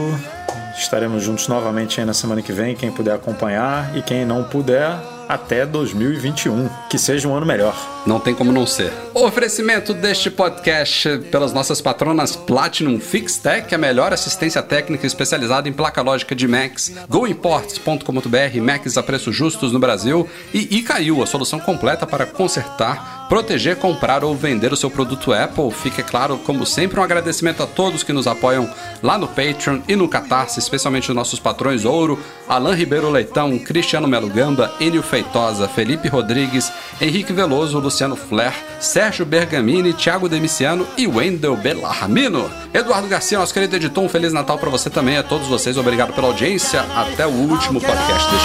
Estaremos 0.80 1.21
juntos 1.23 1.49
novamente 1.49 1.99
aí 1.99 2.05
na 2.05 2.13
semana 2.13 2.41
que 2.41 2.53
vem, 2.53 2.73
quem 2.73 2.89
puder 2.89 3.13
acompanhar 3.13 3.95
e 3.97 4.01
quem 4.01 4.23
não 4.23 4.45
puder, 4.45 4.97
até 5.27 5.65
2021. 5.65 6.69
Que 6.89 6.97
seja 6.97 7.27
um 7.27 7.36
ano 7.36 7.45
melhor. 7.45 7.75
Não 8.07 8.17
tem 8.17 8.34
como 8.34 8.51
não 8.51 8.65
ser. 8.65 8.91
O 9.13 9.25
oferecimento 9.25 9.93
deste 9.93 10.32
podcast 10.32 11.19
pelas 11.30 11.51
nossas 11.51 11.82
patronas 11.82 12.36
Platinum 12.36 12.97
Fixtech, 12.97 13.75
a 13.75 13.77
melhor 13.77 14.13
assistência 14.13 14.63
técnica 14.63 15.05
especializada 15.05 15.67
em 15.67 15.73
placa 15.73 16.01
lógica 16.01 16.34
de 16.34 16.47
Macs, 16.47 16.93
goimports.com.br, 17.09 18.61
Macs 18.61 18.97
a 18.97 19.03
preços 19.03 19.36
justos 19.36 19.73
no 19.73 19.80
Brasil 19.80 20.27
e 20.53 20.77
Icaiu, 20.77 21.21
a 21.21 21.27
solução 21.27 21.59
completa 21.59 22.07
para 22.07 22.25
consertar, 22.25 23.18
proteger, 23.30 23.77
comprar 23.77 24.23
ou 24.23 24.36
vender 24.36 24.73
o 24.73 24.75
seu 24.75 24.89
produto 24.89 25.32
Apple. 25.32 25.71
Fique 25.71 26.01
claro, 26.01 26.38
como 26.39 26.65
sempre, 26.65 26.99
um 26.99 27.03
agradecimento 27.03 27.61
a 27.61 27.67
todos 27.67 28.01
que 28.03 28.11
nos 28.11 28.27
apoiam 28.27 28.69
lá 29.03 29.17
no 29.17 29.27
Patreon 29.27 29.80
e 29.88 29.95
no 29.95 30.09
Catarse, 30.09 30.59
especialmente 30.59 31.09
os 31.09 31.15
nossos 31.15 31.39
patrões 31.39 31.86
Ouro, 31.86 32.19
Alain 32.47 32.75
Ribeiro 32.75 33.09
Leitão, 33.09 33.57
Cristiano 33.59 34.07
Melo 34.07 34.27
Gamba, 34.27 34.73
Enio 34.80 35.03
Feitosa, 35.03 35.67
Felipe 35.67 36.07
Rodrigues, 36.07 36.71
Henrique 36.99 37.32
Veloso, 37.32 37.77
Luciano 37.80 38.15
Flair, 38.15 38.53
Sérgio 38.80 39.25
Bergamini, 39.25 39.93
Thiago 39.93 40.27
Demiciano 40.27 40.88
e 40.97 41.05
Wendel 41.05 41.55
Bellarmino. 41.55 42.49
Eduardo 42.73 43.07
Garcia, 43.07 43.38
nosso 43.38 43.53
querido 43.53 43.75
editor, 43.75 44.03
um 44.03 44.09
Feliz 44.09 44.34
Natal 44.34 44.57
para 44.57 44.69
você 44.69 44.89
também, 44.89 45.17
a 45.17 45.23
todos 45.23 45.47
vocês. 45.47 45.77
Obrigado 45.77 46.13
pela 46.13 46.27
audiência. 46.27 46.82
Até 46.95 47.27
o 47.27 47.32
último 47.32 47.80
podcast 47.80 48.30
ano. 48.30 48.39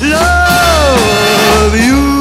Tchau, 0.00 0.18
tchau. 1.70 2.19